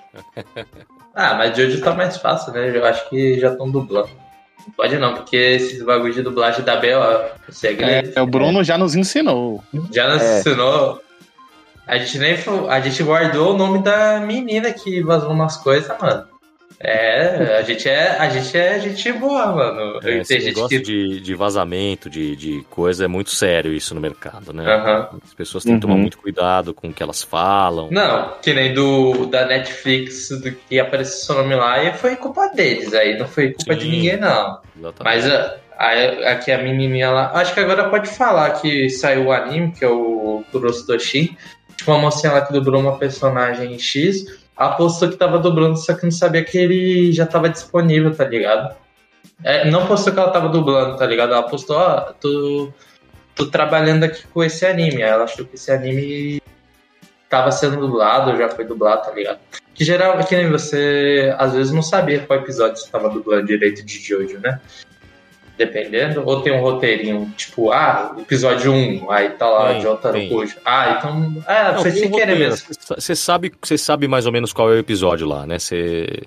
[1.19, 2.69] Ah, mas Jojo tá mais fácil, né?
[2.77, 4.07] Eu acho que já estão dublando.
[4.59, 7.01] Não pode não, porque esses bagulho de dublagem da B.O.
[7.51, 8.11] Segredo.
[8.15, 9.63] É, o Bruno já nos ensinou.
[9.91, 10.39] Já nos É.
[10.39, 11.01] ensinou.
[11.87, 12.37] A gente nem
[12.69, 16.27] a gente guardou o nome da menina que vazou umas coisas, mano.
[16.79, 19.99] É, a gente é, a gente é gente boa, mano.
[20.03, 20.79] É, esse negócio que.
[20.79, 24.63] de, de vazamento, de, de coisa, é muito sério isso no mercado, né?
[24.63, 25.09] Aham.
[25.25, 26.01] As pessoas têm que tomar Uhum.
[26.01, 27.89] muito cuidado com o que elas falam.
[27.91, 32.47] Não, que nem do da Netflix do que apareceu seu nome lá e foi culpa
[32.49, 33.89] deles, aí não foi culpa de Sim.
[33.91, 34.59] ninguém, não.
[34.77, 35.03] Exatamente.
[35.03, 37.31] Mas a, a- aqui a menininha lá.
[37.33, 41.35] Acho que agora pode falar que saiu o anime, que é o Kurosu Doshi.
[41.75, 44.25] Tipo, uma mocinha lá que dublou uma personagem X.
[44.57, 48.25] Ela postou que tava dublando, só que não sabia que ele já tava disponível, tá
[48.25, 48.75] ligado?
[49.43, 51.33] É, não postou que ela tava dublando, tá ligado?
[51.33, 52.73] Ela postou, ó, tô,
[53.35, 55.01] tô trabalhando aqui com esse anime.
[55.01, 56.41] Ela achou que esse anime
[57.29, 59.39] tava sendo dublado, já foi dublado, tá ligado?
[59.73, 63.85] Que geral, que nem você às vezes não sabia qual episódio você tava dublando direito
[63.85, 64.59] de Jojo, né?
[65.57, 70.29] Dependendo, ou tem um roteirinho, tipo, ah, episódio 1, aí tá lá Tem, de tem.
[70.29, 70.55] Kojo.
[70.63, 71.43] Ah, então.
[71.47, 72.67] Ah, Não, sem querer mesmo.
[72.95, 75.57] Você- sabe, você sabe mais ou menos qual é o episódio lá, né?
[75.57, 76.21] Você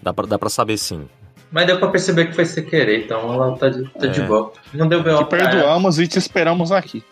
[0.00, 1.08] dá pra, dá pra saber sim.
[1.50, 4.24] Mas deu pra perceber que foi sem querer, então ela tá de, tá de É.
[4.24, 4.52] boa.
[4.72, 5.26] Não deu Te B.O.
[5.26, 7.02] perdoamos e te esperamos aqui.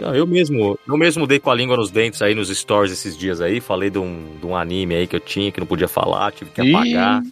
[0.00, 3.16] Não, eu mesmo, eu mesmo dei com a língua nos dentes aí nos stories esses
[3.16, 5.86] dias aí, falei de um, de um anime aí que eu tinha que não podia
[5.86, 6.74] falar, tive que Ih.
[6.74, 7.22] apagar.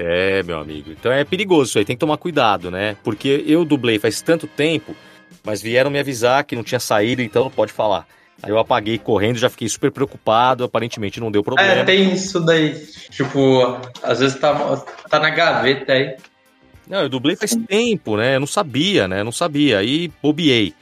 [0.00, 0.92] É, meu amigo.
[0.92, 2.96] Então é perigoso isso aí, tem que tomar cuidado, né?
[3.02, 4.94] Porque eu dublei faz tanto tempo,
[5.42, 8.06] mas vieram me avisar que não tinha saído, então não pode falar.
[8.40, 11.72] Aí eu apaguei correndo, já fiquei super preocupado, aparentemente não deu problema.
[11.72, 12.80] É, tem isso daí.
[13.10, 16.16] Tipo, às vezes tá, tá na gaveta aí.
[16.88, 18.36] Não, eu dublei faz tempo, né?
[18.36, 19.20] Eu não sabia, né?
[19.20, 19.78] Eu não sabia.
[19.78, 20.72] Aí bobiei.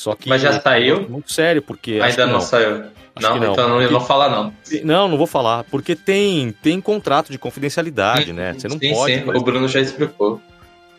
[0.00, 0.30] Só que.
[0.30, 1.06] Mas já saiu?
[1.10, 2.00] Muito sério, porque.
[2.02, 2.84] Ainda que não, saiu.
[3.20, 3.52] Não, não.
[3.52, 4.54] então não, eu não vou falar, não.
[4.82, 5.64] Não, não vou falar.
[5.64, 8.54] Porque tem, tem contrato de confidencialidade, né?
[8.54, 9.14] Você não sim, pode.
[9.14, 10.40] sim, o Bruno já explicou.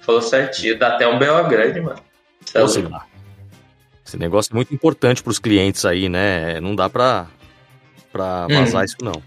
[0.01, 1.47] Falou certinho, dá até um B.O.
[1.47, 1.99] grande, mano.
[2.53, 3.07] É Ou lá.
[4.05, 6.59] Esse negócio é muito importante pros clientes aí, né?
[6.59, 7.25] Não dá pra,
[8.11, 8.59] pra Hum.
[8.59, 9.19] vazar isso, não.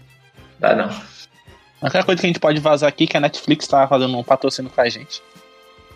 [0.57, 0.85] Dá não.
[0.85, 4.17] A única coisa que a gente pode vazar aqui é que a Netflix tá fazendo
[4.17, 5.21] um patrocínio com a gente.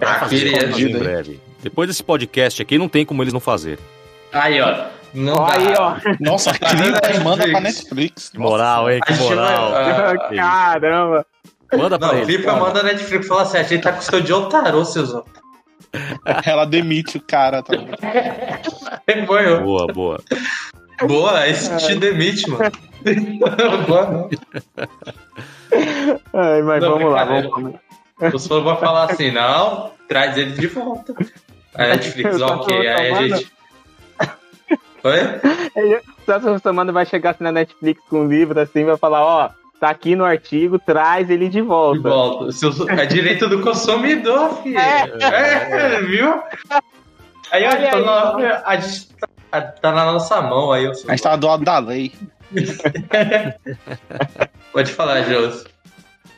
[0.02, 0.70] Ah, queria.
[0.70, 0.98] em hein?
[0.98, 1.49] breve.
[1.62, 3.80] Depois desse podcast aqui, não tem como eles não fazer.
[4.32, 4.86] Aí, ó.
[5.14, 5.96] Não Aí, ó.
[6.20, 8.30] Nossa, clipa vendo e manda pra Netflix?
[8.30, 9.00] Que moral, hein?
[9.02, 9.72] A Que moral.
[9.72, 11.26] vai- ah, Caramba.
[11.74, 12.26] Manda pra Não.
[12.26, 12.60] Flipa cara.
[12.60, 15.14] manda a Netflix e fala assim: a gente tá com o seu de Otarô, seus
[15.14, 15.24] ó.
[16.46, 17.64] Ela demite o cara.
[17.64, 17.74] Tá?
[19.64, 20.20] Boa, boa.
[21.08, 22.72] Boa, esse te demite, mano.
[23.88, 24.30] Boa, não.
[26.34, 27.76] Ai, mas Não, vamos lá, vamos
[28.34, 31.14] Os fãs vão falar assim: não, traz ele de volta.
[31.76, 32.88] A Netflix, Eu só ok.
[32.88, 33.52] Aí a gente.
[35.04, 36.00] Oi?
[36.00, 39.50] O Celso Russomano vai chegar assim na Netflix com um livro assim, vai falar, ó,
[39.80, 42.10] tá aqui no artigo, traz ele de De volta.
[42.10, 42.52] volta.
[42.52, 44.78] Se É direito do consumidor, filho.
[44.78, 45.10] É.
[45.22, 46.42] É, viu?
[47.52, 49.08] Aí, olha, tá, aí, na, a gente
[49.50, 50.86] tá, tá na nossa mão aí.
[50.86, 51.10] Eu sou...
[51.10, 52.14] A gente tá do lado da lei.
[54.74, 55.66] Pode falar, Josi.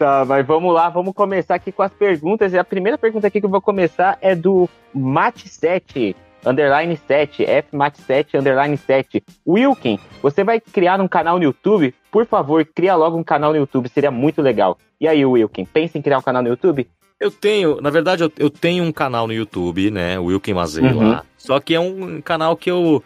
[0.02, 2.52] Tá, mas vamos lá, vamos começar aqui com as perguntas.
[2.53, 4.68] E a primeira pergunta aqui que eu vou começar é do
[4.98, 9.23] Mate7, underline 7, fmate7, underline 7.
[9.48, 11.94] Wilkin, você vai criar um canal no YouTube?
[12.10, 14.76] Por favor, cria logo um canal no YouTube, seria muito legal.
[14.99, 16.90] E aí, Wilkin, pensa em criar um canal no YouTube?
[17.19, 20.18] Eu tenho, na verdade, eu, eu tenho um canal no YouTube, né?
[20.18, 20.98] O Wilkin Mazei Uhum.
[20.98, 21.23] lá.
[21.38, 23.03] Só que é um canal que eu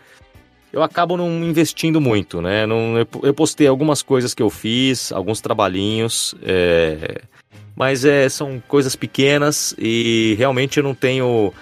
[0.76, 2.66] eu acabo não investindo muito, né?
[2.66, 7.22] Não, eu, eu postei algumas coisas que eu fiz, alguns trabalhinhos, é,
[7.74, 11.54] mas é, são coisas pequenas e realmente eu não tenho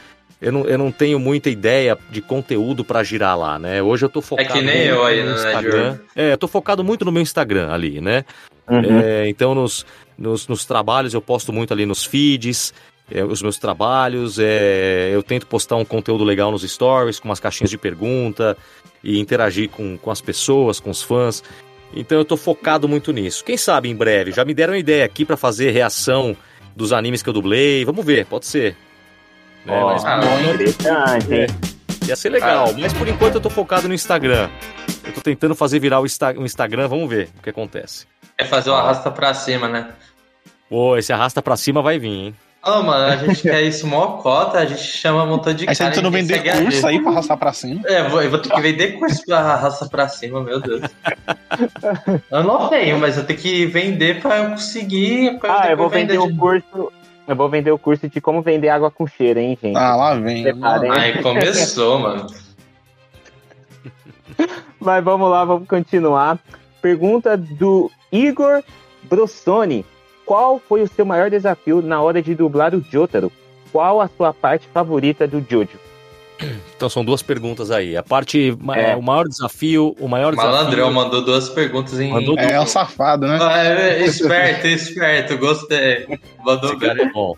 [0.41, 3.83] eu não, eu não tenho muita ideia de conteúdo pra girar lá, né?
[3.83, 5.99] Hoje eu tô focado É que nem eu aí, no né, Instagram.
[6.15, 8.25] É, eu tô focado muito no meu Instagram ali, né?
[8.67, 8.99] Uhum.
[8.99, 9.85] É, então, nos,
[10.17, 12.73] nos, nos trabalhos, eu posto muito ali nos feeds,
[13.09, 14.39] é, os meus trabalhos.
[14.39, 18.57] é, eu tento postar um conteúdo legal nos stories, com umas caixinhas de pergunta,
[19.03, 21.43] e interagir com, com as pessoas, com os fãs.
[21.93, 23.43] Então, eu tô focado muito nisso.
[23.43, 24.31] Quem sabe em breve?
[24.31, 26.35] Já me deram uma ideia aqui pra fazer reação
[26.75, 27.85] dos animes que eu dublei.
[27.85, 28.75] Vamos ver, pode ser.
[29.65, 30.19] Né, Ó, mas- Ah,
[30.53, 31.47] interessante, hein?
[32.07, 32.77] Ia ser legal, Ah.
[32.77, 34.49] mas por enquanto eu tô focado no Instagram.
[35.05, 38.05] Eu tô tentando fazer virar o, Insta- o Instagram, vamos ver o que acontece.
[38.37, 39.89] É fazer uma arrasta pra cima, né?
[40.69, 42.35] Pô, esse arrasta pra cima vai vir, hein?
[42.65, 45.75] Ô, mano, a gente quer isso mó cota, a gente chama um montão de Aí
[45.75, 45.89] você cara.
[45.95, 47.81] tá tentando ninguém vender curso aí pra arrastar pra cima.
[47.85, 50.81] É, vou, eu vou ter que vender curso pra arrasta pra cima, meu Deus.
[52.31, 55.37] eu não tenho, mas eu tenho que vender pra eu conseguir.
[55.39, 56.91] Pra Ah, eu vou depois vender o de- curso.
[57.27, 59.77] Eu vou vender o curso de como vender água com cheiro, hein, gente?
[59.77, 60.43] Ah, lá vem.
[60.43, 60.91] Prepara, hein?
[60.95, 62.27] Ai, começou, mano.
[64.79, 66.39] Mas vamos lá, vamos continuar.
[66.81, 68.61] Pergunta do Igor
[69.03, 69.85] Brossoni.
[70.33, 73.31] Qual foi o seu maior desafio na hora de dublar o Jotaro?
[73.71, 75.77] Qual a sua parte favorita do Jojo?
[76.75, 77.95] Então são duas perguntas aí.
[77.95, 78.95] A parte, ma- É.
[78.95, 80.91] o maior desafio, o maior Malandrão desafio.
[80.91, 82.11] mandou duas perguntas em.
[82.11, 83.37] Mandou É, é um safado, né?
[83.39, 86.07] Ah, é, esperto, esperto, gostei.
[86.43, 87.35] Mandou Esse cara é bom.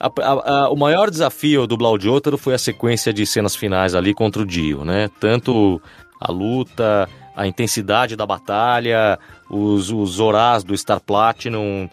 [0.00, 3.94] A- a- a- o maior desafio do Blau Jotaro foi a sequência de cenas finais
[3.94, 5.10] ali contra o Dio, né?
[5.20, 5.78] Tanto
[6.18, 7.06] a luta,
[7.36, 9.18] a intensidade da batalha,
[9.50, 11.86] os, os Zorás do Star Platinum.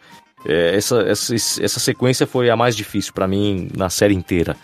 [0.45, 4.55] É, essa, essa, essa sequência foi a mais difícil pra mim na série inteira.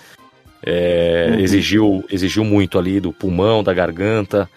[0.65, 4.49] É, exigiu, exigiu muito ali do pulmão, da garganta.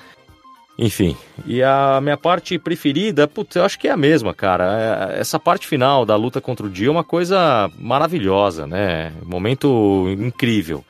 [0.78, 1.16] Enfim,
[1.46, 5.10] e a minha parte preferida, putz, eu acho que é a mesma, cara.
[5.16, 9.10] É- Essa parte final da luta contra o Dio é uma coisa maravilhosa, né?
[9.24, 10.84] Momento incrível.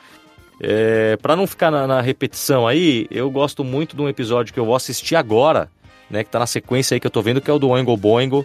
[0.60, 4.58] É, para não ficar na, na repetição aí, eu gosto muito de um episódio que
[4.58, 5.68] eu vou assistir agora,
[6.10, 6.24] né?
[6.24, 8.44] Que tá na sequência aí que eu tô vendo, que é o do Oingo Boingo,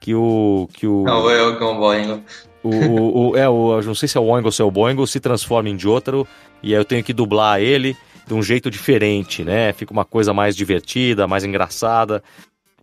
[0.00, 0.68] que o.
[0.72, 2.20] Que o Não, eu com o Boingo.
[2.64, 4.64] o, o, o- é, o, eu não sei se é o Oingo ou se é
[4.64, 6.26] o Boingo, se transforma em Jotaro,
[6.62, 7.96] e aí eu tenho que dublar ele
[8.26, 9.72] de um jeito diferente, né?
[9.72, 12.22] Fica uma coisa mais divertida, mais engraçada.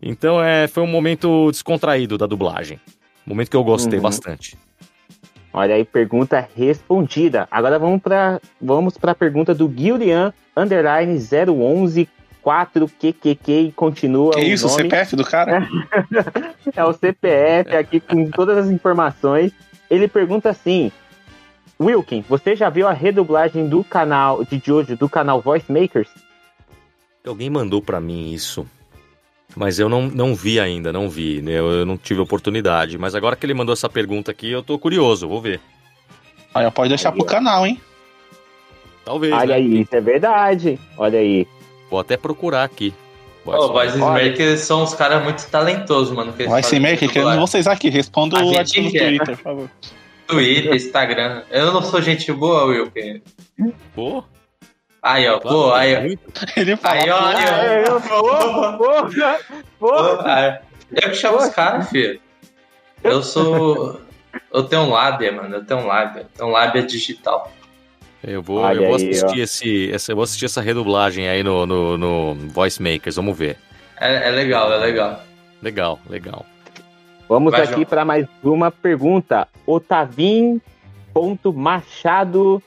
[0.01, 2.79] Então é, foi um momento descontraído da dublagem.
[3.25, 4.03] Um momento que eu gostei Uhum.
[4.03, 4.57] bastante.
[5.53, 7.47] Olha aí, pergunta respondida.
[7.49, 12.07] Agora vamos para vamos a pergunta do Guilherme Underline 011
[12.47, 14.83] 4QQQ e continua Que o isso, o nome.
[14.83, 15.67] CPF do cara?
[16.75, 19.51] É o CPF aqui com todas as informações.
[19.89, 20.91] Ele pergunta assim:
[21.79, 26.09] Wilkin, você já viu a redublagem do canal de Jojo do canal Voice Makers?
[27.25, 28.65] Alguém mandou pra mim isso.
[29.55, 31.53] Mas eu não, não vi ainda, não vi, né?
[31.53, 32.97] Eu, eu não tive oportunidade.
[32.97, 35.59] Mas agora que ele mandou essa pergunta aqui, eu tô curioso, vou ver.
[36.53, 37.81] Aí pode deixar pro canal, hein?
[39.03, 39.33] Talvez.
[39.33, 39.55] Olha né?
[39.55, 40.79] aí, isso é verdade.
[40.97, 41.47] Olha aí.
[41.89, 42.93] Vou até procurar aqui.
[43.45, 44.29] Ô, Voice Olha.
[44.29, 46.33] Makers são uns caras muito talentosos, mano.
[46.33, 47.39] que fazem Maker, querendo dublagem.
[47.39, 47.89] vocês aqui.
[47.89, 48.91] Responda o artigo no.
[48.91, 49.69] Twitter, por favor.
[50.27, 51.43] Twitter, Instagram.
[51.49, 52.91] Eu não sou gente boa, Will.
[53.95, 54.23] Pô,
[55.01, 55.99] Aí, ó, pô, aí, ó.
[56.59, 57.39] Ele fala, Aí, ó, aí, ó.
[57.39, 59.39] É, eu- porra, porra, porra.
[59.79, 60.59] Pô, aí.
[60.91, 62.19] Eu que chamo os caras, filho.
[63.01, 64.01] Eu sou.
[64.53, 65.55] Eu tenho um lábia, mano.
[65.55, 66.21] Eu tenho um lábia.
[66.23, 67.49] Eu tenho um lábia digital.
[68.23, 71.43] Eu vou, Olha eu vou aí, assistir esse, essa, eu vou assistir essa redublagem aí
[71.43, 73.57] no, no, no Voice Makers, vamos ver.
[73.99, 75.21] É, é legal, é legal.
[75.61, 76.45] Legal, legal.
[77.27, 79.47] Vamos Vai, aqui para mais uma pergunta.
[79.65, 82.63] Otavim.machado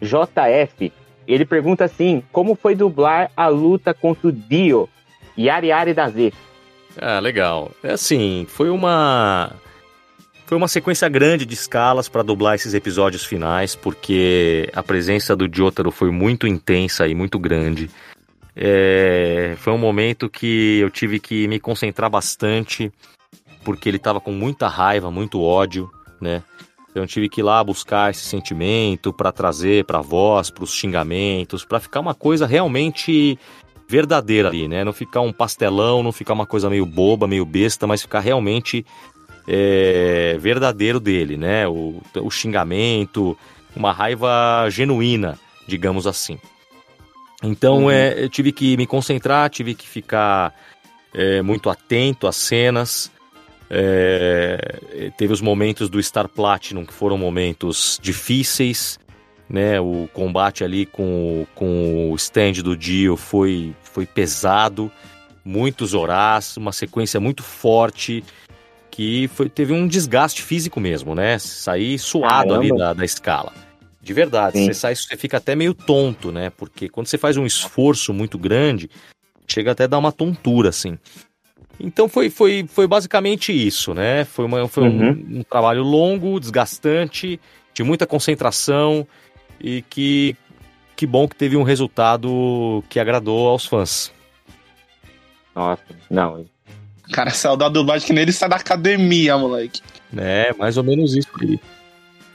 [0.00, 0.92] JF.
[1.26, 4.88] Ele pergunta assim: como foi dublar a luta contra o Dio?
[5.36, 6.32] Yari Yari da Z.
[7.00, 7.72] Ah, legal.
[7.82, 9.52] É assim, foi uma
[10.46, 15.48] foi uma sequência grande de escalas para dublar esses episódios finais, porque a presença do
[15.52, 17.90] Jotaro foi muito intensa e muito grande.
[18.54, 22.92] É, foi um momento que eu tive que me concentrar bastante,
[23.64, 25.90] porque ele estava com muita raiva, muito ódio,
[26.20, 26.44] né?
[26.90, 30.72] Então eu tive que ir lá buscar esse sentimento para trazer para voz, para os
[30.72, 33.36] xingamentos, para ficar uma coisa realmente
[33.88, 34.84] verdadeira ali, né?
[34.84, 38.86] Não ficar um pastelão, não ficar uma coisa meio boba, meio besta, mas ficar realmente
[39.46, 41.66] é, verdadeiro dele, né?
[41.68, 43.36] O, o xingamento,
[43.74, 46.38] uma raiva genuína, digamos assim.
[47.42, 47.90] Então uhum.
[47.90, 50.54] é, eu tive que me concentrar, tive que ficar
[51.14, 53.10] é, muito atento às cenas.
[53.68, 58.98] É, teve os momentos do Star Platinum que foram momentos difíceis,
[59.48, 59.80] né?
[59.80, 64.90] O combate ali com, com o stand do Dio foi, foi pesado,
[65.44, 68.24] muitos horas, uma sequência muito forte
[68.96, 71.38] que foi, teve um desgaste físico mesmo, né?
[71.38, 72.56] Sair suado Caramba.
[72.56, 73.52] ali da, da escala.
[74.00, 74.64] De verdade, Sim.
[74.64, 76.48] você sai, você fica até meio tonto, né?
[76.48, 78.88] Porque quando você faz um esforço muito grande,
[79.46, 80.98] chega até a dar uma tontura, assim.
[81.78, 84.24] Então foi, foi, foi basicamente isso, né?
[84.24, 85.10] Foi, uma, foi uhum.
[85.10, 87.38] um, um, trabalho longo, desgastante,
[87.74, 89.06] de muita concentração
[89.60, 90.34] e que,
[90.96, 94.10] que bom que teve um resultado que agradou aos fãs.
[95.54, 96.46] Nossa, não.
[97.12, 99.80] Cara, saiu da dublagem que nem ele sai da academia, moleque.
[100.16, 101.60] É, mais ou menos isso aí.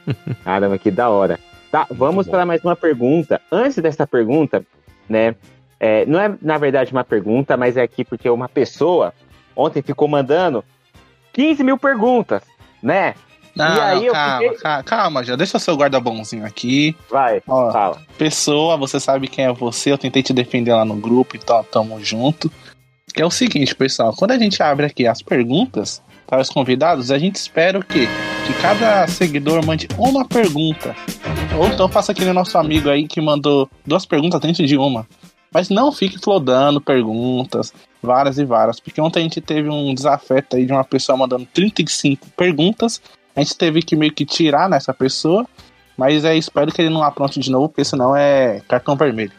[0.43, 1.39] Caramba, que da hora.
[1.71, 3.41] Tá, vamos para mais uma pergunta.
[3.51, 4.65] Antes dessa pergunta,
[5.07, 5.35] né?
[5.79, 9.13] É, não é, na verdade, uma pergunta, mas é aqui porque uma pessoa
[9.55, 10.63] ontem ficou mandando
[11.33, 12.43] 15 mil perguntas,
[12.83, 13.15] né?
[13.55, 14.57] Não, e aí não, calma, fiquei...
[14.57, 16.95] calma, calma, já deixa seu guarda bonzinho aqui.
[17.09, 18.01] Vai, Ó, fala.
[18.17, 21.99] Pessoa, você sabe quem é você, eu tentei te defender lá no grupo, então tamo
[22.03, 22.51] junto.
[23.13, 27.11] Que é o seguinte, pessoal, quando a gente abre aqui as perguntas para os convidados,
[27.11, 28.07] a gente espera o quê?
[28.47, 30.95] Que cada seguidor mande uma pergunta.
[31.57, 35.05] Ou então faça aquele nosso amigo aí que mandou duas perguntas dentro de uma.
[35.53, 40.55] Mas não fique flodando perguntas, várias e várias, porque ontem a gente teve um desafeto
[40.55, 43.01] aí de uma pessoa mandando 35 perguntas.
[43.35, 45.45] A gente teve que meio que tirar nessa pessoa,
[45.97, 49.33] mas é, espero que ele não apronte de novo, porque senão é cartão vermelho.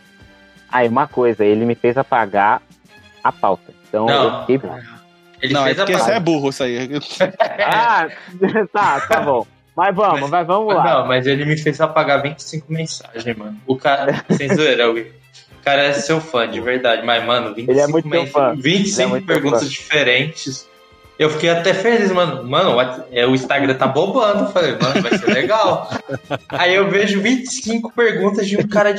[0.71, 2.63] Aí, uma coisa, ele me fez apagar
[3.23, 3.73] a pauta.
[3.89, 4.25] Então não.
[4.25, 4.71] eu fiquei.
[5.43, 6.89] Ele não, é porque você é burro, isso aí.
[7.67, 8.09] ah,
[8.73, 9.47] tá, tá bom.
[9.77, 10.85] Mas vamos, mas, mas vamos lá.
[10.85, 13.59] Não, mas ele me fez apagar 25 mensagens, mano.
[13.67, 15.05] O cara, sem zoeira, o
[15.65, 17.05] cara é seu fã, de verdade.
[17.05, 18.31] Mas, mano, 25, ele é muito mens...
[18.31, 18.55] fã.
[18.55, 20.69] 25 é perguntas diferentes.
[21.23, 22.43] Eu fiquei até feliz, mano.
[22.43, 22.77] Mano,
[23.13, 24.51] é, o Instagram tá bombando.
[24.51, 25.89] Falei, mano, vai ser legal.
[26.51, 28.93] Aí eu vejo 25 perguntas de um cara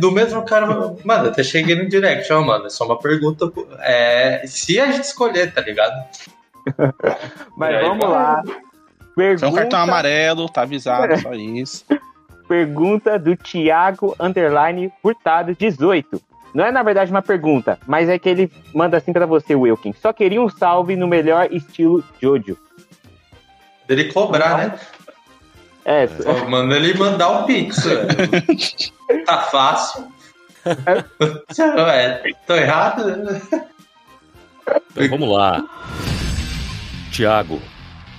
[0.00, 0.66] do mesmo cara.
[1.04, 2.64] Mano, até cheguei no direct, ó, mano.
[2.66, 3.52] É só uma pergunta.
[3.80, 5.92] É, se a gente escolher, tá ligado?
[7.54, 8.42] Mas aí, vamos lá.
[9.14, 9.44] Pergunta...
[9.44, 11.84] É um cartão amarelo, tá avisado, só isso.
[12.48, 16.18] Pergunta do Thiago Underline Furtado 18.
[16.54, 19.92] Não é na verdade uma pergunta, mas é que ele manda assim para você, Wilkin.
[19.92, 22.56] Só queria um salve no melhor estilo Jojo.
[23.86, 24.78] Dele cobrar, né?
[25.84, 26.06] É.
[26.06, 27.84] Só manda ele mandar o pix.
[29.24, 30.08] tá fácil.
[30.68, 32.32] É.
[32.46, 33.40] tô errado?
[34.90, 35.64] Então, vamos lá.
[37.10, 37.62] Tiago,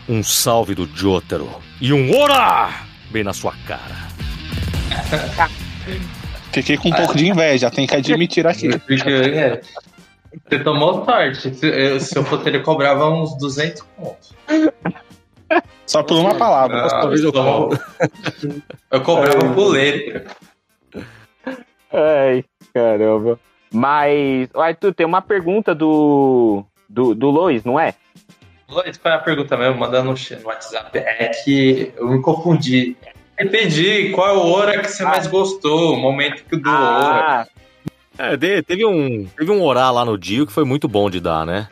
[0.07, 1.47] um salve do Jotaro
[1.80, 2.72] e um ora
[3.11, 4.10] bem na sua cara.
[6.61, 8.69] Fiquei com um pouco de inveja, tem que admitir aqui.
[9.06, 9.61] É.
[10.48, 11.53] Você tomou sorte.
[11.56, 14.34] Se eu fosse ele, cobrava uns 200 pontos.
[15.86, 16.86] Só por uma palavra.
[16.86, 17.80] Ah, talvez eu, cobro.
[18.91, 20.23] eu cobrava um puleiro.
[21.91, 23.40] Ai, caramba.
[23.72, 27.94] Mas, Arthur, tem uma pergunta do, do, do Lois, não é?
[28.68, 29.80] Lois, qual é a pergunta mesmo?
[29.80, 30.98] Manda no, no WhatsApp.
[30.98, 32.95] É que eu me confundi.
[33.40, 34.10] Entendi.
[34.10, 35.94] Qual é o Ora que você mais gostou?
[35.94, 37.48] O momento que do ah.
[37.48, 37.48] Ora.
[38.18, 41.45] É, teve um, teve um orar lá no Dio que foi muito bom de dar,
[41.45, 41.70] né?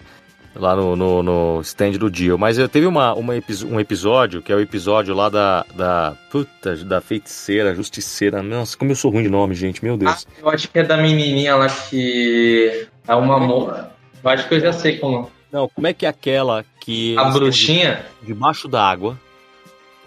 [0.56, 2.38] Lá no, no, no stand do Dio.
[2.38, 3.34] Mas eu teve uma, uma,
[3.69, 5.65] um episódio, que é o episódio lá da.
[5.76, 8.41] da puta, da feiticeira, justiceira.
[8.41, 10.26] Nossa, como eu sou ruim de nome, gente, meu Deus.
[10.26, 12.88] Ah, eu acho que é da menininha lá que.
[13.07, 13.91] É uma moça.
[14.23, 15.30] Eu acho que eu já sei como.
[15.52, 17.15] Não, como é que é aquela que.
[17.18, 18.06] A bruxinha?
[18.23, 19.19] Debaixo d'água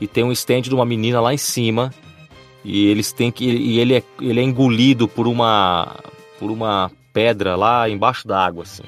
[0.01, 1.93] e tem um stand de uma menina lá em cima
[2.65, 5.97] e eles têm que e ele é, ele é engolido por uma
[6.39, 8.85] por uma pedra lá embaixo da água assim.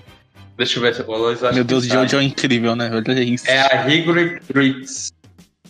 [0.57, 1.51] Deixa eu ver se falou isso.
[1.53, 2.91] Meu Deus, de hoje é incrível, né?
[2.93, 3.51] Olha isso.
[3.51, 5.13] É a Higri Tricks.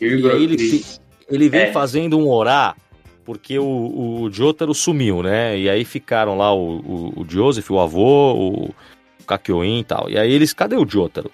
[0.00, 0.84] E aí ele,
[1.30, 1.72] ele vem é.
[1.72, 2.76] fazendo um orar
[3.24, 5.58] porque o, o Jotaro sumiu, né?
[5.58, 8.64] E aí ficaram lá o, o, o Joseph, o avô, o,
[9.20, 10.10] o Kakyoin e tal.
[10.10, 11.30] E aí eles, cadê o Jotaro?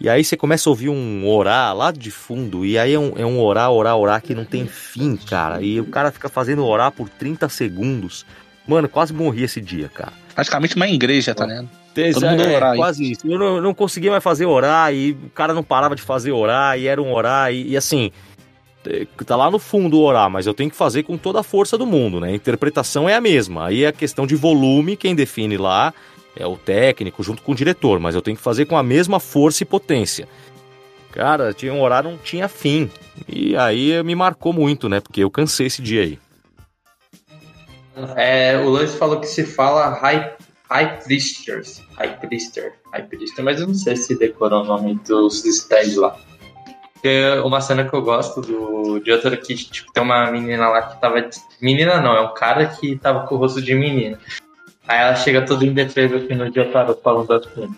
[0.00, 3.12] E aí você começa a ouvir um orar lá de fundo, e aí é um,
[3.16, 5.60] é um orar, orar, orar que não tem fim, cara.
[5.60, 8.24] E o cara fica fazendo orar por 30 segundos.
[8.66, 10.12] Mano, quase morri esse dia, cara.
[10.34, 11.68] Praticamente uma igreja, tá ligado?
[11.92, 12.78] Tem- Todo mundo é, orar aí.
[12.78, 13.20] quase isso.
[13.30, 16.78] Eu não, não conseguia mais fazer orar e o cara não parava de fazer orar
[16.78, 18.10] e era um orar e, e assim.
[18.86, 21.42] é, Tá lá no fundo o orar, mas eu tenho que fazer com toda a
[21.42, 22.28] força do mundo, né?
[22.28, 23.66] A interpretação é a mesma.
[23.66, 25.92] Aí a questão de volume, quem define lá
[26.36, 29.18] é o técnico junto com o diretor, mas eu tenho que fazer com a mesma
[29.20, 30.28] força e potência.
[31.12, 32.90] Cara, tinha um horário não tinha fim.
[33.28, 35.00] E aí me marcou muito, né?
[35.00, 36.18] Porque eu cansei esse dia aí.
[38.16, 40.36] É, o Lance falou que se fala High,
[40.70, 41.82] high Priesters.
[41.98, 42.74] High Priester.
[42.92, 46.16] High Priester, mas eu não sei se decorou o nome dos stands lá.
[46.94, 50.82] Porque uma cena que eu gosto do, de outra que tipo, tem uma menina lá
[50.82, 51.28] que tava.
[51.60, 54.18] Menina não, é um cara que tava com o rosto de menina.
[54.90, 57.72] Aí ela chega toda indefesa aqui no Jotaro falando assim.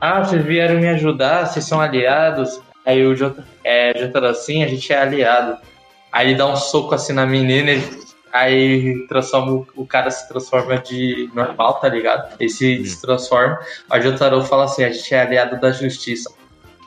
[0.00, 2.58] Ah, vocês vieram me ajudar, vocês são aliados.
[2.86, 5.58] Aí o Jotaro, é, Jotaro assim, a gente é aliado.
[6.10, 10.76] Aí ele dá um soco assim na menina e Aí transforma, o- cara se transforma
[10.78, 12.34] de normal, tá ligado?
[12.38, 13.58] Ele se destransforma.
[13.90, 16.30] Aí o Jotaro fala assim: a gente é aliado da justiça.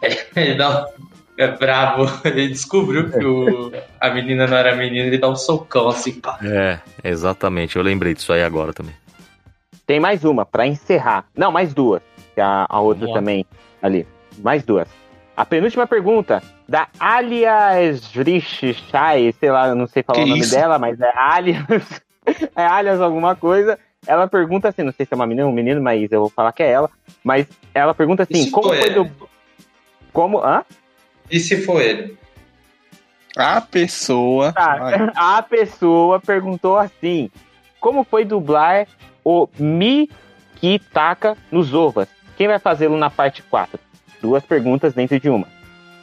[0.35, 1.11] Ele dá um.
[1.37, 2.05] É bravo.
[2.25, 6.37] Ele descobriu que o, a menina não era menina, ele dá um socão assim, pá.
[6.43, 7.75] É, exatamente.
[7.75, 8.93] Eu lembrei disso aí agora também.
[9.91, 11.25] Tem mais uma, pra encerrar.
[11.35, 12.01] Não, mais duas.
[12.33, 13.13] Que a, a outra lá.
[13.13, 13.45] também
[13.81, 14.07] ali.
[14.37, 14.87] Mais duas.
[15.35, 20.39] A penúltima pergunta, da Alias Vrichai, sei lá, eu não sei falar Que o nome
[20.39, 20.55] isso?
[20.55, 22.01] dela, mas é Alias.
[22.55, 23.77] é Alias alguma coisa.
[24.07, 26.29] Ela pergunta assim, não sei se é uma menina ou um menino, mas eu vou
[26.29, 26.89] falar que é ela.
[27.21, 29.11] Mas ela pergunta assim, como foi foi do.
[30.13, 30.39] Como.
[30.39, 30.63] Hã?
[31.29, 32.17] E se for ele?
[33.35, 34.53] A pessoa.
[34.53, 37.29] Tá, a pessoa perguntou assim:
[37.81, 38.87] como foi dublar
[39.23, 42.07] o Mikitaka nos ovas?
[42.37, 43.79] Quem vai fazê-lo na parte 4?
[44.21, 45.47] Duas perguntas dentro de uma.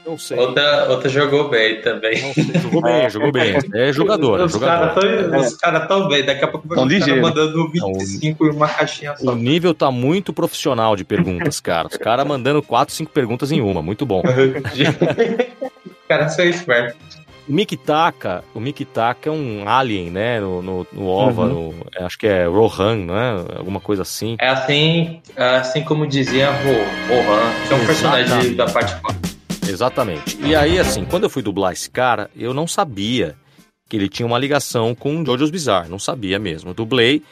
[0.07, 0.39] Não sei.
[0.39, 2.23] Outra, outra jogou bem também.
[2.23, 2.45] Não sei.
[2.63, 3.55] Jogou bem, jogou bem.
[3.75, 4.95] É jogador, é Os jogador.
[4.95, 6.25] caras tão, os cara tão bem.
[6.25, 7.21] Daqui a pouco vai os ligeiro.
[7.21, 9.33] mandando 25 em uma caixinha só.
[9.33, 11.89] O nível tá muito profissional de perguntas, cara.
[11.89, 13.83] Os caras mandando quatro, cinco perguntas em uma.
[13.83, 14.23] Muito bom.
[15.85, 17.18] Os caras são espertos.
[17.49, 20.39] O Mikitaka, o Mikitaka é um alien, né?
[20.41, 23.31] No, no, no OVA, no- é, acho que é Rohan, não é?
[23.57, 24.37] Alguma coisa assim.
[24.39, 28.55] É assim, assim como dizia Ro- Rohan, que é um personagem Exatamente.
[28.55, 29.21] da parte 4.
[29.67, 30.39] Exatamente.
[30.43, 33.35] E aí, assim, quando eu fui dublar esse cara, eu não sabia
[33.89, 35.89] que ele tinha uma ligação com Jojo's Bizarre.
[35.89, 36.71] Não sabia mesmo.
[36.71, 37.23] Eu dublei.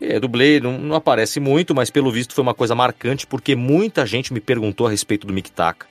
[0.00, 4.04] É, dublei, não, não aparece muito, mas pelo visto foi uma coisa marcante, porque muita
[4.06, 5.86] gente me perguntou a respeito do Mikitaka.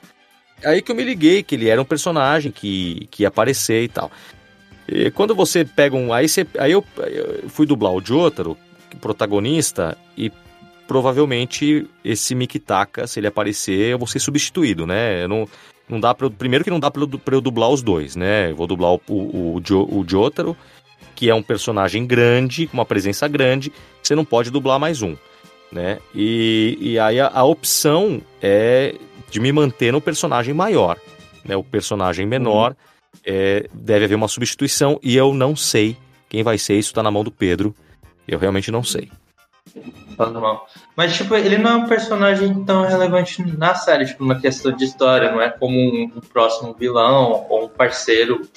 [0.66, 3.88] Aí que eu me liguei que ele era um personagem que, que ia aparecer e
[3.88, 4.12] tal.
[4.88, 6.14] E quando você pega um.
[6.14, 8.58] Aí, você, aí eu, eu fui dublar o Jotaro,
[9.02, 10.32] protagonista, e
[10.88, 15.24] provavelmente esse Mikitaka, se ele aparecer, eu vou ser substituído, né?
[15.24, 15.50] Eu não,
[15.90, 18.52] não dá pra primeiro que não dá pra eu, pra eu dublar os dois, né?
[18.52, 20.56] Eu vou dublar o, o, o, o Jotaro,
[21.16, 23.72] que é um personagem grande, com uma presença grande,
[24.02, 25.16] você não pode dublar mais um,
[25.72, 26.00] né?
[26.14, 28.96] E, e aí a, a opção é
[29.36, 30.98] de me manter no personagem maior,
[31.44, 31.58] né?
[31.58, 32.74] O personagem menor
[33.26, 35.98] é, deve haver uma substituição e eu não sei
[36.30, 37.76] quem vai ser, isso tá na mão do Pedro.
[38.26, 39.12] Eu realmente não sei.
[40.16, 40.66] Falando mal.
[40.96, 44.86] Mas, tipo, ele não é um personagem tão relevante na série, tipo, uma questão de
[44.86, 48.48] história, não é como um, um próximo vilão ou um parceiro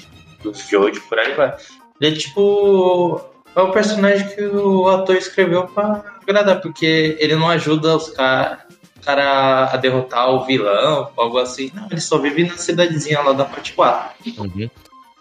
[0.45, 1.57] dos Jojo, por aí vai.
[2.01, 3.21] Ele é tipo.
[3.57, 8.68] É o personagem que o ator escreveu pra agradar, porque ele não ajuda os caras
[9.05, 11.71] cara a derrotar o vilão, algo assim.
[11.75, 14.33] Não, ele só vive na cidadezinha lá da parte 4.
[14.39, 14.71] Uhum.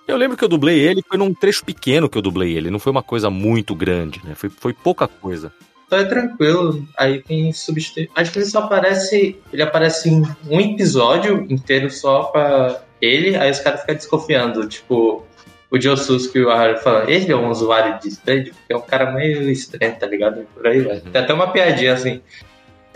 [0.08, 2.80] Eu lembro que eu dublei ele, foi num trecho pequeno que eu dublei ele, não
[2.80, 4.36] foi uma coisa muito grande, né?
[4.36, 5.52] Foi, foi pouca coisa.
[5.86, 6.86] Então é tranquilo.
[6.98, 8.10] Aí quem substitui.
[8.16, 9.38] Acho que ele só aparece.
[9.52, 14.68] Ele aparece em um episódio inteiro só pra ele, aí os caras ficam desconfiando.
[14.68, 15.26] Tipo,
[15.72, 18.82] o Josuke e o Haru falam, ele é um usuário de stand, porque é um
[18.82, 20.46] cara meio estranho, tá ligado?
[20.54, 21.00] Por aí vai.
[21.00, 22.22] Tem até uma piadinha assim.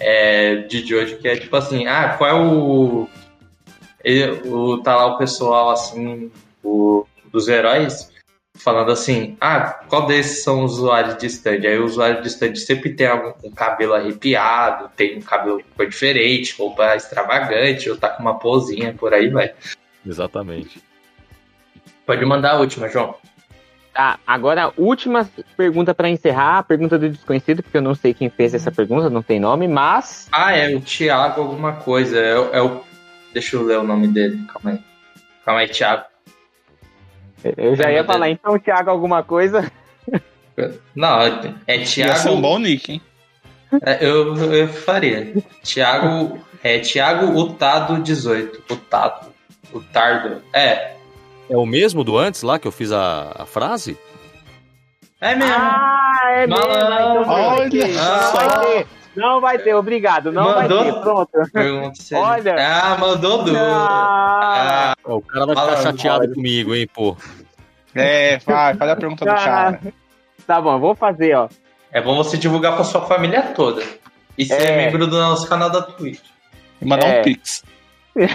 [0.04, 3.08] É, de Jojo, que é tipo assim, ah, qual é o.
[4.04, 6.32] Ele, o tá lá o pessoal assim,
[6.64, 8.12] o, dos heróis,
[8.56, 11.68] falando assim, ah, qual desses são os usuários de stand?
[11.68, 15.64] Aí o usuário de stand sempre tem algum com cabelo arrepiado, tem um cabelo de
[15.76, 19.54] cor diferente, roupa extravagante, ou tá com uma posinha, por aí vai.
[20.06, 20.82] Exatamente.
[22.06, 23.16] Pode mandar a última, João.
[23.94, 28.14] Tá, agora a última pergunta pra encerrar, a pergunta do desconhecido, porque eu não sei
[28.14, 32.40] quem fez essa pergunta, não tem nome, mas Ah, é o Thiago alguma coisa, é,
[32.40, 32.82] o- é o...
[33.34, 34.80] Deixa eu ler o nome dele, calma aí.
[35.46, 36.06] Calma aí, Thiago.
[37.58, 39.70] eu já ia falar, então, Thiago, alguma coisa.
[40.96, 41.20] Não,
[41.68, 42.38] é Ia ser um Thiago...
[42.42, 43.02] bom nick, hein?
[43.86, 45.34] É, Eu, eu faria.
[45.64, 46.40] Thiago.
[46.64, 48.62] É Thiago Utado 18.
[48.74, 49.28] Utado.
[49.74, 50.42] Utardo.
[50.54, 50.94] É.
[51.52, 53.98] É o mesmo do antes lá que eu fiz a, a frase?
[55.20, 55.54] É mesmo.
[55.54, 56.64] Ah, é mesmo.
[56.64, 56.72] Então,
[57.30, 58.88] Olha não vai ter.
[59.14, 60.32] Não vai ter, obrigado.
[60.32, 60.84] Não Mandou?
[60.84, 61.30] vai ter, pronto.
[62.14, 62.56] Olha.
[62.58, 63.58] Ah, mandou duro.
[63.60, 67.18] Ah, Ah, O cara vai Fala, ficar chateado comigo, hein, pô.
[67.94, 69.82] É, vai, faz a pergunta do cara.
[70.48, 71.50] Tá bom, vou fazer, ó.
[71.92, 73.84] é bom você divulgar pra sua família toda.
[74.38, 74.78] E ser É.
[74.78, 76.22] membro do nosso canal da Twitch.
[76.82, 77.20] E mandar É.
[77.20, 77.64] um pix.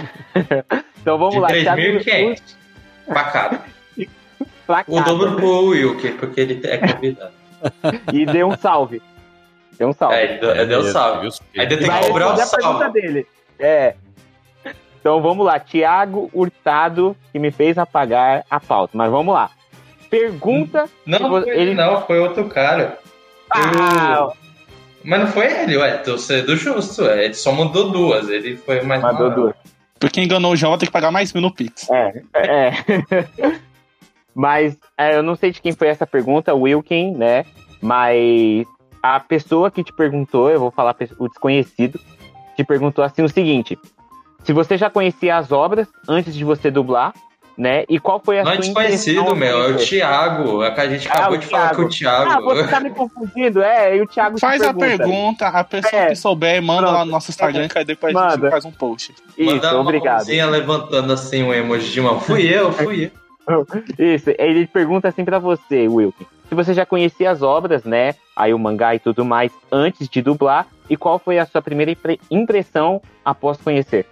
[1.01, 1.47] Então vamos De lá.
[1.47, 2.41] Thiago 3.500
[3.07, 3.61] pra cada.
[4.65, 7.31] pra O dobro pro Wilker, porque ele é convidado.
[8.13, 9.01] E dê um salve.
[9.79, 10.15] Dê um salve.
[10.15, 11.21] É, deu, deu salve.
[11.21, 11.31] Viu?
[11.61, 13.01] Ainda tem que cobrar o responder a pergunta salve.
[13.01, 13.27] dele.
[13.59, 13.95] É.
[14.99, 15.59] Então vamos lá.
[15.59, 18.91] Tiago Hurtado, que me fez apagar a pauta.
[18.97, 19.49] Mas vamos lá.
[20.09, 20.85] Pergunta.
[21.05, 22.97] Não, foi, ele- não, foi outro cara.
[23.49, 24.29] Ah,
[25.03, 25.97] Mas não foi ele, ué.
[25.97, 27.03] Tô sendo justo.
[27.03, 27.25] ué.
[27.25, 28.29] Ele só mandou duas.
[28.29, 29.35] Ele foi mais mandou mal.
[29.35, 29.55] duas.
[29.99, 31.89] Porque enganou o João, ter que pagar mais mil no pix.
[31.89, 32.71] É, é.
[34.33, 37.43] Mas é, eu não sei de quem foi essa pergunta, Wilkin, né?
[37.81, 38.67] Mas
[39.01, 41.99] a pessoa que te perguntou, eu vou falar o desconhecido,
[42.55, 43.77] te perguntou assim o seguinte:
[44.43, 47.13] se você já conhecia as obras antes de você dublar,
[47.57, 47.83] né?
[47.89, 49.63] E qual foi a Não é sua desconhecido, meu.
[49.63, 50.63] É o Thiago.
[50.63, 51.75] É a gente Ah, acabou o de falar Thiago.
[51.75, 52.29] que o Thiago.
[52.31, 54.97] Ah, você tá me confundindo, é, e o Thiago Faz a pergunta.
[55.03, 56.07] pergunta, a pessoa É.
[56.09, 56.93] que souber, manda Pronto.
[56.97, 58.35] lá no nosso Instagram, que aí depois a Manda.
[58.41, 59.13] gente faz um post.
[59.37, 60.15] Isso, Mandar uma obrigado.
[60.17, 62.19] mãozinha levantando assim um emoji de mão.
[62.19, 63.11] Fui eu, fui
[63.47, 63.65] eu.
[63.97, 66.25] Isso, ele pergunta assim pra você, Wilkin.
[66.49, 68.13] Se você já conhecia as obras, né?
[68.35, 71.91] Aí o mangá e tudo mais, antes de dublar, e qual foi a sua primeira
[71.91, 74.05] impre- impressão após conhecer?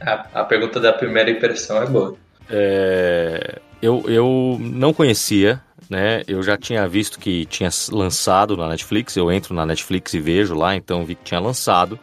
[0.00, 2.14] A, a pergunta da primeira impressão é boa.
[2.50, 6.22] É, eu, eu não conhecia, né?
[6.26, 9.16] Eu já tinha visto que tinha lançado na Netflix.
[9.16, 11.98] Eu entro na Netflix e vejo lá, então vi que tinha lançado.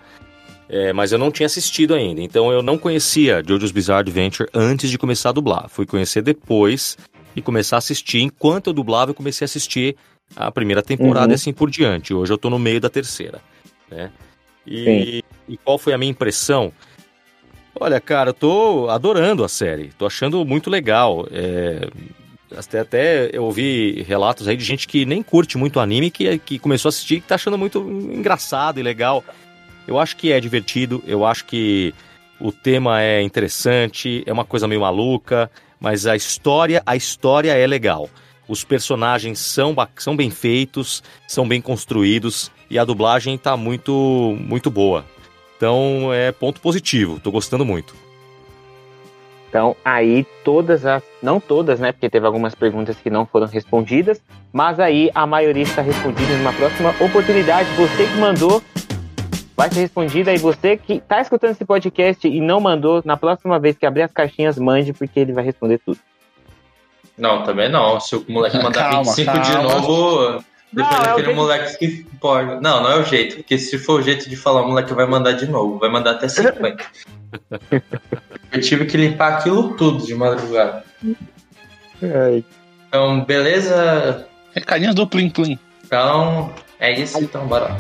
[0.68, 4.90] É, mas eu não tinha assistido ainda, então eu não conhecia JoJo's Bizarre Adventure antes
[4.90, 5.70] de começar a dublar.
[5.70, 6.98] Fui conhecer depois
[7.36, 8.22] e começar a assistir.
[8.22, 9.96] Enquanto eu dublava, eu comecei a assistir
[10.36, 11.32] a primeira temporada Uhum.
[11.34, 12.16] e assim por diante.
[12.16, 13.40] Hoje eu tô no meio da terceira,
[13.92, 14.10] né?
[14.66, 16.74] E, e qual foi a minha impressão?
[17.78, 19.92] Olha, cara, eu tô adorando a série.
[19.98, 21.28] Tô achando muito legal.
[21.30, 21.90] É,
[22.56, 26.58] até, até eu ouvi relatos aí de gente que nem curte muito anime, que, que
[26.58, 29.24] começou a assistir e que tá achando muito engraçado e legal.
[29.88, 31.94] Eu acho que é divertido, eu acho que
[32.40, 37.68] o tema é interessante, é uma coisa meio maluca, mas a história, a história é
[37.68, 38.10] legal.
[38.48, 44.70] Os personagens são, são bem feitos, são bem construídos e a dublagem tá muito, muito
[44.70, 45.06] boa.
[45.58, 47.96] Então é ponto positivo, tô gostando muito.
[49.50, 51.02] Então, aí todas as.
[51.24, 51.94] Não todas, né?
[51.94, 54.22] Porque teve algumas perguntas que não foram respondidas.
[54.52, 57.70] Mas aí a maioria está respondida numa próxima oportunidade.
[57.76, 58.62] Você que mandou
[59.56, 60.34] vai ser respondida.
[60.34, 64.02] E você que está escutando esse podcast e não mandou, na próxima vez que abrir
[64.02, 66.00] as caixinhas, mande, porque ele vai responder tudo.
[67.18, 67.98] Não, também não.
[68.00, 69.74] Se o moleque mandar Calma, 25 de calma.
[69.74, 70.44] novo,
[70.76, 72.62] depois Não, é daquele jeito- moleque que pode.
[72.62, 73.38] Não, não é o jeito.
[73.38, 75.80] Porque se for o jeito de falar, o moleque vai mandar de novo.
[75.80, 76.84] Vai mandar até 50.
[78.52, 80.84] Eu tive que limpar aquilo tudo de madrugada.
[82.88, 84.28] Então, beleza?
[84.54, 85.60] Recadinhos do Plim Plim.
[85.86, 87.18] Então, é isso.
[87.22, 87.78] Então, bora lá.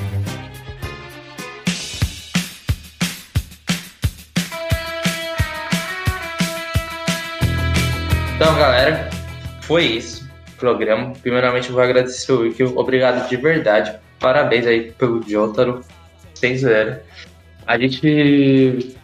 [8.36, 9.10] Então, galera,
[9.62, 10.15] foi isso.
[10.58, 11.14] Programa.
[11.22, 12.64] Primeiramente, eu vou agradecer o Wiki.
[12.64, 13.96] Obrigado de verdade.
[14.20, 15.82] Parabéns aí pelo Jotaro.
[16.34, 17.04] Sem zoeira.
[17.66, 18.96] A gente.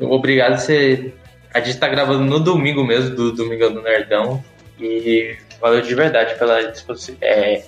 [0.00, 1.12] Obrigado você.
[1.52, 4.42] A gente tá gravando no domingo mesmo, do Domingão do Nerdão.
[4.80, 6.58] E valeu de verdade pela
[7.20, 7.64] é,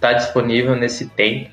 [0.00, 1.50] tá disponível nesse tempo.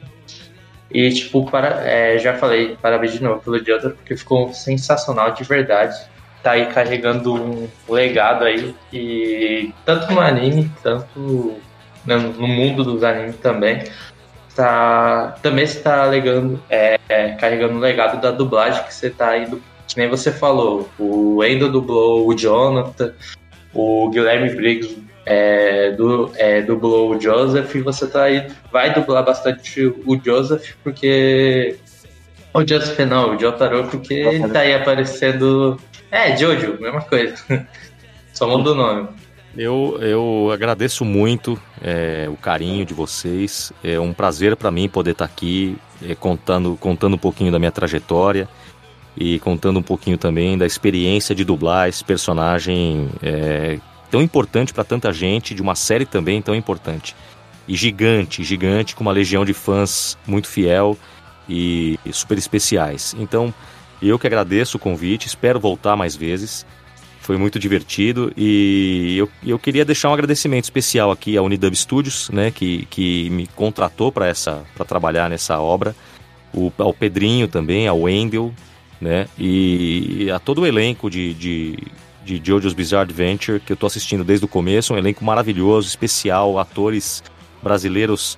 [0.90, 5.44] E, tipo, para, é, já falei, parabéns de novo pelo Jota, porque ficou sensacional de
[5.44, 5.98] verdade.
[6.44, 11.58] Tá aí carregando um legado aí, e tanto no anime, tanto
[12.06, 13.84] no mundo dos animes também.
[14.56, 19.62] Tá, também está legando, é, é, carregando o legado da dublagem que você tá indo,
[19.88, 20.90] que nem você falou.
[20.98, 23.14] O Endo dublou o Jonathan,
[23.74, 24.98] o Guilherme Briggs
[25.28, 30.74] é, du, é, dublou o Joseph e você tá aí, vai dublar bastante o Joseph,
[30.84, 31.78] porque.
[32.58, 35.80] O Joseph não, o Jotaro, porque ele tá aí aparecendo.
[36.10, 37.36] É, Jojo, mesma coisa.
[38.34, 39.10] Só muda o nome.
[39.56, 43.72] Eu, eu agradeço muito é, o carinho de vocês.
[43.84, 47.72] É um prazer para mim poder estar aqui é, contando, contando um pouquinho da minha
[47.72, 48.50] trajetória
[49.16, 53.78] e contando um pouquinho também da experiência de dublar esse personagem é,
[54.10, 57.16] tão importante para tanta gente, de uma série também tão importante.
[57.68, 60.98] E gigante, gigante, com uma legião de fãs muito fiel
[61.48, 63.16] e, super especiais.
[63.18, 63.54] Então,
[64.02, 66.66] eu que agradeço o convite, espero voltar mais vezes.
[67.20, 72.30] Foi muito divertido e eu, eu queria deixar um agradecimento especial aqui à Unidub Studios,
[72.30, 75.94] né, que, que me contratou para essa para trabalhar nessa obra,
[76.54, 78.54] o, ao Pedrinho também, ao Wendel,
[79.02, 81.78] né, e a todo o elenco de, de,
[82.24, 86.58] de JoJo's Bizarre Adventure que eu tô assistindo desde o começo, um elenco maravilhoso, especial,
[86.58, 87.22] atores
[87.62, 88.38] brasileiros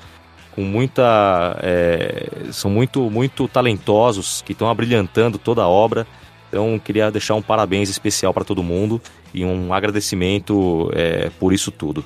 [0.59, 6.05] com muita é, são muito muito talentosos que estão abrilhantando toda a obra
[6.49, 8.99] então, queria deixar um parabéns especial para todo mundo
[9.33, 12.03] e um agradecimento é, por isso tudo.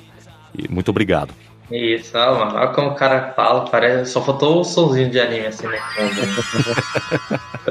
[0.56, 1.34] E muito obrigado.
[1.70, 2.54] Isso, mano.
[2.54, 4.12] Olha como o cara fala, parece.
[4.12, 6.20] Só faltou o somzinho de anime assim fundo.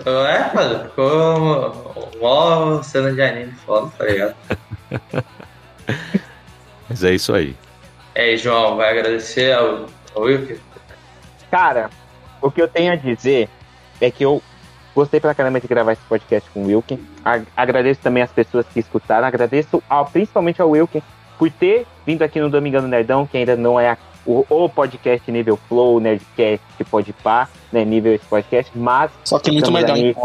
[0.27, 4.35] é, mano, ficou uma cena de anime foda, tá ligado?
[6.89, 7.55] Mas é isso aí.
[8.15, 9.85] É, João, vai agradecer ao,
[10.15, 10.57] ao Wilker?
[11.53, 11.91] Cara,
[12.41, 13.47] o que eu tenho a dizer
[14.01, 14.41] é que eu
[14.95, 16.99] Gostei pra caramba de gravar esse podcast com o Wilkin.
[17.57, 19.25] Agradeço também as pessoas que escutaram.
[19.25, 21.01] Agradeço ao, principalmente ao Wilkin
[21.38, 25.57] por ter vindo aqui no Domingão Nerdão, que ainda não é o, o, podcast nível
[25.67, 29.09] Flow, Nerdcast, que pode pá, né, nível esse podcast, mas...
[29.23, 30.15] Só que muito melhor, aí...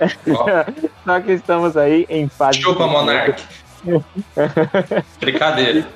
[1.04, 2.62] Só que estamos aí em fase...
[2.62, 3.42] Chupa, Monark.
[5.20, 5.86] Brincadeira.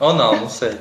[0.00, 0.76] Ou não, não sei.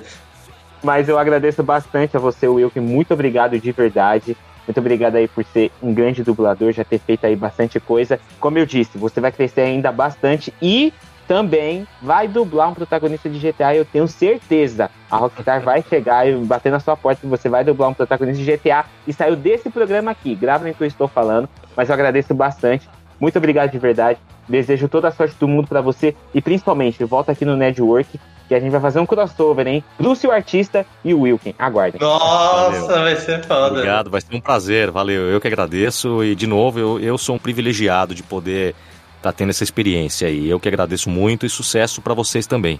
[0.85, 2.79] Mas eu agradeço bastante a você, Wilkin.
[2.79, 4.37] Muito obrigado de verdade.
[4.67, 8.19] Muito obrigado aí por ser um grande dublador, já ter feito aí bastante coisa.
[8.39, 10.93] Como eu disse, você vai crescer ainda bastante e
[11.27, 14.91] também vai dublar um protagonista de GTA, eu tenho certeza.
[15.09, 18.43] A Rockstar vai chegar e bater na sua porta que você vai dublar um protagonista
[18.43, 20.35] de GTA e saiu desse programa aqui.
[20.35, 22.87] Gravem o que eu estou falando, mas eu agradeço bastante.
[23.19, 24.19] Muito obrigado de verdade.
[24.47, 28.55] Desejo toda a sorte do mundo para você e principalmente volta aqui no Network que
[28.55, 29.83] a gente vai fazer um crossover, hein?
[29.99, 31.53] Lúcio Artista e o Wilkin.
[31.57, 31.99] Aguardem.
[31.99, 33.03] Nossa, valeu.
[33.03, 33.67] vai ser foda.
[33.67, 34.91] Obrigado, vai ser um prazer.
[34.91, 36.23] Valeu, eu que agradeço.
[36.23, 38.75] E, de novo, eu, eu sou um privilegiado de poder
[39.17, 40.49] estar tá tendo essa experiência aí.
[40.49, 42.79] Eu que agradeço muito e sucesso para vocês também.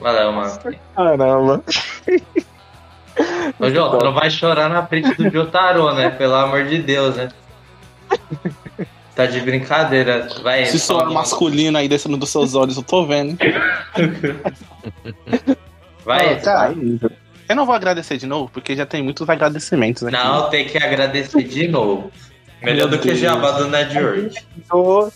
[0.00, 0.58] Valeu, mano.
[0.94, 1.64] Caramba.
[3.58, 6.10] Ô, João, não vai chorar na frente do Jotaro, né?
[6.10, 7.28] Pelo amor de Deus, né?
[9.20, 10.26] Tá de brincadeira.
[10.42, 13.36] Vai, Esse suor masculino aí descendo dos seus olhos, eu tô vendo.
[16.02, 16.74] Vai, oh, cara,
[17.46, 20.16] Eu não vou agradecer de novo, porque já tem muitos agradecimentos aqui.
[20.16, 22.10] Não, tem que agradecer de novo.
[22.62, 24.42] Melhor do que jabá do Network.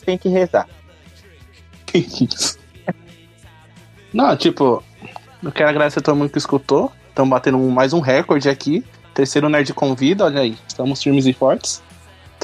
[0.04, 0.68] Tem que rezar.
[1.86, 2.58] Que isso?
[4.12, 4.84] Não, tipo,
[5.42, 6.92] eu quero agradecer a todo mundo que escutou.
[7.08, 8.84] Estamos batendo mais um recorde aqui.
[9.14, 10.58] Terceiro Nerd Convida, olha aí.
[10.68, 11.82] Estamos firmes e fortes.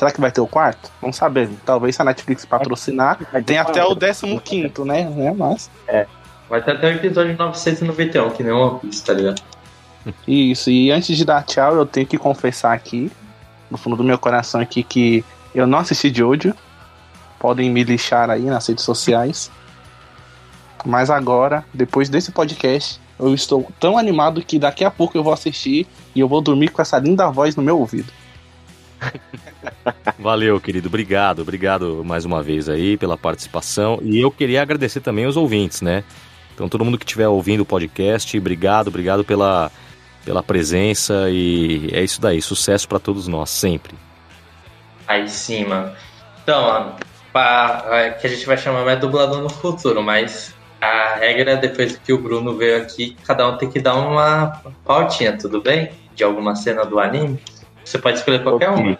[0.01, 0.91] Será que vai ter o quarto?
[0.99, 1.51] Vamos saber.
[1.63, 5.03] Talvez se a Netflix patrocinar, tem até o 15, né?
[5.27, 5.71] É, mas...
[5.87, 6.07] É.
[6.49, 9.43] Vai ter até o episódio 991, que nem uma pista, tá ligado?
[10.27, 13.13] Isso, e antes de dar tchau, eu tenho que confessar aqui,
[13.71, 15.23] no fundo do meu coração aqui, que
[15.55, 16.55] eu não assisti de ódio.
[17.39, 19.51] Podem me lixar aí nas redes sociais.
[20.83, 25.35] Mas agora, depois desse podcast, eu estou tão animado que daqui a pouco eu vou
[25.35, 28.11] assistir e eu vou dormir com essa linda voz no meu ouvido.
[30.19, 30.89] Valeu, querido.
[30.89, 33.99] Obrigado, obrigado mais uma vez aí pela participação.
[34.03, 36.05] E eu queria agradecer também os ouvintes, né?
[36.55, 39.71] Então, todo mundo que estiver ouvindo o podcast, obrigado, obrigado pela,
[40.25, 41.31] pela presença.
[41.31, 42.43] E é isso daí.
[42.43, 43.95] Sucesso para todos nós, sempre.
[45.07, 45.93] Aí sim, mano.
[46.43, 46.97] Então,
[47.33, 51.97] pra, é, que a gente vai chamar mais dublador no futuro, mas a regra, depois
[51.97, 55.91] que o Bruno veio aqui, cada um tem que dar uma pautinha, tudo bem?
[56.15, 57.39] De alguma cena do anime.
[57.91, 58.85] Você pode escolher qualquer okay.
[58.85, 58.99] uma.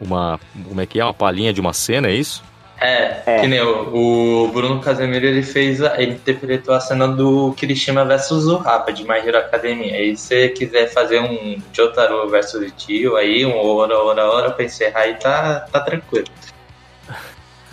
[0.00, 0.40] Uma.
[0.68, 1.04] Como é que é?
[1.04, 2.42] Uma palhinha de uma cena, é isso?
[2.80, 3.40] É, é.
[3.40, 5.80] que nem o, o, Bruno Casemiro ele fez.
[5.80, 9.94] Ele interpretou a cena do Kirishima versus o Rapa de My Hero Academia.
[9.94, 14.64] Aí se você quiser fazer um Jotaro versus Tio aí, um hora, hora, hora pra
[14.64, 16.26] encerrar aí, tá, tá tranquilo.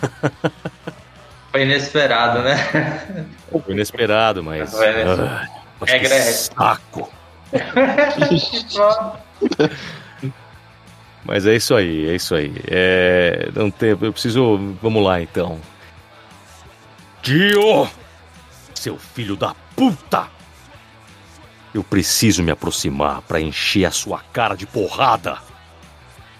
[1.50, 3.26] Foi inesperado, né?
[3.50, 4.70] Foi inesperado, mas.
[4.70, 5.22] Foi inesperado.
[5.24, 5.48] Ah,
[5.80, 7.10] mas Regra é saco!
[11.24, 12.54] Mas é isso aí, é isso aí.
[12.66, 14.56] É, não tem, eu preciso.
[14.80, 15.60] Vamos lá então.
[17.22, 17.88] Dio!
[18.74, 20.28] Seu filho da puta!
[21.74, 25.38] Eu preciso me aproximar para encher a sua cara de porrada.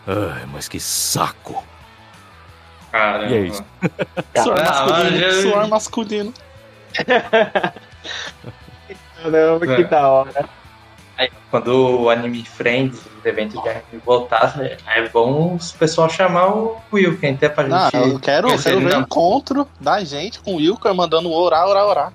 [0.07, 1.63] Ai, mas que saco!
[2.91, 3.31] Caramba.
[3.31, 3.65] E é isso.
[4.43, 5.33] Suor masculino.
[5.43, 6.35] Suor masculino.
[9.23, 10.49] Caramba, que da hora.
[11.51, 16.77] Quando o Anime Friends, os eventos de anime voltar, é bom o pessoal chamar o
[16.93, 17.95] Wilker até pra gente.
[17.95, 21.67] Não, eu quero, eu quero ver o encontro da gente com o Wilker mandando orar,
[21.67, 22.13] orar, orar.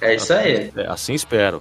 [0.00, 0.72] É isso aí.
[0.76, 1.60] É, assim espero.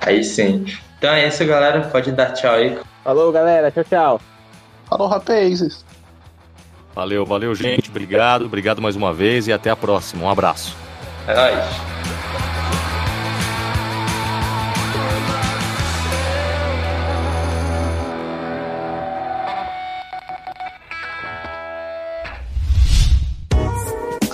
[0.00, 0.66] Aí sim.
[0.98, 1.80] Então é isso, galera.
[1.82, 2.78] Pode dar tchau aí.
[3.02, 3.70] Falou, galera.
[3.70, 4.20] Tchau, tchau.
[4.88, 5.84] Falou, rapazes.
[6.94, 7.88] Valeu, valeu, gente.
[7.88, 10.24] Obrigado, obrigado mais uma vez e até a próxima.
[10.24, 10.76] Um abraço.
[11.26, 12.17] É nóis.